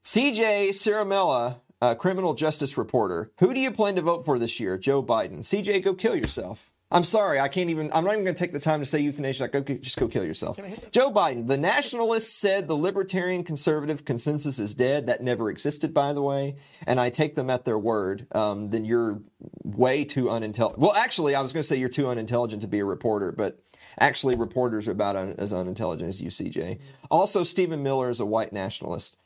CJ 0.03 0.71
Ciaramella, 0.71 1.61
uh, 1.81 1.95
criminal 1.95 2.35
justice 2.35 2.79
reporter. 2.79 3.31
Who 3.41 3.53
do 3.53 3.61
you 3.61 3.71
plan 3.71 3.97
to 3.97 4.03
vote 4.03 4.25
for 4.25 4.39
this 4.39 4.59
year? 4.59 4.79
Joe 4.79 5.03
Biden. 5.03 5.41
CJ, 5.41 5.85
go 5.85 5.95
kill 5.95 6.17
yourself. 6.17 6.73
I'm 6.91 7.03
sorry, 7.05 7.41
I 7.41 7.49
can't 7.49 7.71
even. 7.71 7.91
I'm 7.93 8.05
not 8.05 8.13
even 8.13 8.25
going 8.25 8.37
to 8.37 8.41
take 8.41 8.53
the 8.53 8.61
time 8.61 8.81
to 8.81 8.87
say 8.87 9.01
euthanasia. 9.01 9.45
Like, 9.45 9.53
go, 9.53 9.61
just 9.63 9.97
go 9.97 10.07
kill 10.07 10.25
yourself. 10.25 10.59
Joe 10.91 11.11
Biden. 11.11 11.47
The 11.47 11.57
nationalists 11.57 12.33
said 12.33 12.69
the 12.69 12.77
libertarian 12.77 13.43
conservative 13.43 14.05
consensus 14.05 14.59
is 14.59 14.75
dead. 14.75 15.07
That 15.07 15.23
never 15.23 15.51
existed, 15.51 15.93
by 15.93 16.13
the 16.13 16.23
way. 16.23 16.57
And 16.87 17.01
I 17.01 17.11
take 17.11 17.35
them 17.35 17.51
at 17.51 17.65
their 17.65 17.79
word. 17.79 18.27
Um, 18.33 18.71
then 18.71 18.85
you're 18.85 19.23
way 19.65 20.05
too 20.05 20.31
unintelligent. 20.31 20.81
Well, 20.81 20.95
actually, 20.95 21.35
I 21.35 21.43
was 21.43 21.53
going 21.53 21.63
to 21.63 21.67
say 21.67 21.77
you're 21.77 21.89
too 21.89 22.07
unintelligent 22.07 22.63
to 22.63 22.69
be 22.69 22.79
a 22.79 22.85
reporter, 22.85 23.33
but 23.33 23.59
actually, 23.99 24.37
reporters 24.37 24.87
are 24.87 24.93
about 24.93 25.17
un- 25.17 25.35
as 25.39 25.53
unintelligent 25.53 26.09
as 26.09 26.21
you, 26.21 26.29
CJ. 26.29 26.79
Also, 27.11 27.43
Stephen 27.43 27.83
Miller 27.83 28.09
is 28.09 28.21
a 28.21 28.27
white 28.27 28.53
nationalist. 28.53 29.17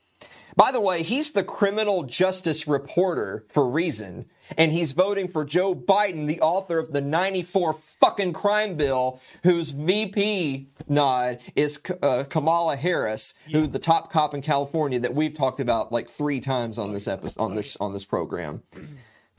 By 0.56 0.72
the 0.72 0.80
way, 0.80 1.02
he's 1.02 1.32
the 1.32 1.44
criminal 1.44 2.02
justice 2.02 2.66
reporter 2.66 3.44
for 3.50 3.68
Reason, 3.68 4.26
and 4.56 4.72
he's 4.72 4.92
voting 4.92 5.28
for 5.28 5.44
Joe 5.44 5.74
Biden, 5.74 6.26
the 6.26 6.40
author 6.40 6.78
of 6.78 6.92
the 6.92 7.00
94 7.00 7.74
fucking 7.74 8.32
crime 8.32 8.76
bill, 8.76 9.20
whose 9.42 9.72
VP 9.72 10.68
nod 10.88 11.38
is 11.54 11.80
uh, 12.02 12.24
Kamala 12.28 12.76
Harris, 12.76 13.34
who's 13.50 13.70
the 13.70 13.78
top 13.78 14.12
cop 14.12 14.34
in 14.34 14.42
California 14.42 14.98
that 15.00 15.14
we've 15.14 15.34
talked 15.34 15.60
about 15.60 15.92
like 15.92 16.08
three 16.08 16.40
times 16.40 16.78
on 16.78 16.92
this 16.92 17.08
episode 17.08 17.42
on 17.42 17.54
this 17.54 17.76
on 17.76 17.92
this 17.92 18.04
program. 18.04 18.62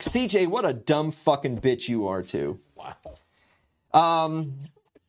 CJ, 0.00 0.46
what 0.48 0.64
a 0.64 0.72
dumb 0.72 1.10
fucking 1.10 1.60
bitch 1.60 1.88
you 1.88 2.06
are 2.06 2.22
too. 2.22 2.60
Wow. 2.74 2.96
Um, 3.92 4.54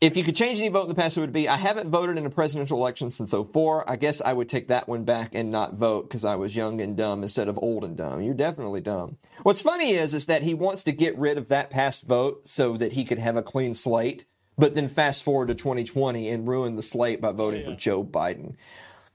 if 0.01 0.17
you 0.17 0.23
could 0.23 0.35
change 0.35 0.57
any 0.57 0.67
vote 0.69 0.81
in 0.81 0.87
the 0.89 0.95
past, 0.95 1.15
it 1.15 1.21
would 1.21 1.31
be 1.31 1.47
I 1.47 1.57
haven't 1.57 1.91
voted 1.91 2.17
in 2.17 2.25
a 2.25 2.29
presidential 2.29 2.79
election 2.79 3.11
since 3.11 3.33
04. 3.33 3.87
I 3.89 3.95
guess 3.95 4.19
I 4.19 4.33
would 4.33 4.49
take 4.49 4.67
that 4.67 4.87
one 4.87 5.03
back 5.03 5.35
and 5.35 5.51
not 5.51 5.75
vote 5.75 6.09
because 6.09 6.25
I 6.25 6.35
was 6.35 6.55
young 6.55 6.81
and 6.81 6.97
dumb 6.97 7.21
instead 7.21 7.47
of 7.47 7.59
old 7.61 7.83
and 7.83 7.95
dumb. 7.95 8.19
You're 8.21 8.33
definitely 8.33 8.81
dumb. 8.81 9.17
What's 9.43 9.61
funny 9.61 9.91
is 9.91 10.15
is 10.15 10.25
that 10.25 10.41
he 10.41 10.55
wants 10.55 10.83
to 10.83 10.91
get 10.91 11.17
rid 11.17 11.37
of 11.37 11.49
that 11.49 11.69
past 11.69 12.07
vote 12.07 12.47
so 12.47 12.77
that 12.77 12.93
he 12.93 13.05
could 13.05 13.19
have 13.19 13.37
a 13.37 13.43
clean 13.43 13.75
slate, 13.75 14.25
but 14.57 14.73
then 14.73 14.89
fast 14.89 15.23
forward 15.23 15.49
to 15.49 15.55
2020 15.55 16.27
and 16.29 16.47
ruin 16.47 16.75
the 16.75 16.81
slate 16.81 17.21
by 17.21 17.31
voting 17.31 17.63
for 17.63 17.75
Joe 17.75 18.03
Biden. 18.03 18.55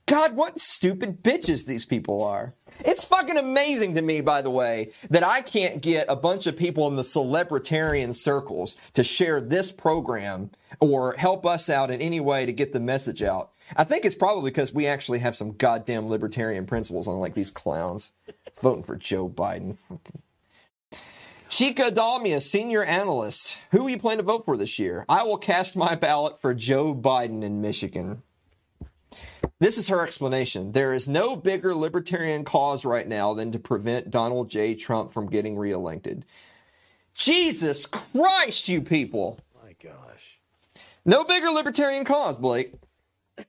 God, 0.07 0.37
what 0.37 0.61
stupid 0.61 1.25
bitches 1.25 1.67
these 1.67 1.85
people 1.85 2.23
are. 2.23 2.55
It's 2.85 3.05
fucking 3.05 3.37
amazing 3.37 3.95
to 3.95 4.03
me, 4.03 4.21
by 4.21 4.43
the 4.43 4.51
way, 4.51 4.91
that 5.11 5.25
I 5.25 5.41
can't 5.41 5.81
get 5.81 6.07
a 6.09 6.17
bunch 6.17 6.47
of 6.47 6.57
people 6.57 6.87
in 6.89 6.97
the 6.97 7.03
celebritarian 7.03 8.15
circles 8.15 8.77
to 8.95 9.05
share 9.05 9.41
this 9.41 9.73
program 9.73 10.51
or 10.81 11.15
help 11.15 11.47
us 11.47 11.71
out 11.71 11.91
in 11.91 12.01
any 12.01 12.21
way 12.21 12.47
to 12.47 12.53
get 12.53 12.73
the 12.73 12.81
message 12.81 13.23
out. 13.23 13.53
I 13.77 13.85
think 13.85 14.05
it's 14.05 14.15
probably 14.15 14.51
because 14.51 14.73
we 14.73 14.87
actually 14.87 15.19
have 15.21 15.37
some 15.37 15.53
goddamn 15.53 16.09
libertarian 16.09 16.67
principles, 16.67 17.09
on 17.09 17.19
like 17.19 17.35
these 17.35 17.51
clowns 17.51 18.13
voting 18.61 18.85
for 18.85 18.97
Joe 18.97 19.29
Biden. 19.29 19.77
Shikha 21.49 21.91
Dalmia, 21.91 22.43
senior 22.43 22.83
analyst. 22.83 23.59
Who 23.71 23.83
will 23.83 23.91
you 23.91 23.99
plan 23.99 24.17
to 24.17 24.23
vote 24.23 24.45
for 24.45 24.57
this 24.57 24.79
year? 24.79 25.05
I 25.09 25.23
will 25.23 25.39
cast 25.39 25.77
my 25.77 25.95
ballot 25.95 26.41
for 26.41 26.55
Joe 26.55 26.95
Biden 26.95 27.43
in 27.43 27.63
Michigan. 27.63 28.23
This 29.59 29.79
is 29.79 29.89
her 29.89 30.05
explanation. 30.05 30.73
There 30.73 30.93
is 30.93 31.09
no 31.09 31.35
bigger 31.35 31.75
libertarian 31.75 32.45
cause 32.45 32.85
right 32.85 33.09
now 33.09 33.33
than 33.33 33.53
to 33.53 33.59
prevent 33.59 34.11
Donald 34.11 34.51
J. 34.51 34.75
Trump 34.75 35.13
from 35.13 35.31
getting 35.31 35.57
reelected. 35.57 36.27
Jesus 37.15 37.87
Christ, 37.87 38.69
you 38.69 38.83
people. 38.83 39.39
My 39.65 39.75
gosh. 39.83 40.39
No 41.07 41.25
bigger 41.25 41.49
libertarian 41.49 42.05
cause, 42.05 42.37
Blake. 42.37 42.75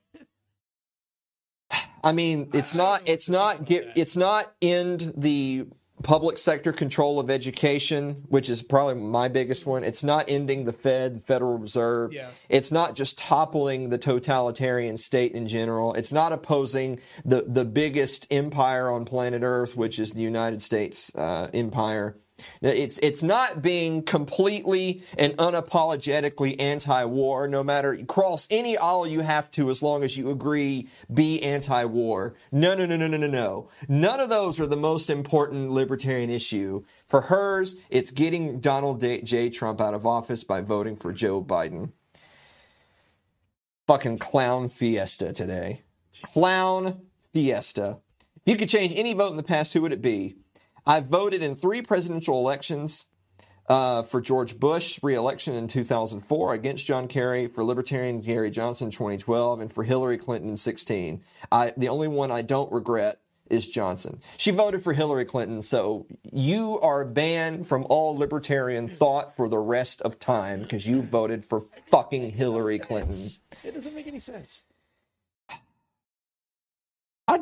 I 2.02 2.12
mean, 2.12 2.48
it's 2.54 2.74
not 2.74 3.02
it's 3.06 3.28
not 3.28 3.66
get 3.66 3.92
it's 3.94 4.16
not 4.16 4.50
end 4.62 5.12
the 5.14 5.66
public 6.02 6.38
sector 6.38 6.72
control 6.72 7.18
of 7.18 7.30
education, 7.30 8.24
which 8.28 8.48
is 8.48 8.62
probably 8.62 8.94
my 8.94 9.28
biggest 9.28 9.66
one. 9.66 9.84
It's 9.84 10.02
not 10.02 10.26
ending 10.28 10.64
the 10.64 10.72
Fed, 10.72 11.14
the 11.14 11.20
Federal 11.20 11.58
Reserve. 11.58 12.12
Yeah. 12.12 12.30
It's 12.48 12.70
not 12.70 12.94
just 12.94 13.18
toppling 13.18 13.90
the 13.90 13.98
totalitarian 13.98 14.96
state 14.96 15.32
in 15.32 15.48
general. 15.48 15.94
It's 15.94 16.12
not 16.12 16.32
opposing 16.32 17.00
the 17.24 17.44
the 17.46 17.64
biggest 17.64 18.26
empire 18.30 18.90
on 18.90 19.04
planet 19.04 19.42
Earth, 19.42 19.76
which 19.76 19.98
is 19.98 20.12
the 20.12 20.22
United 20.22 20.62
States 20.62 21.14
uh, 21.14 21.48
empire. 21.52 22.16
It's 22.60 22.98
it's 22.98 23.22
not 23.22 23.62
being 23.62 24.02
completely 24.02 25.02
and 25.16 25.36
unapologetically 25.36 26.60
anti-war. 26.60 27.48
No 27.48 27.62
matter 27.62 27.96
cross 28.06 28.46
any 28.50 28.76
aisle 28.76 29.06
you 29.06 29.20
have 29.20 29.50
to, 29.52 29.70
as 29.70 29.82
long 29.82 30.02
as 30.02 30.16
you 30.16 30.30
agree, 30.30 30.88
be 31.12 31.42
anti-war. 31.42 32.34
No, 32.52 32.74
no, 32.74 32.86
no, 32.86 32.96
no, 32.96 33.06
no, 33.06 33.16
no, 33.16 33.26
no. 33.26 33.68
None 33.88 34.20
of 34.20 34.28
those 34.28 34.60
are 34.60 34.66
the 34.66 34.76
most 34.76 35.10
important 35.10 35.70
libertarian 35.70 36.30
issue. 36.30 36.84
For 37.06 37.22
hers, 37.22 37.76
it's 37.90 38.10
getting 38.10 38.60
Donald 38.60 39.00
J. 39.00 39.50
Trump 39.50 39.80
out 39.80 39.94
of 39.94 40.06
office 40.06 40.44
by 40.44 40.60
voting 40.60 40.96
for 40.96 41.12
Joe 41.12 41.42
Biden. 41.42 41.92
Fucking 43.86 44.18
clown 44.18 44.68
fiesta 44.68 45.32
today. 45.32 45.82
Clown 46.22 47.02
fiesta. 47.32 47.98
If 48.36 48.52
you 48.52 48.56
could 48.56 48.68
change 48.68 48.92
any 48.94 49.14
vote 49.14 49.30
in 49.30 49.36
the 49.36 49.42
past, 49.42 49.72
who 49.72 49.82
would 49.82 49.92
it 49.92 50.02
be? 50.02 50.36
I've 50.88 51.08
voted 51.08 51.42
in 51.42 51.54
three 51.54 51.82
presidential 51.82 52.38
elections 52.38 53.08
uh, 53.68 54.02
for 54.04 54.22
George 54.22 54.58
Bush 54.58 54.98
re-election 55.02 55.54
in 55.54 55.68
2004, 55.68 56.54
against 56.54 56.86
John 56.86 57.08
Kerry, 57.08 57.46
for 57.46 57.62
Libertarian 57.62 58.22
Gary 58.22 58.50
Johnson 58.50 58.86
in 58.86 58.92
2012, 58.92 59.60
and 59.60 59.70
for 59.70 59.84
Hillary 59.84 60.16
Clinton 60.16 60.48
in 60.48 60.56
16. 60.56 61.22
I, 61.52 61.74
the 61.76 61.90
only 61.90 62.08
one 62.08 62.30
I 62.30 62.40
don't 62.40 62.72
regret 62.72 63.20
is 63.50 63.66
Johnson. 63.66 64.20
She 64.38 64.50
voted 64.50 64.82
for 64.82 64.94
Hillary 64.94 65.26
Clinton, 65.26 65.60
so 65.60 66.06
you 66.32 66.80
are 66.80 67.04
banned 67.04 67.66
from 67.66 67.86
all 67.90 68.16
libertarian 68.16 68.88
thought 68.88 69.36
for 69.36 69.50
the 69.50 69.58
rest 69.58 70.00
of 70.00 70.18
time 70.18 70.62
because 70.62 70.86
you 70.86 71.02
voted 71.02 71.44
for 71.44 71.60
fucking 71.90 72.30
Hillary 72.30 72.78
Clinton. 72.78 73.14
It 73.62 73.74
doesn't 73.74 73.94
make 73.94 74.06
any 74.06 74.18
sense. 74.18 74.62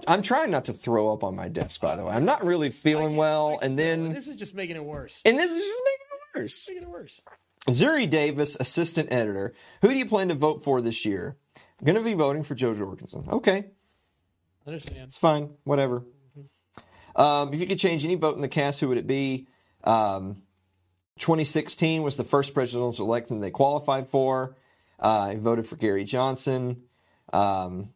I 0.07 0.13
I, 0.13 0.15
I'm 0.15 0.23
trying 0.23 0.51
not 0.51 0.65
to 0.67 0.73
throw 0.73 1.13
up 1.13 1.25
on 1.25 1.37
my 1.37 1.49
desk, 1.49 1.81
by 1.81 1.97
the 1.97 2.05
way. 2.05 2.13
I'm 2.13 2.25
not 2.25 2.45
really 2.45 2.71
feeling 2.71 3.17
well, 3.17 3.59
and 3.63 3.79
then 3.79 4.13
this 4.13 4.29
is 4.29 4.37
just 4.37 4.55
making 4.55 4.77
it 4.77 4.85
worse. 4.85 5.23
and 5.25 5.39
this 5.39 5.51
is 5.51 5.59
just 5.59 5.83
making 5.85 6.07
it 6.11 6.41
worse. 6.41 6.69
Making 6.69 6.83
it 6.83 6.89
worse. 6.89 7.21
Zuri 7.69 8.09
Davis, 8.09 8.57
assistant 8.61 9.11
editor. 9.13 9.53
Who 9.83 9.89
do 9.89 9.95
you 9.99 10.07
plan 10.07 10.29
to 10.29 10.35
vote 10.35 10.63
for 10.63 10.81
this 10.81 11.05
year? 11.05 11.37
I'm 11.81 11.85
going 11.85 11.97
to 11.97 12.03
be 12.03 12.15
voting 12.15 12.43
for 12.45 12.55
Jo 12.55 12.75
Jorgensen. 12.75 13.27
Okay, 13.29 13.67
Understand? 14.67 14.99
it's 15.05 15.19
fine. 15.19 15.51
Whatever. 15.65 16.05
Um, 17.15 17.53
if 17.53 17.61
you 17.61 17.67
could 17.67 17.79
change 17.79 18.05
any 18.05 18.15
vote 18.15 18.37
in 18.37 18.43
the 18.43 18.49
cast, 18.49 18.81
who 18.81 18.89
would 18.89 18.99
it 18.99 19.07
be? 19.07 19.49
Um, 19.85 20.43
2016 21.19 22.03
was 22.03 22.17
the 22.17 22.25
first 22.25 22.53
presidential 22.55 23.07
election 23.07 23.41
they 23.41 23.51
qualified 23.51 24.09
for. 24.09 24.57
Uh, 25.01 25.29
I 25.31 25.37
voted 25.37 25.67
for 25.67 25.77
Gary 25.77 26.05
Johnson. 26.05 26.83
Um, 27.33 27.93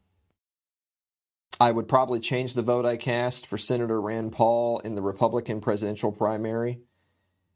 I 1.61 1.71
would 1.73 1.89
probably 1.89 2.21
change 2.21 2.55
the 2.55 2.63
vote 2.63 2.87
I 2.87 2.97
cast 2.97 3.47
for 3.47 3.59
Senator 3.59 4.01
Rand 4.01 4.33
Paul 4.33 4.79
in 4.79 4.95
the 4.95 5.03
Republican 5.03 5.61
presidential 5.61 6.11
primary. 6.11 6.81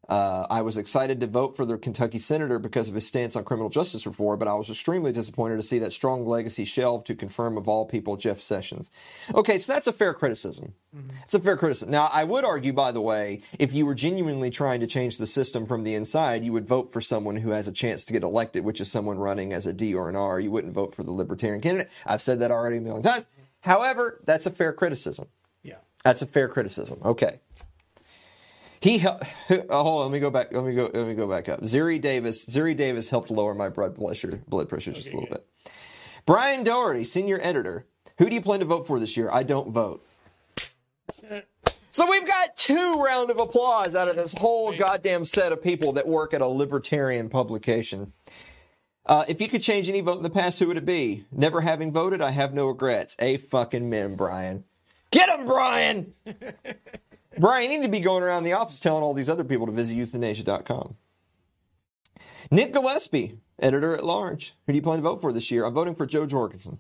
Uh, 0.06 0.46
I 0.50 0.60
was 0.60 0.76
excited 0.76 1.20
to 1.20 1.26
vote 1.26 1.56
for 1.56 1.64
the 1.64 1.78
Kentucky 1.78 2.18
senator 2.18 2.58
because 2.58 2.90
of 2.90 2.94
his 2.94 3.06
stance 3.06 3.36
on 3.36 3.44
criminal 3.44 3.70
justice 3.70 4.04
reform, 4.04 4.38
but 4.38 4.46
I 4.46 4.52
was 4.52 4.68
extremely 4.68 5.12
disappointed 5.12 5.56
to 5.56 5.62
see 5.62 5.78
that 5.78 5.94
strong 5.94 6.26
legacy 6.26 6.66
shelved 6.66 7.06
to 7.06 7.14
confirm, 7.14 7.56
of 7.56 7.68
all 7.68 7.86
people, 7.86 8.18
Jeff 8.18 8.42
Sessions. 8.42 8.90
Okay, 9.34 9.58
so 9.58 9.72
that's 9.72 9.86
a 9.86 9.92
fair 9.94 10.12
criticism. 10.12 10.74
It's 11.24 11.32
a 11.32 11.40
fair 11.40 11.56
criticism. 11.56 11.90
Now, 11.90 12.10
I 12.12 12.24
would 12.24 12.44
argue, 12.44 12.74
by 12.74 12.92
the 12.92 13.00
way, 13.00 13.40
if 13.58 13.72
you 13.72 13.86
were 13.86 13.94
genuinely 13.94 14.50
trying 14.50 14.80
to 14.80 14.86
change 14.86 15.16
the 15.16 15.26
system 15.26 15.66
from 15.66 15.84
the 15.84 15.94
inside, 15.94 16.44
you 16.44 16.52
would 16.52 16.68
vote 16.68 16.92
for 16.92 17.00
someone 17.00 17.36
who 17.36 17.52
has 17.52 17.66
a 17.66 17.72
chance 17.72 18.04
to 18.04 18.12
get 18.12 18.22
elected, 18.22 18.62
which 18.62 18.82
is 18.82 18.92
someone 18.92 19.16
running 19.16 19.54
as 19.54 19.66
a 19.66 19.72
D 19.72 19.94
or 19.94 20.10
an 20.10 20.16
R. 20.16 20.38
You 20.38 20.50
wouldn't 20.50 20.74
vote 20.74 20.94
for 20.94 21.02
the 21.02 21.12
Libertarian 21.12 21.62
candidate. 21.62 21.90
I've 22.04 22.20
said 22.20 22.40
that 22.40 22.50
already 22.50 22.76
a 22.76 22.82
million 22.82 23.02
times. 23.02 23.26
However, 23.64 24.20
that's 24.26 24.44
a 24.44 24.50
fair 24.50 24.74
criticism. 24.74 25.26
Yeah. 25.62 25.76
That's 26.04 26.20
a 26.20 26.26
fair 26.26 26.48
criticism. 26.48 26.98
Okay. 27.02 27.40
He 28.80 28.98
hel- 28.98 29.20
oh, 29.70 29.82
hold 29.82 30.02
on. 30.04 30.10
Let 30.10 30.12
me 30.12 30.20
go 30.20 30.28
back. 30.28 30.52
Let 30.52 30.64
me 30.64 30.74
go. 30.74 30.90
Let 30.92 31.06
me 31.06 31.14
go 31.14 31.26
back 31.26 31.48
up. 31.48 31.62
Zuri 31.62 31.98
Davis. 31.98 32.44
Zuri 32.44 32.76
Davis 32.76 33.08
helped 33.08 33.30
lower 33.30 33.54
my 33.54 33.70
blood 33.70 33.94
pressure. 33.94 34.42
Blood 34.46 34.68
pressure 34.68 34.92
just 34.92 35.10
a 35.12 35.16
little 35.16 35.30
bit. 35.30 35.46
Brian 36.26 36.62
Doherty, 36.62 37.04
senior 37.04 37.38
editor. 37.42 37.86
Who 38.18 38.28
do 38.28 38.34
you 38.34 38.42
plan 38.42 38.60
to 38.60 38.66
vote 38.66 38.86
for 38.86 39.00
this 39.00 39.16
year? 39.16 39.30
I 39.32 39.42
don't 39.42 39.70
vote. 39.70 40.04
So 41.90 42.10
we've 42.10 42.26
got 42.26 42.56
two 42.56 43.02
round 43.02 43.30
of 43.30 43.38
applause 43.38 43.94
out 43.94 44.08
of 44.08 44.16
this 44.16 44.34
whole 44.34 44.76
goddamn 44.76 45.24
set 45.24 45.52
of 45.52 45.62
people 45.62 45.92
that 45.92 46.06
work 46.06 46.34
at 46.34 46.42
a 46.42 46.46
libertarian 46.46 47.30
publication. 47.30 48.12
Uh, 49.06 49.24
if 49.28 49.40
you 49.40 49.48
could 49.48 49.62
change 49.62 49.88
any 49.88 50.00
vote 50.00 50.16
in 50.16 50.22
the 50.22 50.30
past, 50.30 50.58
who 50.58 50.68
would 50.68 50.78
it 50.78 50.84
be? 50.84 51.24
Never 51.30 51.60
having 51.60 51.92
voted, 51.92 52.22
I 52.22 52.30
have 52.30 52.54
no 52.54 52.68
regrets. 52.68 53.16
A 53.18 53.36
fucking 53.36 53.90
men, 53.90 54.16
Brian. 54.16 54.64
Get 55.10 55.28
him, 55.28 55.46
Brian! 55.46 56.14
Brian, 57.38 57.70
you 57.70 57.78
need 57.78 57.84
to 57.84 57.90
be 57.90 58.00
going 58.00 58.22
around 58.22 58.44
the 58.44 58.52
office 58.52 58.78
telling 58.78 59.02
all 59.02 59.12
these 59.12 59.28
other 59.28 59.44
people 59.44 59.66
to 59.66 59.72
visit 59.72 59.96
youththenation.com. 59.96 60.96
Nick 62.50 62.72
Gillespie, 62.72 63.38
editor 63.58 63.94
at 63.94 64.04
large. 64.04 64.54
Who 64.66 64.72
do 64.72 64.76
you 64.76 64.82
plan 64.82 64.98
to 64.98 65.02
vote 65.02 65.20
for 65.20 65.32
this 65.32 65.50
year? 65.50 65.64
I'm 65.64 65.74
voting 65.74 65.94
for 65.94 66.06
Jo 66.06 66.26
Jorgensen. 66.26 66.78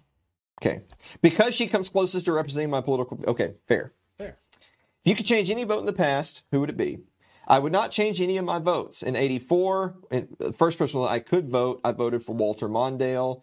Okay. 0.62 0.82
Because 1.20 1.54
she 1.54 1.66
comes 1.66 1.88
closest 1.88 2.26
to 2.26 2.32
representing 2.32 2.70
my 2.70 2.80
political. 2.80 3.18
Okay, 3.26 3.54
fair. 3.66 3.92
Fair. 4.18 4.38
If 5.04 5.10
you 5.10 5.14
could 5.14 5.26
change 5.26 5.50
any 5.50 5.64
vote 5.64 5.80
in 5.80 5.86
the 5.86 5.92
past, 5.92 6.44
who 6.50 6.60
would 6.60 6.70
it 6.70 6.76
be? 6.76 7.00
I 7.46 7.58
would 7.58 7.72
not 7.72 7.90
change 7.90 8.20
any 8.20 8.36
of 8.36 8.44
my 8.44 8.58
votes. 8.58 9.02
In 9.02 9.16
84, 9.16 9.96
the 10.10 10.52
first 10.52 10.78
person 10.78 11.02
I 11.02 11.18
could 11.18 11.48
vote, 11.48 11.80
I 11.84 11.92
voted 11.92 12.22
for 12.22 12.34
Walter 12.34 12.68
Mondale. 12.68 13.42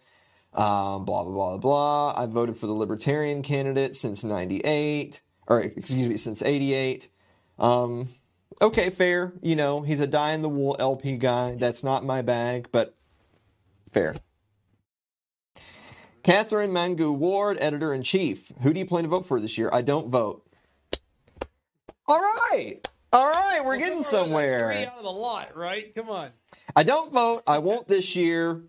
Um, 0.54 1.06
blah, 1.06 1.24
blah, 1.24 1.32
blah, 1.32 1.58
blah. 1.58 2.14
I 2.18 2.26
voted 2.26 2.58
for 2.58 2.68
the 2.68 2.74
Libertarian 2.74 3.41
candidate 3.41 3.95
since 3.95 4.24
98, 4.24 5.22
or 5.47 5.62
excuse 5.62 6.08
me, 6.08 6.18
since 6.18 6.41
88. 6.41 7.08
Um, 7.58 8.10
okay, 8.62 8.89
fair. 8.89 9.34
You 9.41 9.56
know, 9.56 9.82
he's 9.82 10.02
a 10.02 10.08
die 10.08 10.34
in 10.34 10.41
the 10.41 10.49
wool 10.49 10.76
LP 10.80 11.18
guy. 11.18 11.56
That's 11.56 11.84
not 11.84 12.04
my 12.04 12.22
bag, 12.22 12.68
but 12.72 12.95
fair. 13.93 14.16
Katherine 16.24 16.72
Mangu-Ward, 16.72 17.58
editor 17.60 17.93
in 17.93 18.04
chief. 18.04 18.52
Who 18.62 18.74
do 18.74 18.80
you 18.80 18.86
plan 18.86 19.04
to 19.04 19.10
vote 19.10 19.26
for 19.26 19.39
this 19.39 19.58
year? 19.58 19.70
I 19.74 19.82
don't 19.82 20.10
vote. 20.10 20.45
All 22.08 22.20
right. 22.20 22.88
All 23.14 23.30
right, 23.30 23.62
we're 23.66 23.78
getting 23.78 24.03
somewhere. 24.03 24.68
Three 24.68 24.84
somewhere. 24.86 24.91
out 24.91 24.97
of 24.97 25.03
the 25.03 25.12
lot, 25.12 25.57
right? 25.57 25.93
Come 25.93 26.09
on. 26.09 26.30
I 26.76 26.84
don't 26.84 27.12
vote. 27.12 27.43
I 27.45 27.57
won't 27.57 27.88
this 27.88 28.16
year. 28.16 28.64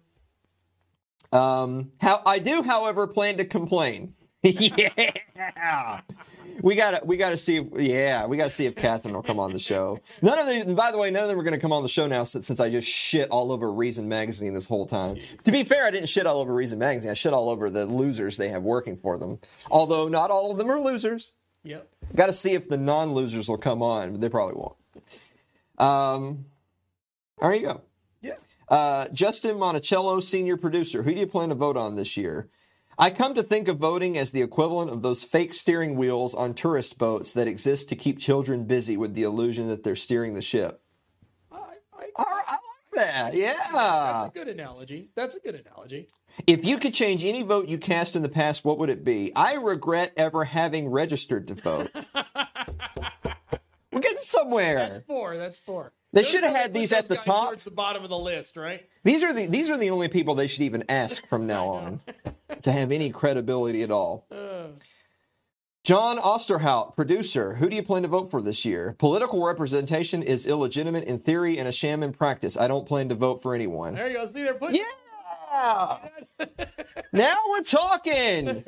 Um, 1.31 1.93
how 2.01 2.21
I 2.27 2.41
do, 2.41 2.63
however, 2.63 3.07
plan 3.07 3.37
to 3.39 3.45
complain. 3.45 4.15
yeah, 4.43 6.01
we 6.61 6.75
gotta 6.75 7.01
we 7.05 7.17
gotta 7.17 7.37
see. 7.37 7.59
If, 7.59 7.67
yeah, 7.81 8.27
we 8.27 8.37
gotta 8.37 8.51
see 8.51 8.67
if 8.67 8.75
Katherine 8.75 9.15
will 9.15 9.23
come 9.23 9.39
on 9.39 9.53
the 9.53 9.61
show. 9.61 10.01
None 10.21 10.37
of 10.37 10.47
them. 10.47 10.75
By 10.75 10.91
the 10.91 10.99
way, 10.99 11.13
none 11.13 11.23
of 11.23 11.29
them 11.29 11.39
are 11.39 11.45
gonna 11.45 11.61
come 11.61 11.73
on 11.73 11.85
the 11.85 11.89
show 11.89 12.09
now 12.09 12.25
since, 12.25 12.49
since 12.49 12.59
I 12.59 12.69
just 12.69 12.89
shit 12.89 13.29
all 13.31 13.53
over 13.53 13.73
Reason 13.73 14.09
magazine 14.09 14.53
this 14.53 14.67
whole 14.67 14.87
time. 14.87 15.19
To 15.45 15.53
be 15.53 15.63
fair, 15.63 15.87
I 15.87 15.93
didn't 15.93 16.09
shit 16.09 16.27
all 16.27 16.41
over 16.41 16.53
Reason 16.53 16.77
magazine. 16.79 17.13
I 17.13 17.15
shit 17.15 17.33
all 17.33 17.49
over 17.49 17.71
the 17.71 17.87
losers 17.87 18.37
they 18.37 18.49
have 18.49 18.65
working 18.65 18.97
for 18.97 19.17
them. 19.17 19.39
Although 19.71 20.09
not 20.09 20.31
all 20.33 20.51
of 20.51 20.59
them 20.59 20.69
are 20.71 20.81
losers. 20.81 21.35
Yep. 21.65 21.89
Got 22.15 22.27
to 22.27 22.33
see 22.33 22.53
if 22.53 22.69
the 22.69 22.77
non-losers 22.77 23.49
will 23.49 23.59
come 23.59 23.83
on, 23.83 24.13
but 24.13 24.21
they 24.21 24.29
probably 24.29 24.55
won't. 24.57 24.77
Um, 25.79 26.47
there 27.41 27.55
you 27.55 27.63
go. 27.63 27.81
Yeah. 28.21 28.37
Uh, 28.69 29.07
Justin 29.13 29.59
Monticello, 29.59 30.21
senior 30.21 30.57
producer. 30.57 31.03
Who 31.03 31.15
do 31.15 31.21
you 31.21 31.27
plan 31.27 31.51
to 31.51 31.55
vote 31.55 31.77
on 31.77 31.95
this 31.95 32.17
year? 32.17 32.49
I 32.99 33.11
come 33.11 33.35
to 33.35 33.43
think 33.43 33.69
of 33.69 33.79
voting 33.79 34.19
as 34.19 34.31
the 34.31 34.43
equivalent 34.43 34.91
of 34.91 35.03
those 35.03 35.25
fake 35.25 35.55
steering 35.55 35.97
wheels 35.97 36.35
on 36.35 36.55
tourist 36.55 36.99
boats 36.99 37.33
that 37.33 37.49
exist 37.49 37.89
to 37.89 37.97
keep 37.97 38.19
children 38.19 38.65
busy 38.65 38.97
with 38.97 39.15
the 39.15 39.23
illusion 39.23 39.69
that 39.69 39.83
they're 39.83 39.97
steering 39.97 40.35
the 40.35 40.43
ship. 40.43 40.83
I, 41.51 41.57
I, 41.99 42.25
I 42.27 42.59
Yeah. 42.95 43.31
that's 43.73 44.37
a 44.37 44.39
good 44.39 44.49
analogy. 44.49 45.09
That's 45.15 45.37
a 45.37 45.41
good 45.41 45.55
analogy. 45.55 46.09
If 46.47 46.65
you 46.65 46.79
could 46.79 46.95
change 46.95 47.25
any 47.25 47.43
vote 47.43 47.69
you 47.69 47.79
cast 47.79 48.17
in 48.17 48.23
the 48.23 48.29
past, 48.29 48.65
what 48.65 48.79
would 48.79 48.91
it 48.91 49.05
be? 49.05 49.33
I 49.37 49.55
regret 49.55 50.13
ever 50.17 50.45
having 50.45 50.89
registered 50.89 51.49
to 51.49 51.55
vote. 51.55 51.91
We're 53.93 54.01
getting 54.01 54.21
somewhere. 54.21 54.77
That's 54.77 54.99
four. 54.99 55.37
That's 55.37 55.59
four. 55.59 55.93
They 56.13 56.21
Notice 56.21 56.33
should 56.33 56.45
have 56.45 56.55
had 56.55 56.73
these 56.73 56.93
at 56.93 57.09
the 57.09 57.17
top. 57.17 57.49
Towards 57.49 57.65
the 57.65 57.71
bottom 57.71 58.03
of 58.05 58.11
the 58.11 58.19
list, 58.19 58.57
right? 58.57 58.87
These 59.05 59.25
are 59.25 59.33
the 59.33 59.47
these 59.47 59.71
are 59.71 59.79
the 59.79 59.91
only 59.91 60.09
people 60.09 60.35
they 60.35 60.47
should 60.47 60.63
even 60.63 60.85
ask 60.89 61.27
from 61.27 61.47
now 61.47 61.69
on 61.69 62.01
to 62.63 62.73
have 62.73 62.93
any 62.93 63.11
credibility 63.11 63.83
at 63.83 63.91
all. 63.91 64.27
Oh. 64.53 64.71
John 65.85 66.19
Osterhoudt, 66.19 66.95
producer. 66.95 67.55
Who 67.55 67.69
do 67.69 67.75
you 67.75 67.83
plan 67.83 68.03
to 68.03 68.09
vote 68.09 68.31
for 68.31 68.41
this 68.41 68.65
year? 68.65 68.95
Political 68.99 69.45
representation 69.45 70.23
is 70.23 70.47
illegitimate 70.47 71.03
in 71.05 71.19
theory 71.19 71.59
and 71.59 71.67
a 71.67 71.73
sham 71.73 72.05
in 72.05 72.13
practice. 72.13 72.57
I 72.57 72.69
don't 72.69 72.87
plan 72.87 73.09
to 73.09 73.17
vote 73.17 73.43
for 73.43 73.53
anyone. 73.53 73.97
There 73.97 74.09
you 74.09 74.15
go. 74.15 74.27
See, 74.27 74.45
they're 74.45 74.55
putting. 74.55 74.81
Yeah. 75.51 75.99
now 77.13 77.35
we're 77.51 77.63
talking. 77.63 78.65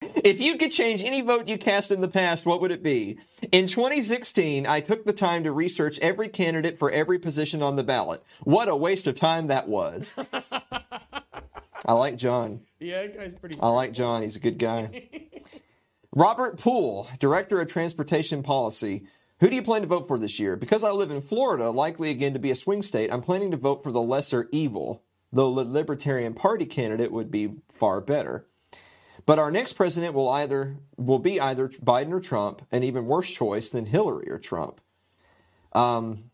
If 0.00 0.40
you 0.40 0.56
could 0.56 0.72
change 0.72 1.02
any 1.02 1.20
vote 1.20 1.48
you 1.48 1.58
cast 1.58 1.90
in 1.90 2.00
the 2.00 2.08
past, 2.08 2.46
what 2.46 2.62
would 2.62 2.70
it 2.70 2.82
be? 2.82 3.18
In 3.52 3.66
2016, 3.66 4.66
I 4.66 4.80
took 4.80 5.04
the 5.04 5.12
time 5.12 5.44
to 5.44 5.52
research 5.52 5.98
every 6.00 6.28
candidate 6.28 6.78
for 6.78 6.90
every 6.90 7.18
position 7.18 7.62
on 7.62 7.76
the 7.76 7.84
ballot. 7.84 8.24
What 8.40 8.68
a 8.68 8.74
waste 8.74 9.06
of 9.06 9.16
time 9.16 9.48
that 9.48 9.68
was. 9.68 10.14
I 11.84 11.92
like 11.92 12.16
John. 12.16 12.62
Yeah, 12.80 13.02
that 13.02 13.18
guy's 13.18 13.34
pretty. 13.34 13.58
I 13.60 13.68
like 13.68 13.92
John. 13.92 14.22
He's 14.22 14.36
a 14.36 14.40
good 14.40 14.58
guy. 14.58 15.08
Robert 16.14 16.58
Poole, 16.58 17.08
Director 17.18 17.60
of 17.60 17.68
Transportation 17.68 18.42
Policy. 18.42 19.06
Who 19.40 19.48
do 19.48 19.56
you 19.56 19.62
plan 19.62 19.80
to 19.80 19.86
vote 19.86 20.06
for 20.06 20.18
this 20.18 20.38
year? 20.38 20.56
Because 20.56 20.84
I 20.84 20.90
live 20.90 21.10
in 21.10 21.22
Florida, 21.22 21.70
likely 21.70 22.10
again 22.10 22.34
to 22.34 22.38
be 22.38 22.50
a 22.50 22.54
swing 22.54 22.82
state, 22.82 23.10
I'm 23.10 23.22
planning 23.22 23.50
to 23.52 23.56
vote 23.56 23.82
for 23.82 23.90
the 23.90 24.02
lesser 24.02 24.46
evil, 24.52 25.02
though 25.32 25.54
the 25.54 25.64
Libertarian 25.64 26.34
Party 26.34 26.66
candidate 26.66 27.12
would 27.12 27.30
be 27.30 27.54
far 27.74 28.02
better. 28.02 28.46
But 29.24 29.38
our 29.38 29.50
next 29.50 29.72
president 29.72 30.14
will 30.14 30.28
either 30.28 30.76
will 30.98 31.18
be 31.18 31.40
either 31.40 31.68
Biden 31.68 32.12
or 32.12 32.20
Trump, 32.20 32.66
an 32.70 32.82
even 32.82 33.06
worse 33.06 33.30
choice 33.30 33.70
than 33.70 33.86
Hillary 33.86 34.30
or 34.30 34.38
Trump. 34.38 34.80
Um, 35.72 36.30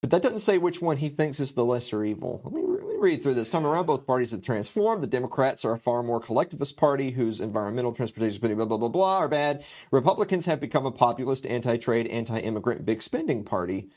but 0.00 0.10
that 0.10 0.22
doesn't 0.22 0.38
say 0.38 0.58
which 0.58 0.80
one 0.80 0.98
he 0.98 1.08
thinks 1.08 1.40
is 1.40 1.54
the 1.54 1.64
lesser 1.64 2.04
evil. 2.04 2.40
Let 2.44 2.52
me, 2.54 2.62
me 2.98 3.10
read 3.10 3.22
through 3.22 3.34
this. 3.34 3.50
Time 3.50 3.66
around, 3.66 3.86
both 3.86 4.06
parties 4.06 4.32
have 4.32 4.42
transformed. 4.42 5.02
The 5.02 5.06
Democrats 5.06 5.64
are 5.64 5.72
a 5.72 5.78
far 5.78 6.02
more 6.02 6.20
collectivist 6.20 6.76
party 6.76 7.12
whose 7.12 7.40
environmental 7.40 7.92
transportation, 7.92 8.40
blah, 8.40 8.64
blah, 8.64 8.76
blah, 8.76 8.88
blah, 8.88 9.18
are 9.18 9.28
bad. 9.28 9.64
Republicans 9.90 10.46
have 10.46 10.60
become 10.60 10.86
a 10.86 10.92
populist, 10.92 11.46
anti-trade, 11.46 12.06
anti-immigrant, 12.08 12.84
big 12.84 13.02
spending 13.02 13.44
party. 13.44 13.88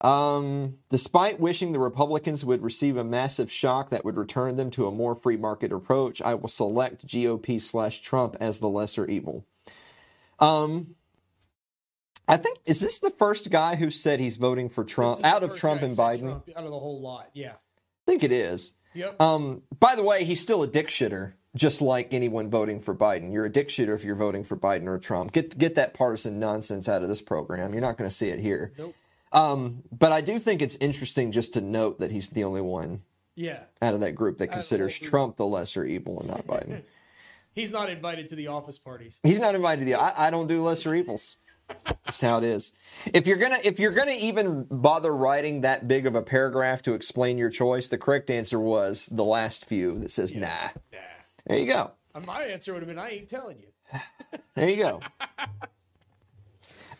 Um, 0.00 0.78
despite 0.90 1.40
wishing 1.40 1.72
the 1.72 1.78
Republicans 1.78 2.44
would 2.44 2.62
receive 2.62 2.96
a 2.96 3.04
massive 3.04 3.50
shock 3.50 3.90
that 3.90 4.04
would 4.04 4.18
return 4.18 4.56
them 4.56 4.70
to 4.72 4.86
a 4.86 4.90
more 4.90 5.14
free 5.14 5.38
market 5.38 5.72
approach, 5.72 6.20
I 6.20 6.34
will 6.34 6.48
select 6.48 7.06
GOP 7.06 7.60
slash 7.60 8.00
Trump 8.00 8.36
as 8.38 8.58
the 8.58 8.68
lesser 8.68 9.06
evil. 9.06 9.46
Um, 10.38 10.96
I 12.26 12.36
think 12.36 12.58
is 12.66 12.80
this 12.80 12.98
the 12.98 13.10
first 13.10 13.50
guy 13.50 13.76
who 13.76 13.90
said 13.90 14.20
he's 14.20 14.36
voting 14.36 14.68
for 14.68 14.84
Trump 14.84 15.18
This 15.18 15.26
is 15.26 15.30
the 15.30 15.36
out 15.36 15.42
of 15.42 15.54
Trump 15.54 15.82
and 15.82 15.92
Biden? 15.92 16.20
Trump 16.20 16.50
out 16.56 16.64
of 16.64 16.70
the 16.70 16.78
whole 16.78 17.00
lot. 17.00 17.30
Yeah. 17.32 17.52
I 18.06 18.10
think 18.10 18.22
it 18.22 18.32
is. 18.32 18.74
Yep. 18.94 19.20
Um, 19.20 19.62
by 19.80 19.96
the 19.96 20.02
way, 20.04 20.24
he's 20.24 20.40
still 20.40 20.62
a 20.62 20.66
dick 20.66 20.88
shitter. 20.88 21.32
just 21.56 21.80
like 21.80 22.12
anyone 22.12 22.50
voting 22.50 22.80
for 22.80 22.94
Biden. 22.94 23.32
You're 23.32 23.44
a 23.44 23.50
dick 23.52 23.70
shooter 23.70 23.94
if 23.94 24.04
you're 24.04 24.16
voting 24.16 24.42
for 24.44 24.56
Biden 24.56 24.86
or 24.88 24.98
Trump. 24.98 25.32
Get 25.32 25.56
get 25.56 25.76
that 25.76 25.94
partisan 25.94 26.38
nonsense 26.40 26.88
out 26.88 27.02
of 27.02 27.08
this 27.08 27.22
program. 27.22 27.72
You're 27.72 27.80
not 27.80 27.96
going 27.96 28.10
to 28.10 28.14
see 28.14 28.28
it 28.28 28.40
here. 28.40 28.72
Nope. 28.78 28.94
Um, 29.32 29.82
but 29.90 30.12
I 30.12 30.20
do 30.20 30.38
think 30.38 30.62
it's 30.62 30.76
interesting 30.76 31.32
just 31.32 31.54
to 31.54 31.60
note 31.60 31.98
that 32.00 32.10
he's 32.12 32.28
the 32.28 32.44
only 32.44 32.60
one 32.60 33.02
Yeah. 33.36 33.60
out 33.82 33.94
of 33.94 34.00
that 34.00 34.12
group 34.12 34.38
that 34.38 34.48
considers 34.48 34.96
group. 34.98 35.10
Trump 35.10 35.36
the 35.36 35.46
lesser 35.46 35.84
evil 35.84 36.20
and 36.20 36.28
not 36.28 36.46
Biden. 36.46 36.82
He's 37.52 37.70
not 37.70 37.88
invited 37.90 38.28
to 38.28 38.36
the 38.36 38.48
office 38.48 38.78
parties. 38.78 39.18
He's 39.22 39.38
not 39.40 39.54
invited. 39.54 39.80
To, 39.80 39.86
the. 39.86 39.94
I, 39.94 40.26
I 40.26 40.30
don't 40.30 40.46
do 40.48 40.60
lesser 40.62 40.92
evils. 40.94 41.36
That's 42.04 42.20
how 42.20 42.38
it 42.38 42.44
is. 42.44 42.72
If 43.12 43.26
you're 43.26 43.38
gonna 43.38 43.58
if 43.64 43.78
you're 43.78 43.90
gonna 43.92 44.16
even 44.18 44.66
bother 44.70 45.14
writing 45.14 45.62
that 45.62 45.88
big 45.88 46.06
of 46.06 46.14
a 46.14 46.22
paragraph 46.22 46.82
to 46.82 46.94
explain 46.94 47.38
your 47.38 47.50
choice, 47.50 47.88
the 47.88 47.98
correct 47.98 48.30
answer 48.30 48.60
was 48.60 49.06
the 49.06 49.24
last 49.24 49.64
few 49.64 49.98
that 50.00 50.10
says 50.10 50.34
nah. 50.34 50.68
Nah. 50.92 50.98
There 51.46 51.58
you 51.58 51.66
go. 51.66 51.92
Uh, 52.14 52.20
My 52.26 52.42
answer 52.44 52.72
would 52.72 52.82
have 52.82 52.88
been, 52.88 52.98
I 52.98 53.10
ain't 53.10 53.28
telling 53.28 53.58
you. 53.58 53.68
There 54.54 54.68
you 54.68 54.76
go. 54.76 55.00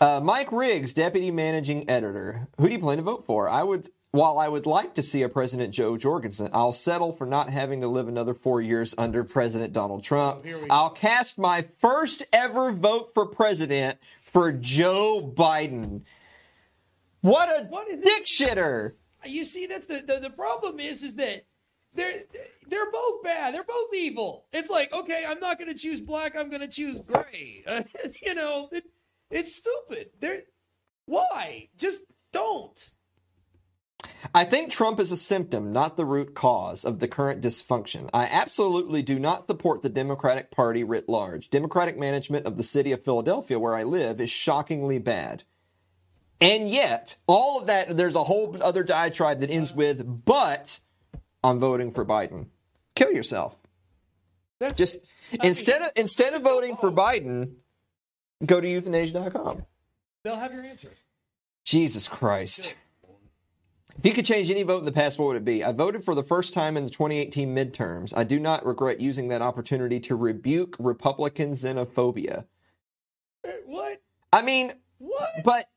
Uh, 0.01 0.21
Mike 0.23 0.51
Riggs, 0.51 0.93
deputy 0.93 1.31
managing 1.31 1.89
editor. 1.89 2.49
Who 2.59 2.67
do 2.67 2.73
you 2.73 2.81
plan 2.81 2.97
to 2.99 3.03
vote 3.05 3.25
for? 3.27 3.49
I 3.49 3.63
would. 3.63 3.91
While 4.11 4.39
I 4.39 4.47
would 4.49 4.65
like 4.67 4.95
to 4.95 5.03
see 5.03 5.23
a 5.23 5.29
President 5.29 5.75
Jo 5.75 5.97
Jorgensen, 5.97 6.49
I'll 6.53 6.73
settle 6.73 7.11
for 7.13 7.27
not 7.27 7.51
having 7.51 7.81
to 7.81 7.89
live 7.89 8.07
another 8.07 8.33
four 8.33 8.61
years 8.61 8.95
under 8.97 9.25
President 9.25 9.73
Donald 9.73 10.05
Trump. 10.05 10.39
Oh, 10.39 10.43
we 10.45 10.51
go. 10.53 10.67
I'll 10.71 10.91
cast 10.91 11.37
my 11.37 11.67
first 11.81 12.25
ever 12.33 12.71
vote 12.71 13.11
for 13.13 13.27
president 13.27 13.99
for 14.35 14.53
Joe 14.53 15.33
Biden. 15.35 16.03
What 17.23 17.49
a 17.49 17.65
What 17.69 17.87
dick 18.03 18.27
shitter! 18.27 18.95
You 19.25 19.45
see, 19.45 19.65
that's 19.65 19.87
the, 19.87 20.03
the 20.07 20.29
the 20.29 20.31
problem 20.31 20.79
is 20.79 21.03
is 21.03 21.17
that 21.17 21.47
they're 21.95 22.25
they're 22.69 22.91
both 22.91 23.23
bad. 23.23 23.55
They're 23.55 23.65
both 23.65 23.95
evil. 23.95 24.45
It's 24.53 24.69
like 24.69 24.93
okay, 24.93 25.25
I'm 25.27 25.41
not 25.41 25.59
going 25.59 25.73
to 25.73 25.79
choose 25.79 26.03
black. 26.03 26.37
I'm 26.37 26.51
going 26.51 26.61
to 26.61 26.69
choose 26.69 27.01
gray. 27.01 27.65
you 28.23 28.35
know, 28.35 28.69
it, 28.73 28.85
it's 29.31 29.55
stupid. 29.55 30.11
They're 30.21 30.43
why? 31.07 31.69
Just 31.79 32.03
don't. 32.33 32.91
I 34.33 34.45
think 34.45 34.71
Trump 34.71 35.01
is 35.01 35.11
a 35.13 35.17
symptom, 35.17 35.73
not 35.73 35.97
the 35.97 36.05
root 36.05 36.35
cause 36.35 36.85
of 36.85 37.01
the 37.01 37.09
current 37.09 37.43
dysfunction. 37.43 38.09
I 38.15 38.27
absolutely 38.27 39.03
do 39.03 39.19
not 39.19 39.47
support 39.47 39.83
the 39.83 39.89
Democratic 39.89 40.51
Party 40.51 40.85
writ 40.85 41.09
large. 41.09 41.51
Democratic 41.51 41.99
management 41.99 42.47
of 42.47 42.57
the 42.57 42.63
city 42.63 42.93
of 42.93 43.05
Philadelphia, 43.05 43.59
where 43.59 43.75
I 43.75 43.83
live, 43.83 44.21
is 44.21 44.31
shockingly 44.31 44.99
bad. 44.99 45.43
And 46.41 46.69
yet, 46.69 47.17
all 47.27 47.61
of 47.61 47.67
that, 47.67 47.97
there's 47.97 48.17
a 48.17 48.25
whole 48.25 48.57
other 48.63 48.83
diatribe 48.83 49.41
that 49.41 49.51
ends 49.51 49.73
with, 49.73 50.25
but 50.25 50.81
I'm 51.43 51.59
voting 51.61 51.93
for 51.93 52.05
Biden. 52.05 52.49
Kill 52.95 53.13
yourself. 53.13 53.59
That's 54.61 54.79
Just 54.79 54.99
instead 55.43 55.83
of 55.83 55.91
instead 55.97 56.35
of 56.35 56.43
voting 56.43 56.77
for 56.77 56.91
Biden, 56.91 57.55
go 58.45 58.61
to 58.61 58.69
euthanasia.com. 58.69 59.65
they'll 60.23 60.37
have 60.37 60.53
your 60.53 60.65
answer. 60.65 60.91
Jesus 61.65 62.09
Christ. 62.09 62.75
If 64.05 64.09
you 64.09 64.15
could 64.15 64.27
change 64.27 64.51
any 64.51 64.63
vote 64.65 64.81
in 64.81 64.85
the 64.85 64.93
past, 64.93 65.19
what 65.19 65.29
would 65.29 65.37
it 65.39 65.47
be? 65.47 65.65
I 65.65 65.73
voted 65.73 66.05
for 66.05 66.15
the 66.15 66.23
first 66.23 66.53
time 66.53 66.77
in 66.77 66.85
the 66.85 66.91
2018 66.91 67.57
midterms. 67.57 68.13
I 68.15 68.23
do 68.23 68.39
not 68.39 68.67
regret 68.67 69.01
using 69.01 69.29
that 69.29 69.41
opportunity 69.41 69.99
to 70.01 70.15
rebuke 70.15 70.77
Republican 70.79 71.53
xenophobia. 71.53 72.45
What? 73.65 74.03
I 74.31 74.43
mean, 74.43 74.73
What? 74.99 75.43
but 75.43 75.71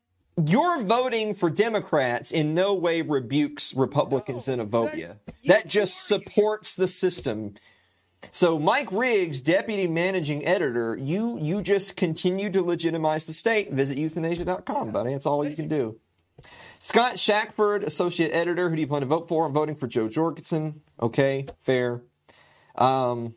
your 0.45 0.83
voting 0.83 1.35
for 1.35 1.49
Democrats 1.49 2.33
in 2.33 2.53
no 2.53 2.73
way 2.73 3.01
rebukes 3.01 3.73
Republican 3.73 4.35
No, 4.35 4.39
xenophobia. 4.41 5.19
that- 5.25 5.35
That 5.45 5.67
just 5.67 6.05
supports 6.05 6.75
the 6.75 6.89
system. 6.89 7.53
So 8.31 8.59
Mike 8.59 8.91
Riggs, 8.91 9.39
deputy 9.39 9.87
managing 9.87 10.45
editor, 10.45 10.97
you 10.99 11.39
you 11.39 11.61
just 11.61 11.95
continue 11.95 12.49
to 12.49 12.61
legitimize 12.61 13.25
the 13.25 13.31
state. 13.31 13.71
Visit 13.71 13.97
euthanasia.com, 13.97 14.91
buddy. 14.91 15.13
That's 15.13 15.25
all 15.25 15.45
you 15.47 15.55
can 15.55 15.69
do. 15.69 15.97
Scott 16.79 17.19
Shackford, 17.19 17.83
associate 17.83 18.31
editor. 18.31 18.69
Who 18.69 18.75
do 18.75 18.81
you 18.81 18.87
plan 18.87 19.01
to 19.01 19.07
vote 19.07 19.27
for? 19.27 19.45
I'm 19.45 19.53
voting 19.53 19.75
for 19.75 19.87
Jo 19.87 20.07
Jorgensen. 20.09 20.81
Okay, 21.01 21.47
fair. 21.59 22.01
Um, 22.75 23.35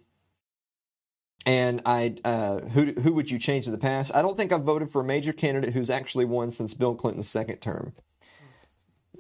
and 1.47 1.81
I, 1.87 2.17
uh, 2.25 2.61
who 2.61 2.93
who 2.93 3.15
would 3.15 3.31
you 3.31 3.39
change 3.39 3.67
in 3.67 3.73
the 3.73 3.79
past? 3.79 4.15
I 4.15 4.23
don't 4.23 4.37
think 4.37 4.53
I've 4.53 4.63
voted 4.63 4.91
for 4.91 5.01
a 5.01 5.05
major 5.05 5.33
candidate 5.33 5.73
who's 5.73 5.91
actually 5.91 6.27
won 6.27 6.51
since 6.51 6.75
Bill 6.75 6.95
Clinton's 6.95 7.29
second 7.29 7.59
term. 7.59 7.95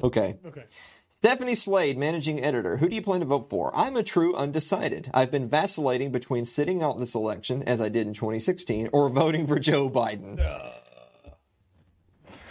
Okay. 0.02 0.38
Okay. 0.44 0.64
Stephanie 1.08 1.54
Slade, 1.54 1.98
managing 1.98 2.42
editor. 2.42 2.78
Who 2.78 2.88
do 2.88 2.94
you 2.94 3.02
plan 3.02 3.20
to 3.20 3.26
vote 3.26 3.50
for? 3.50 3.70
I'm 3.76 3.94
a 3.94 4.02
true 4.02 4.34
undecided. 4.34 5.10
I've 5.12 5.30
been 5.30 5.50
vacillating 5.50 6.12
between 6.12 6.46
sitting 6.46 6.82
out 6.82 6.98
this 6.98 7.14
election, 7.14 7.62
as 7.64 7.78
I 7.78 7.90
did 7.90 8.06
in 8.06 8.14
2016, 8.14 8.88
or 8.90 9.10
voting 9.10 9.46
for 9.46 9.58
Joe 9.58 9.90
Biden. 9.90 10.38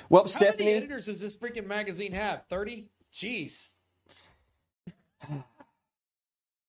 Well, 0.10 0.22
How 0.22 0.26
many 0.26 0.32
Stephanie, 0.32 0.72
editors 0.74 1.06
does 1.06 1.22
this 1.22 1.38
freaking 1.38 1.68
magazine 1.68 2.14
have? 2.14 2.44
Thirty? 2.50 2.90
Jeez. 3.14 3.70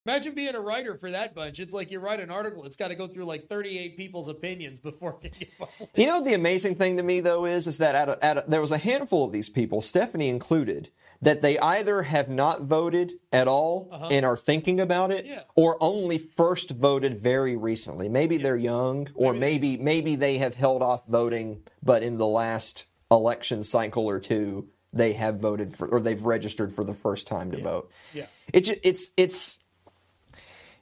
Imagine 0.07 0.35
being 0.35 0.55
a 0.55 0.61
writer 0.61 0.97
for 0.97 1.11
that 1.11 1.35
bunch. 1.35 1.61
It's 1.61 1.75
like 1.75 1.91
you 1.91 2.01
write 2.01 2.21
an 2.21 2.31
article, 2.31 2.65
it's 2.65 2.75
got 2.75 2.89
to 2.89 2.95
go 2.95 3.07
through 3.07 3.27
like 3.27 3.49
38 3.49 3.97
people's 3.99 4.29
opinions 4.29 4.81
before 4.81 5.19
it 5.23 5.31
can 5.31 5.39
get 5.39 5.59
published. 5.59 5.91
You 5.95 6.07
know 6.07 6.23
the 6.25 6.33
amazing 6.35 6.77
thing 6.77 6.97
to 6.97 7.03
me 7.03 7.21
though 7.21 7.45
is 7.45 7.67
is 7.67 7.79
that 7.79 7.95
out 7.95 8.09
of, 8.09 8.23
out 8.25 8.39
of, 8.39 8.51
there 8.51 8.63
was 8.63 8.73
a 8.73 8.79
handful 8.79 9.27
of 9.27 9.33
these 9.33 9.51
people, 9.51 9.83
Stephanie 9.83 10.29
included, 10.31 10.89
that 11.21 11.43
they 11.43 11.59
either 11.59 12.03
have 12.05 12.31
not 12.31 12.63
voted 12.63 13.13
at 13.31 13.47
all 13.47 13.91
and 14.11 14.25
are 14.25 14.39
thinking 14.39 14.81
about 14.81 15.11
it, 15.13 15.27
Uh-huh. 15.27 15.35
Yeah. 15.37 15.43
or 15.55 15.77
only 15.83 16.17
first 16.17 16.71
voted 16.71 17.21
very 17.23 17.55
recently. 17.55 18.09
Maybe 18.09 18.39
they're 18.39 18.57
young, 18.57 19.11
or 19.15 19.35
maybe 19.35 19.77
maybe 19.77 20.17
they 20.17 20.39
have 20.39 20.55
held 20.55 20.81
off 20.83 21.07
voting, 21.07 21.63
but 21.83 22.03
in 22.03 22.17
the 22.17 22.27
last 22.27 22.87
election 23.11 23.63
cycle 23.63 24.09
or 24.09 24.21
two, 24.21 24.69
they 24.93 25.13
have 25.13 25.39
voted 25.41 25.77
for 25.77 25.89
or 25.89 26.01
they've 26.01 26.25
registered 26.25 26.73
for 26.73 26.85
the 26.85 26.95
first 26.95 27.27
time 27.27 27.51
to 27.53 27.61
vote. 27.63 27.91
Yeah. 28.13 28.27
It 28.53 28.63
ju- 28.63 28.77
it's 28.83 29.13
it's 29.17 29.59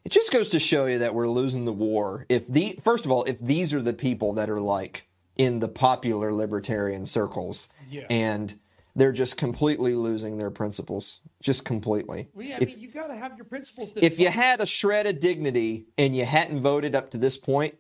it 0.05 0.13
just 0.13 0.33
goes 0.33 0.51
to 0.51 0.61
show 0.61 0.87
you 0.87 0.99
that 0.99 1.15
we're 1.15 1.29
losing 1.29 1.65
the 1.65 1.73
war. 1.73 2.25
If 2.29 2.47
the 2.49 2.79
first 2.83 3.05
of 3.05 3.11
all, 3.13 3.25
if 3.25 3.39
these 3.39 3.75
are 3.75 3.83
the 3.83 3.93
people 3.93 4.33
that 4.35 4.49
are 4.49 4.61
like 4.61 5.07
in 5.37 5.59
the 5.59 5.69
popular 5.69 6.33
libertarian 6.33 7.05
circles, 7.07 7.69
Yeah. 7.91 8.07
and 8.11 8.59
they're 8.97 9.13
just 9.13 9.37
completely 9.37 9.95
losing 9.95 10.39
their 10.39 10.51
principles, 10.51 11.21
just 11.41 11.65
completely. 11.65 12.29
Well, 12.35 12.45
yeah, 12.47 12.57
I 12.57 12.63
if 12.63 12.69
mean, 12.69 12.81
you 12.81 12.89
got 12.91 13.09
to 13.09 13.15
have 13.17 13.37
your 13.37 13.45
principles. 13.45 13.93
If 13.95 14.19
you 14.19 14.29
had 14.29 14.61
a 14.61 14.67
shred 14.67 15.07
of 15.07 15.21
dignity 15.21 15.87
and 15.97 16.17
you 16.17 16.25
hadn't 16.25 16.61
voted 16.63 16.97
up 16.97 17.11
to 17.13 17.19
this 17.19 17.37
point, 17.37 17.77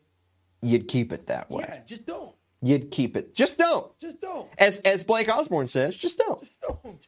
you'd 0.62 0.86
keep 0.86 1.10
it 1.12 1.26
that 1.26 1.50
way. 1.50 1.64
yeah, 1.68 1.80
just 1.84 2.06
don't. 2.06 2.34
You'd 2.60 2.90
keep 2.90 3.16
it. 3.16 3.34
Just 3.34 3.58
don't. 3.58 3.96
Just 3.98 4.20
don't. 4.20 4.48
As 4.58 4.80
as 4.80 5.04
Blake 5.04 5.28
Osborne 5.28 5.66
says, 5.66 5.96
just 5.96 6.18
don't. 6.18 6.40
Just 6.40 6.60
don't. 6.60 7.06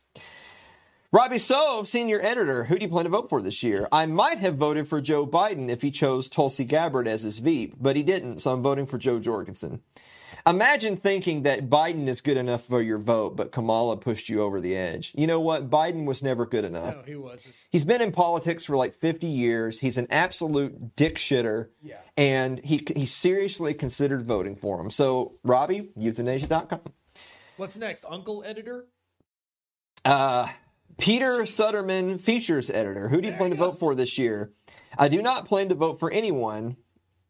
Robby 1.12 1.38
Soave, 1.38 1.88
senior 1.88 2.20
editor. 2.22 2.64
Who 2.64 2.78
do 2.78 2.84
you 2.84 2.88
plan 2.90 3.02
to 3.02 3.10
vote 3.10 3.28
for 3.28 3.42
this 3.42 3.64
year? 3.64 3.88
I 3.90 4.06
might 4.06 4.38
have 4.38 4.54
voted 4.54 4.86
for 4.86 5.00
Joe 5.00 5.26
Biden 5.26 5.68
if 5.68 5.82
he 5.82 5.90
chose 5.90 6.28
Tulsi 6.28 6.64
Gabbard 6.64 7.08
as 7.08 7.24
his 7.24 7.40
VP, 7.40 7.74
but 7.80 7.96
he 7.96 8.04
didn't, 8.04 8.38
so 8.38 8.52
I'm 8.52 8.62
voting 8.62 8.86
for 8.86 8.96
Jo 8.96 9.18
Jorgensen. 9.18 9.80
Imagine 10.46 10.96
thinking 10.96 11.42
that 11.42 11.68
Biden 11.68 12.06
is 12.08 12.20
good 12.20 12.36
enough 12.36 12.64
for 12.64 12.80
your 12.82 12.98
vote, 12.98 13.36
but 13.36 13.52
Kamala 13.52 13.96
pushed 13.96 14.28
you 14.28 14.40
over 14.42 14.60
the 14.60 14.76
edge. 14.76 15.12
You 15.14 15.26
know 15.26 15.40
what? 15.40 15.68
Biden 15.70 16.04
was 16.04 16.22
never 16.22 16.46
good 16.46 16.64
enough. 16.64 16.96
No, 16.96 17.02
he 17.02 17.16
wasn't. 17.16 17.54
He's 17.70 17.84
been 17.84 18.00
in 18.00 18.12
politics 18.12 18.64
for 18.64 18.76
like 18.76 18.92
50 18.92 19.26
years. 19.26 19.80
He's 19.80 19.98
an 19.98 20.06
absolute 20.10 20.96
dick 20.96 21.16
shitter. 21.16 21.68
Yeah. 21.82 21.98
And 22.16 22.64
he, 22.64 22.86
he 22.96 23.06
seriously 23.06 23.74
considered 23.74 24.22
voting 24.26 24.56
for 24.56 24.80
him. 24.80 24.90
So, 24.90 25.34
Robby, 25.44 25.90
euthanasia.com. 25.96 26.80
What's 27.56 27.76
next? 27.76 28.04
Uncle 28.08 28.42
editor? 28.46 28.86
Uh, 30.04 30.48
Peter 30.98 31.38
Suderman, 31.42 32.20
features 32.20 32.70
editor. 32.70 33.08
Who 33.08 33.20
do 33.20 33.26
you 33.26 33.30
There 33.32 33.38
plan 33.38 33.50
to 33.50 33.56
go. 33.56 33.66
vote 33.70 33.78
for 33.78 33.94
this 33.94 34.18
year? 34.18 34.52
I 34.98 35.08
do 35.08 35.22
not 35.22 35.46
plan 35.46 35.68
to 35.68 35.74
vote 35.74 36.00
for 36.00 36.10
anyone 36.10 36.76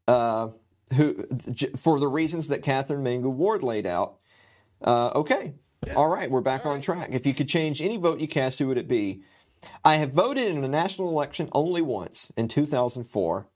uh, 0.09 0.49
who, 0.95 1.27
j- 1.51 1.71
for 1.77 1.99
the 2.01 2.09
reasons 2.09 2.49
that 2.49 2.63
Katherine 2.63 3.03
Mangu-Ward 3.05 3.63
laid 3.63 3.87
out. 3.87 4.19
Uh, 4.83 5.11
okay. 5.15 5.55
All 5.97 6.09
right, 6.09 6.31
we're 6.31 6.41
back 6.41 6.67
on 6.67 6.81
track. 6.81 7.09
If 7.11 7.27
you 7.27 7.35
could 7.35 7.49
change 7.49 7.81
any 7.81 7.97
vote 7.97 8.21
you 8.21 8.29
cast, 8.29 8.59
who 8.59 8.69
would 8.69 8.79
it 8.79 8.89
be? 8.89 9.23
I 9.85 9.97
have 9.97 10.13
voted 10.13 10.49
in 10.49 10.65
a 10.65 10.69
national 10.69 11.09
election 11.09 11.49
only 11.53 11.83
once 11.83 12.33
in 12.37 12.49
2004, 12.49 13.47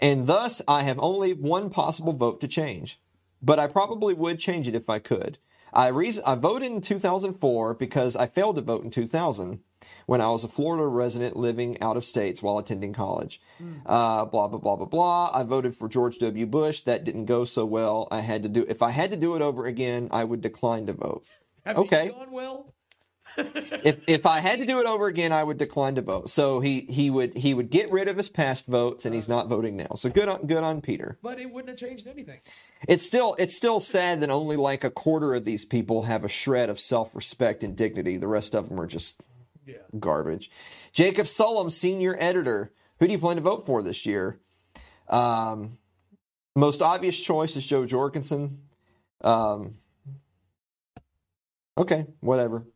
and 0.00 0.26
thus 0.26 0.62
I 0.68 0.82
have 0.82 0.98
only 1.00 1.32
one 1.32 1.70
possible 1.70 2.12
vote 2.12 2.40
to 2.40 2.48
change. 2.48 3.00
But 3.40 3.58
I 3.58 3.66
probably 3.66 4.14
would 4.14 4.38
change 4.38 4.66
it 4.68 4.74
if 4.74 4.90
I 4.90 4.98
could. 4.98 5.38
I 5.72 5.88
reason 5.88 6.24
I 6.26 6.34
voted 6.34 6.72
in 6.72 6.80
2004 6.80 7.74
because 7.74 8.16
I 8.16 8.26
failed 8.26 8.56
to 8.56 8.62
vote 8.62 8.84
in 8.84 8.90
2000 8.90 9.60
when 10.06 10.20
I 10.20 10.30
was 10.30 10.44
a 10.44 10.48
Florida 10.48 10.86
resident 10.86 11.36
living 11.36 11.80
out 11.80 11.96
of 11.96 12.04
states 12.04 12.42
while 12.42 12.58
attending 12.58 12.92
college. 12.92 13.40
Uh, 13.86 14.24
blah 14.24 14.48
blah 14.48 14.58
blah 14.58 14.76
blah 14.76 14.86
blah. 14.86 15.30
I 15.34 15.42
voted 15.42 15.76
for 15.76 15.88
George 15.88 16.18
W. 16.18 16.46
Bush. 16.46 16.80
That 16.80 17.04
didn't 17.04 17.26
go 17.26 17.44
so 17.44 17.64
well. 17.64 18.08
I 18.10 18.20
had 18.20 18.42
to 18.44 18.48
do. 18.48 18.64
If 18.68 18.82
I 18.82 18.90
had 18.90 19.10
to 19.10 19.16
do 19.16 19.34
it 19.36 19.42
over 19.42 19.66
again, 19.66 20.08
I 20.10 20.24
would 20.24 20.40
decline 20.40 20.86
to 20.86 20.92
vote. 20.92 21.24
Have 21.66 21.78
Okay. 21.78 22.08
gone 22.08 22.30
well? 22.30 22.74
if 23.36 23.98
if 24.08 24.26
I 24.26 24.40
had 24.40 24.58
to 24.58 24.66
do 24.66 24.80
it 24.80 24.86
over 24.86 25.06
again, 25.06 25.32
I 25.32 25.44
would 25.44 25.58
decline 25.58 25.94
to 25.96 26.02
vote. 26.02 26.30
So 26.30 26.60
he 26.60 26.80
he 26.88 27.10
would 27.10 27.36
he 27.36 27.52
would 27.54 27.70
get 27.70 27.92
rid 27.92 28.08
of 28.08 28.16
his 28.16 28.28
past 28.28 28.66
votes, 28.66 29.04
and 29.04 29.14
he's 29.14 29.28
not 29.28 29.48
voting 29.48 29.76
now. 29.76 29.94
So 29.96 30.08
good 30.08 30.28
on 30.28 30.46
good 30.46 30.64
on 30.64 30.80
Peter. 30.80 31.18
But 31.22 31.38
it 31.38 31.52
wouldn't 31.52 31.68
have 31.68 31.78
changed 31.88 32.06
anything. 32.06 32.40
It's 32.88 33.04
still 33.06 33.36
it's 33.38 33.54
still 33.54 33.80
sad 33.80 34.20
that 34.20 34.30
only 34.30 34.56
like 34.56 34.82
a 34.82 34.90
quarter 34.90 35.34
of 35.34 35.44
these 35.44 35.64
people 35.64 36.04
have 36.04 36.24
a 36.24 36.28
shred 36.28 36.70
of 36.70 36.80
self 36.80 37.14
respect 37.14 37.62
and 37.62 37.76
dignity. 37.76 38.16
The 38.16 38.26
rest 38.28 38.54
of 38.54 38.68
them 38.70 38.80
are 38.80 38.86
just 38.86 39.20
Yeah. 39.68 39.98
garbage. 40.00 40.50
Jacob 40.92 41.26
Sullum, 41.26 41.70
senior 41.70 42.16
editor. 42.18 42.72
Who 42.98 43.06
do 43.06 43.12
you 43.12 43.18
plan 43.18 43.36
to 43.36 43.42
vote 43.42 43.66
for 43.66 43.82
this 43.82 44.06
year? 44.06 44.40
Um, 45.08 45.78
most 46.56 46.82
obvious 46.82 47.20
choice 47.20 47.54
is 47.56 47.66
Jo 47.66 47.86
Jorgensen. 47.86 48.62
Um, 49.20 49.74
okay, 51.76 52.06
whatever. 52.20 52.66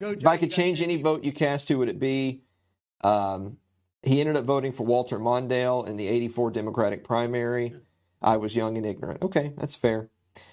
Go, 0.00 0.10
If 0.10 0.26
I 0.26 0.36
could 0.36 0.50
change 0.50 0.82
any 0.82 1.00
vote 1.00 1.24
you 1.24 1.32
cast, 1.32 1.68
who 1.68 1.78
would 1.78 1.88
it 1.88 1.98
be? 1.98 2.42
Um, 3.02 3.58
he 4.02 4.20
ended 4.20 4.36
up 4.36 4.44
voting 4.44 4.72
for 4.72 4.84
Walter 4.84 5.18
Mondale 5.18 5.86
in 5.88 5.96
the 5.96 6.08
84 6.08 6.50
Democratic 6.50 7.04
primary. 7.04 7.74
I 8.20 8.36
was 8.36 8.54
young 8.54 8.76
and 8.76 8.86
ignorant. 8.86 9.22
Okay, 9.22 9.52
that's 9.56 9.74
fair. 9.74 10.10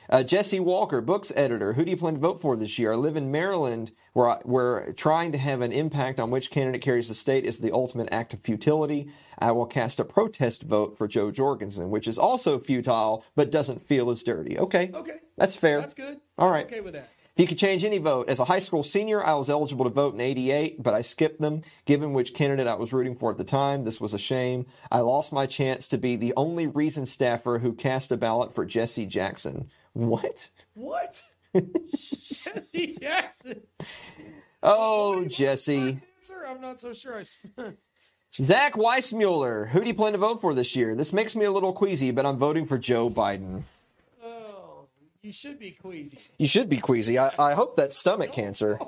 Uh, 0.10 0.24
Jesse 0.24 0.60
Walker, 0.60 1.00
books 1.00 1.32
editor. 1.36 1.74
Who 1.74 1.86
do 1.86 1.92
you 1.92 1.98
plan 1.98 2.16
to 2.16 2.20
vote 2.20 2.42
for 2.42 2.58
this 2.58 2.78
year? 2.78 2.92
I 2.92 2.96
live 2.96 3.16
in 3.16 3.32
Maryland, 3.32 3.94
where 4.14 4.30
I, 4.30 4.38
where 4.44 4.92
trying 4.94 5.32
to 5.32 5.38
have 5.38 5.62
an 5.62 5.72
impact 5.72 6.20
on 6.20 6.30
which 6.30 6.52
candidate 6.52 6.82
carries 6.82 7.08
the 7.08 7.14
state 7.14 7.46
is 7.46 7.60
the 7.60 7.72
ultimate 7.72 8.10
act 8.12 8.34
of 8.34 8.42
futility. 8.42 9.10
I 9.40 9.54
will 9.54 9.66
cast 9.66 10.00
a 10.02 10.06
protest 10.06 10.64
vote 10.64 10.98
for 10.98 11.08
Jo 11.08 11.32
Jorgensen, 11.32 11.90
which 11.90 12.08
is 12.10 12.20
also 12.20 12.60
futile 12.60 13.24
but 13.36 13.52
doesn't 13.52 13.88
feel 13.88 14.10
as 14.10 14.22
dirty. 14.22 14.60
Okay, 14.60 14.92
Okay. 14.94 15.20
that's 15.38 15.56
fair. 15.56 15.80
That's 15.80 15.94
good. 15.94 16.20
All 16.38 16.52
right. 16.52 16.66
Okay 16.66 16.82
with 16.82 16.94
that. 16.94 17.10
You 17.42 17.48
could 17.48 17.58
change 17.58 17.84
any 17.84 17.98
vote, 17.98 18.30
as 18.30 18.39
a 18.39 18.46
high 18.46 18.60
school 18.60 18.84
senior, 18.84 19.26
I 19.26 19.34
was 19.34 19.50
eligible 19.50 19.86
to 19.86 19.89
vote 19.89 20.14
in 20.14 20.22
88, 20.22 20.84
but 20.84 20.94
I 20.94 21.02
skipped 21.02 21.42
them. 21.42 21.64
Given 21.86 22.14
which 22.14 22.36
candidate 22.36 22.68
I 22.68 22.76
was 22.76 22.94
rooting 22.94 23.16
for 23.16 23.32
at 23.32 23.39
the 23.39 23.44
time, 23.44 23.84
this 23.84 24.00
was 24.00 24.14
a 24.14 24.20
shame. 24.20 24.68
I 24.92 25.00
lost 25.00 25.34
my 25.34 25.48
chance 25.48 25.88
to 25.88 25.98
be 25.98 26.16
the 26.16 26.36
only 26.38 26.68
Reason 26.68 27.08
staffer 27.08 27.58
who 27.58 27.74
cast 27.74 28.12
a 28.12 28.18
ballot 28.18 28.54
for 28.54 28.64
Jesse 28.64 29.08
Jackson. 29.08 29.72
What? 29.94 30.52
What? 30.76 31.24
Jesse 31.56 32.96
Jackson. 33.02 33.62
Oh, 34.62 35.26
Jesse. 35.26 36.00
Answer? 36.20 36.46
I'm 36.48 36.62
not 36.62 36.80
so 36.80 36.94
sure. 36.94 37.24
I 37.58 37.74
Zach 38.39 38.74
Weissmueller. 38.74 39.70
Who 39.70 39.80
do 39.82 39.88
you 39.88 39.96
plan 39.96 40.12
to 40.12 40.20
vote 40.20 40.42
for 40.42 40.54
this 40.54 40.76
year? 40.76 40.94
This 40.94 41.12
makes 41.12 41.36
me 41.36 41.46
a 41.46 41.52
little 41.52 41.74
queasy, 41.74 42.12
but 42.12 42.24
I'm 42.24 42.38
voting 42.38 42.68
for 42.68 42.78
Joe 42.78 43.10
Biden. 43.10 43.64
You 45.24 45.32
should 45.32 45.59
be 45.59 45.72
queasy. 45.72 46.19
You 46.38 46.47
should 46.47 46.69
be 46.69 46.78
queasy. 46.78 47.19
I, 47.19 47.32
I 47.38 47.53
hope 47.53 47.76
that's 47.76 47.97
stomach 47.97 48.32
cancer. 48.32 48.80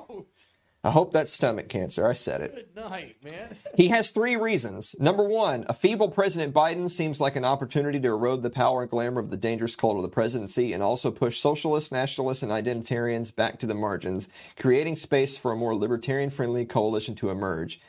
I 0.82 0.90
hope 0.90 1.12
that's 1.12 1.32
stomach 1.32 1.68
cancer. 1.70 2.06
I 2.06 2.12
said 2.12 2.42
it. 2.42 2.74
good 2.74 2.90
night, 2.90 3.16
man. 3.30 3.56
He 3.74 3.88
has 3.88 4.10
three 4.10 4.36
reasons. 4.36 4.94
Number 4.98 5.24
one, 5.24 5.64
a 5.66 5.72
feeble 5.72 6.10
President 6.10 6.52
Biden 6.52 6.90
seems 6.90 7.22
like 7.22 7.36
an 7.36 7.44
opportunity 7.44 7.98
to 8.00 8.08
erode 8.08 8.42
the 8.42 8.50
power 8.50 8.82
and 8.82 8.90
glamour 8.90 9.20
of 9.20 9.30
the 9.30 9.36
dangerous 9.38 9.76
cult 9.76 9.96
of 9.96 10.02
the 10.02 10.10
presidency 10.10 10.74
and 10.74 10.82
also 10.82 11.10
push 11.10 11.38
socialists, 11.38 11.90
nationalists, 11.90 12.42
and 12.42 12.52
identitarians 12.52 13.34
back 13.34 13.58
to 13.60 13.66
the 13.66 13.74
margins, 13.74 14.28
creating 14.58 14.96
space 14.96 15.38
for 15.38 15.52
a 15.52 15.56
more 15.56 15.74
libertarian 15.74 16.28
friendly 16.28 16.66
coalition 16.66 17.14
to 17.14 17.30
emerge. 17.30 17.80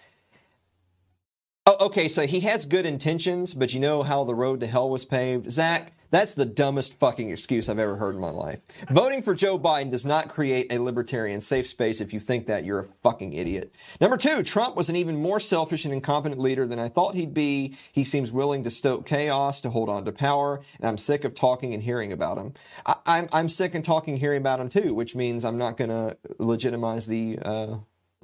Oh, 1.66 1.88
okay, 1.88 2.08
so 2.08 2.28
he 2.28 2.42
has 2.42 2.66
good 2.66 2.86
intentions, 2.86 3.56
but 3.56 3.74
you 3.74 3.80
know 3.80 4.04
how 4.04 4.24
the 4.24 4.36
road 4.36 4.60
to 4.60 4.68
hell 4.68 4.90
was 4.90 5.04
paved? 5.04 5.50
Zach, 5.50 5.95
that's 6.10 6.34
the 6.34 6.46
dumbest 6.46 7.00
fucking 7.00 7.30
excuse 7.30 7.70
I've 7.70 7.80
ever 7.80 7.96
heard 7.96 8.16
in 8.16 8.22
my 8.22 8.30
life. 8.30 8.60
Voting 8.90 9.22
for 9.22 9.34
Joe 9.34 9.60
Biden 9.60 9.92
does 9.92 10.06
not 10.06 10.30
create 10.30 10.72
a 10.72 10.80
libertarian 10.80 11.42
safe 11.42 11.68
space. 11.68 12.02
If 12.02 12.14
you 12.14 12.20
think 12.20 12.48
that, 12.48 12.66
you're 12.66 12.80
a 12.80 12.88
fucking 13.04 13.34
idiot. 13.34 13.74
Number 14.00 14.18
two, 14.18 14.44
Trump 14.44 14.76
was 14.76 14.90
an 14.90 14.96
even 14.96 15.18
more 15.18 15.40
selfish 15.40 15.86
and 15.86 15.94
incompetent 15.94 16.40
leader 16.40 16.68
than 16.68 16.80
I 16.80 16.88
thought 16.88 17.16
he'd 17.16 17.34
be. 17.34 17.76
He 17.92 18.04
seems 18.04 18.32
willing 18.32 18.64
to 18.64 18.72
stoke 18.72 19.06
chaos 19.06 19.62
to 19.62 19.70
hold 19.70 19.90
on 19.90 20.06
to 20.06 20.12
power, 20.12 20.62
and 20.80 20.88
I'm 20.88 20.98
sick 20.98 21.24
of 21.24 21.34
talking 21.34 21.74
and 21.74 21.84
hearing 21.84 22.12
about 22.12 22.38
him. 22.38 22.54
I, 22.86 22.96
I'm, 23.06 23.28
I'm 23.32 23.50
sick 23.50 23.76
and 23.76 23.84
talking 23.84 24.14
and 24.14 24.22
hearing 24.22 24.42
about 24.42 24.60
him 24.60 24.70
too, 24.70 24.94
which 24.94 25.16
means 25.16 25.46
I'm 25.46 25.58
not 25.58 25.78
going 25.78 25.90
to 25.90 26.18
legitimize 26.40 27.06
the 27.08 27.40
uh, 27.42 27.78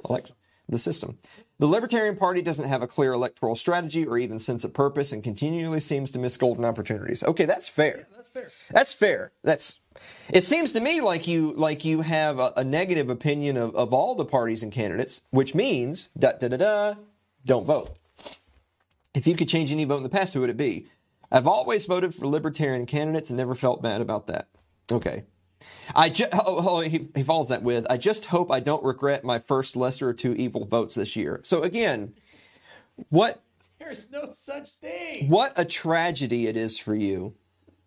elect- 0.08 0.32
the 0.72 0.80
system. 0.80 1.20
The 1.60 1.68
Libertarian 1.68 2.16
Party 2.18 2.42
doesn't 2.42 2.68
have 2.68 2.82
a 2.82 2.88
clear 2.88 3.14
electoral 3.14 3.56
strategy 3.56 4.08
or 4.08 4.18
even 4.18 4.40
sense 4.40 4.64
of 4.64 4.74
purpose 4.74 5.12
and 5.12 5.24
continually 5.24 5.80
seems 5.80 6.10
to 6.12 6.20
miss 6.20 6.38
golden 6.38 6.66
opportunities. 6.66 7.24
Okay, 7.24 7.46
that's 7.46 7.70
fair. 7.70 8.08
That's 8.16 8.30
fair. 8.30 8.48
That's 8.72 8.94
fair. 8.94 9.32
That's 9.44 9.80
it 10.30 10.44
seems 10.44 10.72
to 10.72 10.80
me 10.80 11.02
like 11.02 11.28
you 11.28 11.54
like 11.54 11.86
you 11.86 12.02
have 12.02 12.40
a, 12.40 12.54
a 12.58 12.64
negative 12.64 13.10
opinion 13.10 13.58
of, 13.58 13.76
of 13.76 13.94
all 13.94 14.16
the 14.16 14.26
parties 14.26 14.64
and 14.64 14.72
candidates, 14.72 15.22
which 15.30 15.54
means 15.54 16.10
da 16.18 16.32
da 16.32 16.48
da 16.48 16.58
da 16.58 16.94
don't 17.46 17.66
vote. 17.66 17.92
If 19.14 19.28
you 19.28 19.36
could 19.36 19.50
change 19.50 19.72
any 19.72 19.84
vote 19.84 19.98
in 19.98 20.04
the 20.04 20.10
past, 20.10 20.34
who 20.34 20.40
would 20.40 20.50
it 20.50 20.58
be? 20.58 20.88
I've 21.32 21.48
always 21.48 21.86
voted 21.86 22.16
for 22.16 22.28
libertarian 22.28 22.86
candidates 22.86 23.30
and 23.30 23.38
never 23.38 23.56
felt 23.56 23.82
bad 23.82 24.02
about 24.02 24.28
that. 24.28 24.48
Okay. 24.92 25.24
I 25.96 26.10
just, 26.10 26.30
oh, 26.34 26.40
oh, 26.46 26.80
he, 26.82 27.08
he 27.16 27.24
follows 27.24 27.50
that 27.50 27.64
with, 27.64 27.86
I 27.90 27.98
just 27.98 28.26
hope 28.26 28.52
I 28.52 28.60
don't 28.60 28.84
regret 28.84 29.24
my 29.24 29.40
first 29.40 29.76
lesser 29.76 30.10
of 30.10 30.18
two 30.18 30.34
evil 30.34 30.66
votes 30.66 30.96
this 30.96 31.16
year. 31.16 31.42
So 31.44 31.62
again, 31.62 32.14
what 33.10 33.42
There's 33.80 34.12
no 34.12 34.32
such 34.32 34.70
thing. 34.70 35.30
what 35.30 35.54
a 35.56 35.66
tragedy 35.66 36.48
it 36.48 36.56
is 36.56 36.78
for 36.78 36.96
you 36.96 37.34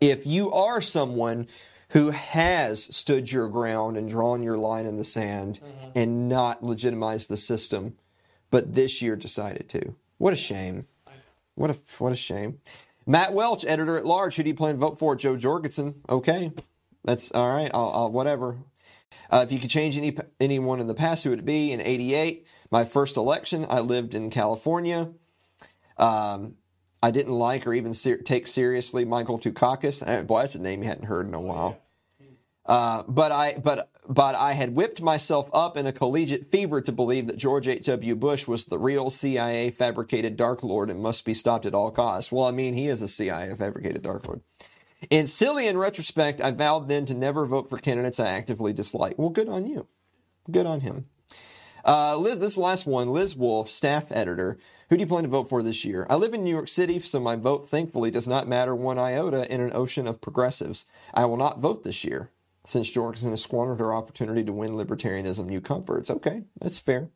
if 0.00 0.26
you 0.26 0.50
are 0.52 0.80
someone 0.80 1.46
who 1.90 2.10
has 2.10 2.84
stood 2.94 3.30
your 3.30 3.48
ground 3.48 3.96
and 3.96 4.08
drawn 4.08 4.42
your 4.42 4.58
line 4.58 4.86
in 4.86 4.96
the 4.96 5.04
sand 5.04 5.60
mm-hmm. 5.62 5.90
and 5.94 6.28
not 6.28 6.62
legitimized 6.62 7.28
the 7.28 7.36
system, 7.36 7.94
but 8.50 8.74
this 8.74 9.00
year 9.00 9.14
decided 9.16 9.68
to. 9.68 9.94
What 10.18 10.32
a 10.32 10.36
shame. 10.36 10.86
What 11.54 11.70
a 11.70 11.76
what 11.98 12.12
a 12.12 12.16
shame. 12.16 12.58
Matt 13.06 13.32
Welch, 13.32 13.64
editor 13.64 13.96
at 13.96 14.06
large. 14.06 14.36
Who 14.36 14.42
do 14.42 14.48
you 14.48 14.54
plan 14.54 14.74
to 14.74 14.80
vote 14.80 14.98
for? 14.98 15.14
Jo 15.14 15.36
Jorgensen. 15.36 16.00
Okay, 16.08 16.52
that's 17.04 17.32
all 17.32 17.50
right. 17.50 17.70
I'll, 17.74 17.90
I'll 17.94 18.12
whatever. 18.12 18.58
Uh, 19.30 19.44
if 19.46 19.52
you 19.52 19.58
could 19.58 19.70
change 19.70 19.96
any 19.96 20.16
anyone 20.40 20.80
in 20.80 20.86
the 20.86 20.94
past, 20.94 21.24
who 21.24 21.30
would 21.30 21.40
it 21.40 21.44
be? 21.44 21.72
In 21.72 21.80
'88, 21.80 22.46
my 22.70 22.84
first 22.84 23.16
election, 23.16 23.66
I 23.68 23.80
lived 23.80 24.14
in 24.14 24.30
California. 24.30 25.12
Um, 25.96 26.56
I 27.02 27.10
didn't 27.10 27.34
like 27.34 27.66
or 27.66 27.74
even 27.74 27.94
ser- 27.94 28.22
take 28.22 28.46
seriously 28.46 29.04
Michael 29.04 29.38
Dukakis. 29.38 30.02
Uh, 30.06 30.22
Boy, 30.22 30.40
that's 30.40 30.54
a 30.54 30.60
name 30.60 30.82
you 30.82 30.88
hadn't 30.88 31.04
heard 31.04 31.28
in 31.28 31.34
a 31.34 31.40
while. 31.40 31.78
Uh, 32.66 33.02
but 33.06 33.30
I 33.30 33.58
but 33.62 33.90
but 34.08 34.34
I 34.34 34.52
had 34.52 34.74
whipped 34.74 35.02
myself 35.02 35.50
up 35.52 35.76
in 35.76 35.86
a 35.86 35.92
collegiate 35.92 36.50
fever 36.50 36.80
to 36.80 36.92
believe 36.92 37.26
that 37.26 37.36
George 37.36 37.68
H.W. 37.68 38.16
Bush 38.16 38.46
was 38.46 38.64
the 38.64 38.78
real 38.78 39.10
CIA 39.10 39.70
fabricated 39.70 40.36
Dark 40.36 40.62
Lord 40.62 40.90
and 40.90 41.02
must 41.02 41.26
be 41.26 41.34
stopped 41.34 41.66
at 41.66 41.74
all 41.74 41.90
costs. 41.90 42.32
Well, 42.32 42.46
I 42.46 42.52
mean, 42.52 42.72
he 42.72 42.88
is 42.88 43.02
a 43.02 43.08
CIA 43.08 43.54
fabricated 43.54 44.02
Dark 44.02 44.26
Lord. 44.26 44.40
In 45.10 45.26
silly 45.26 45.66
in 45.66 45.76
retrospect, 45.76 46.40
I 46.40 46.50
vowed 46.50 46.88
then 46.88 47.04
to 47.06 47.14
never 47.14 47.46
vote 47.46 47.68
for 47.68 47.78
candidates 47.78 48.20
I 48.20 48.28
actively 48.28 48.72
dislike. 48.72 49.18
Well, 49.18 49.30
good 49.30 49.48
on 49.48 49.66
you. 49.66 49.86
Good 50.50 50.66
on 50.66 50.80
him. 50.80 51.06
Uh, 51.84 52.16
Liz, 52.16 52.38
this 52.38 52.56
last 52.56 52.86
one, 52.86 53.10
Liz 53.10 53.36
Wolfe, 53.36 53.70
staff 53.70 54.10
editor. 54.10 54.58
Who 54.88 54.96
do 54.96 55.02
you 55.02 55.06
plan 55.06 55.24
to 55.24 55.28
vote 55.28 55.48
for 55.48 55.62
this 55.62 55.84
year? 55.84 56.06
I 56.08 56.16
live 56.16 56.34
in 56.34 56.44
New 56.44 56.50
York 56.50 56.68
City, 56.68 56.98
so 57.00 57.20
my 57.20 57.36
vote 57.36 57.68
thankfully 57.68 58.10
does 58.10 58.28
not 58.28 58.48
matter 58.48 58.74
one 58.74 58.98
iota 58.98 59.52
in 59.52 59.60
an 59.60 59.72
ocean 59.74 60.06
of 60.06 60.20
progressives. 60.20 60.86
I 61.12 61.24
will 61.26 61.36
not 61.36 61.60
vote 61.60 61.84
this 61.84 62.04
year 62.04 62.30
since 62.64 62.90
Jorgensen 62.90 63.30
has 63.30 63.42
squandered 63.42 63.80
her 63.80 63.94
opportunity 63.94 64.42
to 64.44 64.52
win 64.52 64.72
libertarianism 64.72 65.46
new 65.46 65.60
comforts. 65.60 66.10
Okay, 66.10 66.44
that's 66.60 66.78
fair. 66.78 67.10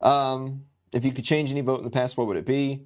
Um, 0.00 0.64
if 0.92 1.04
you 1.04 1.12
could 1.12 1.24
change 1.24 1.50
any 1.50 1.60
vote 1.60 1.78
in 1.78 1.84
the 1.84 1.90
past, 1.90 2.16
what 2.16 2.26
would 2.26 2.36
it 2.36 2.46
be? 2.46 2.82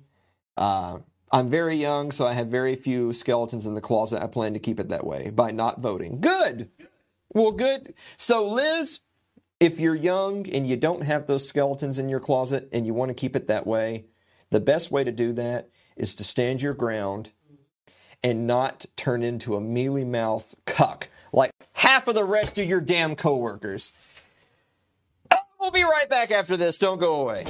Uh, 0.57 0.99
I'm 1.33 1.49
very 1.49 1.77
young, 1.77 2.13
so 2.13 2.27
I 2.27 2.35
have 2.35 2.49
very 2.49 2.77
few 2.77 3.13
skeletons 3.15 3.67
in 3.67 3.75
the 3.75 3.81
closet. 3.81 4.23
I 4.23 4.27
plan 4.27 4.53
to 4.53 4.59
keep 4.59 4.79
it 4.79 4.91
that 4.91 5.07
way 5.07 5.31
by 5.31 5.51
not 5.51 5.81
voting. 5.81 6.21
Good. 6.21 6.71
Well, 7.33 7.53
good. 7.53 7.95
So, 8.19 8.47
Liz, 8.47 9.01
if 9.59 9.81
you're 9.81 9.95
young 9.95 10.47
and 10.51 10.67
you 10.67 10.77
don't 10.77 11.05
have 11.05 11.27
those 11.27 11.49
skeletons 11.49 11.99
in 11.99 12.11
your 12.11 12.21
closet 12.21 12.69
and 12.71 12.87
you 12.87 12.93
want 12.93 13.09
to 13.09 13.15
keep 13.15 13.35
it 13.35 13.47
that 13.49 13.67
way, 13.67 14.05
the 14.51 14.61
best 14.61 14.91
way 14.91 15.05
to 15.05 15.13
do 15.13 15.33
that 15.33 15.71
is 15.97 16.15
to 16.17 16.25
stand 16.25 16.61
your 16.61 16.75
ground 16.75 17.31
and 18.23 18.47
not 18.47 18.85
turn 18.97 19.23
into 19.23 19.57
a 19.57 19.61
mealy 19.61 20.05
mouth 20.05 20.55
cuck 20.67 21.09
like 21.33 21.51
half 21.73 22.09
of 22.09 22.15
the 22.15 22.25
rest 22.25 22.59
of 22.59 22.67
your 22.67 22.81
damn 22.81 23.17
coworkers. 23.17 23.93
We'll 25.59 25.71
be 25.71 25.83
right 25.83 26.09
back 26.11 26.31
after 26.31 26.57
this. 26.57 26.77
Don't 26.77 26.99
go 26.99 27.23
away. 27.23 27.47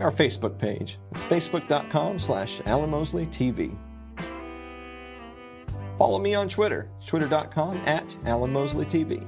Like 0.00 0.04
our 0.04 0.26
Facebook 0.26 0.58
page. 0.58 0.98
It's 1.10 1.24
facebook.com 1.24 2.18
slash 2.18 2.60
Alan 2.66 2.90
Mosley 2.90 3.26
TV. 3.26 3.76
Follow 5.98 6.18
me 6.18 6.34
on 6.34 6.48
Twitter, 6.48 6.88
twitter.com 7.04 7.76
at 7.86 8.16
Alan 8.24 8.52
Mosley 8.52 8.86
TV. 8.86 9.26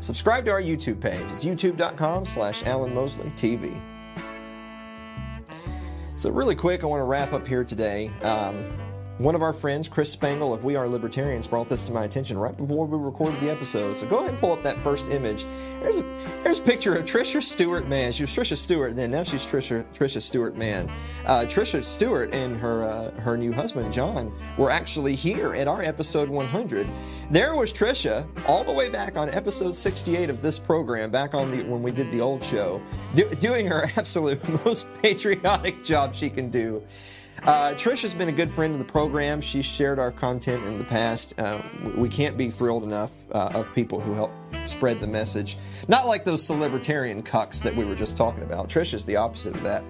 Subscribe 0.00 0.44
to 0.44 0.50
our 0.50 0.60
YouTube 0.60 1.00
page. 1.00 1.22
It's 1.32 1.44
youtube.com 1.44 2.24
slash 2.24 2.62
Alan 2.64 2.94
Mosley 2.94 3.30
TV. 3.30 3.80
So, 6.16 6.30
really 6.30 6.54
quick, 6.54 6.82
I 6.82 6.86
want 6.86 7.00
to 7.00 7.04
wrap 7.04 7.32
up 7.32 7.46
here 7.46 7.64
today. 7.64 8.08
Um, 8.22 8.64
one 9.18 9.34
of 9.34 9.42
our 9.42 9.52
friends, 9.52 9.88
Chris 9.88 10.10
Spangle 10.12 10.54
of 10.54 10.62
We 10.62 10.76
Are 10.76 10.88
Libertarians, 10.88 11.46
brought 11.46 11.68
this 11.68 11.82
to 11.84 11.92
my 11.92 12.04
attention 12.04 12.38
right 12.38 12.56
before 12.56 12.86
we 12.86 12.96
recorded 12.96 13.40
the 13.40 13.50
episode. 13.50 13.96
So 13.96 14.06
go 14.06 14.18
ahead 14.18 14.30
and 14.30 14.38
pull 14.38 14.52
up 14.52 14.62
that 14.62 14.78
first 14.78 15.10
image. 15.10 15.44
There's 15.80 15.96
a 15.96 16.04
a 16.44 16.62
picture 16.62 16.94
of 16.94 17.04
Trisha 17.04 17.42
Stewart 17.42 17.88
Mann. 17.88 18.10
She 18.12 18.22
was 18.22 18.30
Trisha 18.30 18.56
Stewart 18.56 18.94
then. 18.94 19.10
Now 19.10 19.22
she's 19.22 19.44
Trisha 19.44 19.84
Trisha 19.92 20.20
Stewart 20.22 20.56
Mann. 20.56 20.90
Uh, 21.26 21.40
Trisha 21.40 21.82
Stewart 21.84 22.34
and 22.34 22.56
her 22.56 22.84
uh, 22.84 23.10
her 23.20 23.36
new 23.36 23.52
husband 23.52 23.92
John 23.92 24.32
were 24.56 24.70
actually 24.70 25.14
here 25.14 25.54
at 25.54 25.68
our 25.68 25.82
episode 25.82 26.28
100. 26.28 26.86
There 27.30 27.56
was 27.56 27.72
Trisha 27.72 28.26
all 28.46 28.64
the 28.64 28.72
way 28.72 28.88
back 28.88 29.16
on 29.16 29.28
episode 29.30 29.76
68 29.76 30.30
of 30.30 30.42
this 30.42 30.58
program, 30.58 31.10
back 31.10 31.34
on 31.34 31.50
the 31.50 31.62
when 31.64 31.82
we 31.82 31.90
did 31.90 32.10
the 32.10 32.20
old 32.20 32.42
show, 32.42 32.80
do, 33.14 33.28
doing 33.36 33.66
her 33.66 33.90
absolute 33.96 34.46
most 34.64 34.86
patriotic 35.02 35.84
job 35.84 36.14
she 36.14 36.30
can 36.30 36.50
do. 36.50 36.82
Uh, 37.44 37.70
Trish 37.74 38.02
has 38.02 38.14
been 38.14 38.28
a 38.28 38.32
good 38.32 38.50
friend 38.50 38.72
of 38.72 38.78
the 38.78 38.84
program. 38.84 39.40
She's 39.40 39.64
shared 39.64 39.98
our 39.98 40.10
content 40.10 40.64
in 40.64 40.78
the 40.78 40.84
past. 40.84 41.34
Uh, 41.38 41.62
we 41.96 42.08
can't 42.08 42.36
be 42.36 42.50
thrilled 42.50 42.82
enough 42.82 43.12
uh, 43.32 43.50
of 43.54 43.72
people 43.72 44.00
who 44.00 44.12
help 44.14 44.32
spread 44.66 45.00
the 45.00 45.06
message. 45.06 45.56
Not 45.86 46.06
like 46.06 46.24
those 46.24 46.46
celebritarian 46.46 47.22
cucks 47.22 47.62
that 47.62 47.74
we 47.74 47.84
were 47.84 47.94
just 47.94 48.16
talking 48.16 48.42
about. 48.42 48.68
Trish 48.68 48.92
is 48.92 49.04
the 49.04 49.16
opposite 49.16 49.54
of 49.54 49.62
that. 49.62 49.84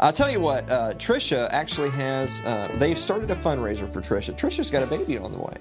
I'll 0.00 0.12
tell 0.12 0.30
you 0.30 0.40
what, 0.40 0.68
uh, 0.70 0.92
Trisha 0.94 1.48
actually 1.50 1.90
has, 1.90 2.40
uh, 2.42 2.74
they've 2.78 2.98
started 2.98 3.30
a 3.30 3.36
fundraiser 3.36 3.90
for 3.92 4.00
Trisha. 4.00 4.34
Trisha's 4.34 4.70
got 4.70 4.82
a 4.82 4.86
baby 4.86 5.18
on 5.18 5.32
the 5.32 5.38
way. 5.38 5.56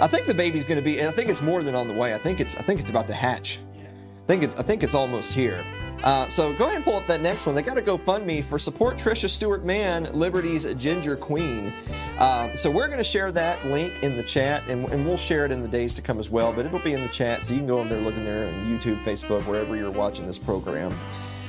I 0.00 0.06
think 0.06 0.26
the 0.26 0.34
baby's 0.34 0.64
going 0.64 0.78
to 0.78 0.84
be, 0.84 1.02
I 1.02 1.10
think 1.10 1.28
it's 1.28 1.42
more 1.42 1.62
than 1.62 1.74
on 1.74 1.88
the 1.88 1.94
way. 1.94 2.14
I 2.14 2.18
think 2.18 2.40
it's, 2.40 2.56
I 2.56 2.62
think 2.62 2.80
it's 2.80 2.90
about 2.90 3.06
to 3.08 3.14
hatch. 3.14 3.60
I 3.76 4.26
think 4.26 4.42
it's, 4.42 4.54
I 4.56 4.62
think 4.62 4.82
it's 4.82 4.94
almost 4.94 5.34
here. 5.34 5.64
Uh, 6.02 6.26
so 6.28 6.52
go 6.54 6.64
ahead 6.64 6.76
and 6.76 6.84
pull 6.84 6.96
up 6.96 7.06
that 7.06 7.20
next 7.20 7.46
one. 7.46 7.54
They 7.54 7.62
got 7.62 7.74
to 7.74 7.82
GoFundMe 7.82 8.42
for 8.44 8.58
support 8.58 8.96
Trisha 8.96 9.28
Stewart 9.28 9.64
Mann, 9.64 10.04
Liberty's 10.12 10.72
Ginger 10.74 11.16
Queen. 11.16 11.72
Uh, 12.18 12.54
so 12.54 12.70
we're 12.70 12.86
going 12.86 12.98
to 12.98 13.04
share 13.04 13.30
that 13.32 13.64
link 13.66 14.02
in 14.02 14.16
the 14.16 14.22
chat, 14.22 14.62
and, 14.68 14.84
and, 14.92 15.04
we'll 15.04 15.16
share 15.16 15.44
it 15.44 15.52
in 15.52 15.62
the 15.62 15.68
days 15.68 15.94
to 15.94 16.02
come 16.02 16.18
as 16.18 16.30
well. 16.30 16.52
But 16.52 16.66
it'll 16.66 16.78
be 16.78 16.92
in 16.92 17.02
the 17.02 17.08
chat, 17.08 17.44
so 17.44 17.54
you 17.54 17.60
can 17.60 17.66
go 17.66 17.78
over 17.78 17.88
there, 17.88 18.00
look 18.00 18.16
in 18.16 18.24
there 18.24 18.46
on 18.46 18.54
YouTube, 18.66 19.02
Facebook, 19.04 19.46
wherever 19.46 19.76
you're 19.76 19.90
watching 19.90 20.26
this 20.26 20.38
program. 20.38 20.94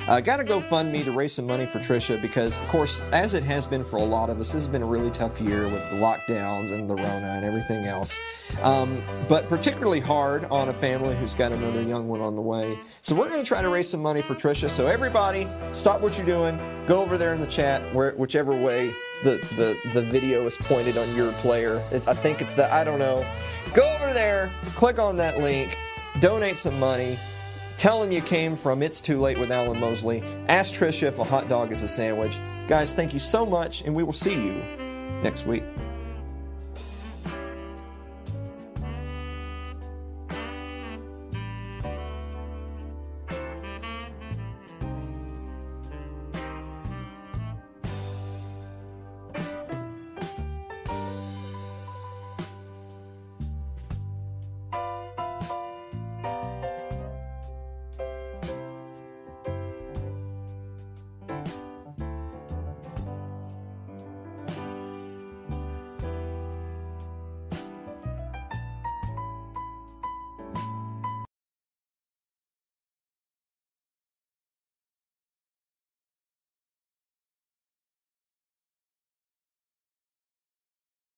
Uh, 0.06 0.20
got 0.20 0.36
to 0.36 0.44
go 0.44 0.60
fund 0.60 0.92
me 0.92 1.02
to 1.02 1.10
raise 1.12 1.32
some 1.32 1.46
money 1.46 1.64
for 1.64 1.78
Trisha 1.78 2.20
because, 2.20 2.60
of 2.60 2.68
course, 2.68 3.00
as 3.12 3.32
it 3.32 3.42
has 3.42 3.66
been 3.66 3.82
for 3.82 3.96
a 3.96 4.04
lot 4.04 4.28
of 4.28 4.38
us, 4.38 4.52
this 4.52 4.64
has 4.64 4.68
been 4.68 4.82
a 4.82 4.86
really 4.86 5.10
tough 5.10 5.40
year 5.40 5.62
with 5.62 5.88
the 5.88 5.96
lockdowns 5.96 6.72
and 6.72 6.90
the 6.90 6.94
Rona 6.94 7.26
and 7.26 7.44
everything 7.44 7.86
else. 7.86 8.20
Um, 8.62 9.02
but 9.30 9.48
particularly 9.48 10.00
hard 10.00 10.44
on 10.46 10.68
a 10.68 10.74
family 10.74 11.16
who's 11.16 11.34
got 11.34 11.52
another 11.52 11.80
young 11.80 12.06
one 12.06 12.20
on 12.20 12.36
the 12.36 12.42
way. 12.42 12.78
So 13.00 13.14
we're 13.14 13.30
going 13.30 13.42
to 13.42 13.48
try 13.48 13.62
to 13.62 13.70
raise 13.70 13.88
some 13.88 14.02
money 14.02 14.20
for 14.20 14.34
Trisha. 14.34 14.68
So 14.68 14.86
everybody, 14.86 15.48
stop 15.72 16.02
what 16.02 16.18
you're 16.18 16.26
doing, 16.26 16.58
go 16.86 17.00
over 17.00 17.16
there 17.16 17.32
in 17.32 17.40
the 17.40 17.46
chat, 17.46 17.82
where, 17.94 18.12
whichever 18.12 18.54
way 18.54 18.92
the, 19.22 19.36
the, 19.56 19.78
the 19.94 20.02
video 20.02 20.44
is 20.44 20.58
pointed 20.58 20.98
on 20.98 21.16
your 21.16 21.32
player. 21.34 21.82
It, 21.90 22.06
I 22.06 22.12
think 22.12 22.42
it's 22.42 22.54
that, 22.56 22.70
I 22.72 22.84
don't 22.84 22.98
know. 22.98 23.26
Go 23.72 23.86
over 23.96 24.12
there, 24.12 24.52
click 24.74 24.98
on 24.98 25.16
that 25.16 25.38
link, 25.38 25.78
donate 26.20 26.58
some 26.58 26.78
money. 26.78 27.18
Tell 27.84 28.00
them 28.00 28.10
you 28.10 28.22
came 28.22 28.56
from 28.56 28.82
It's 28.82 28.98
Too 28.98 29.20
Late 29.20 29.36
with 29.36 29.52
Alan 29.52 29.78
Mosley. 29.78 30.22
Ask 30.48 30.72
Trisha 30.72 31.02
if 31.02 31.18
a 31.18 31.22
hot 31.22 31.48
dog 31.48 31.70
is 31.70 31.82
a 31.82 31.86
sandwich. 31.86 32.38
Guys, 32.66 32.94
thank 32.94 33.12
you 33.12 33.18
so 33.18 33.44
much, 33.44 33.82
and 33.82 33.94
we 33.94 34.02
will 34.02 34.14
see 34.14 34.32
you 34.32 34.54
next 35.22 35.44
week. 35.44 35.62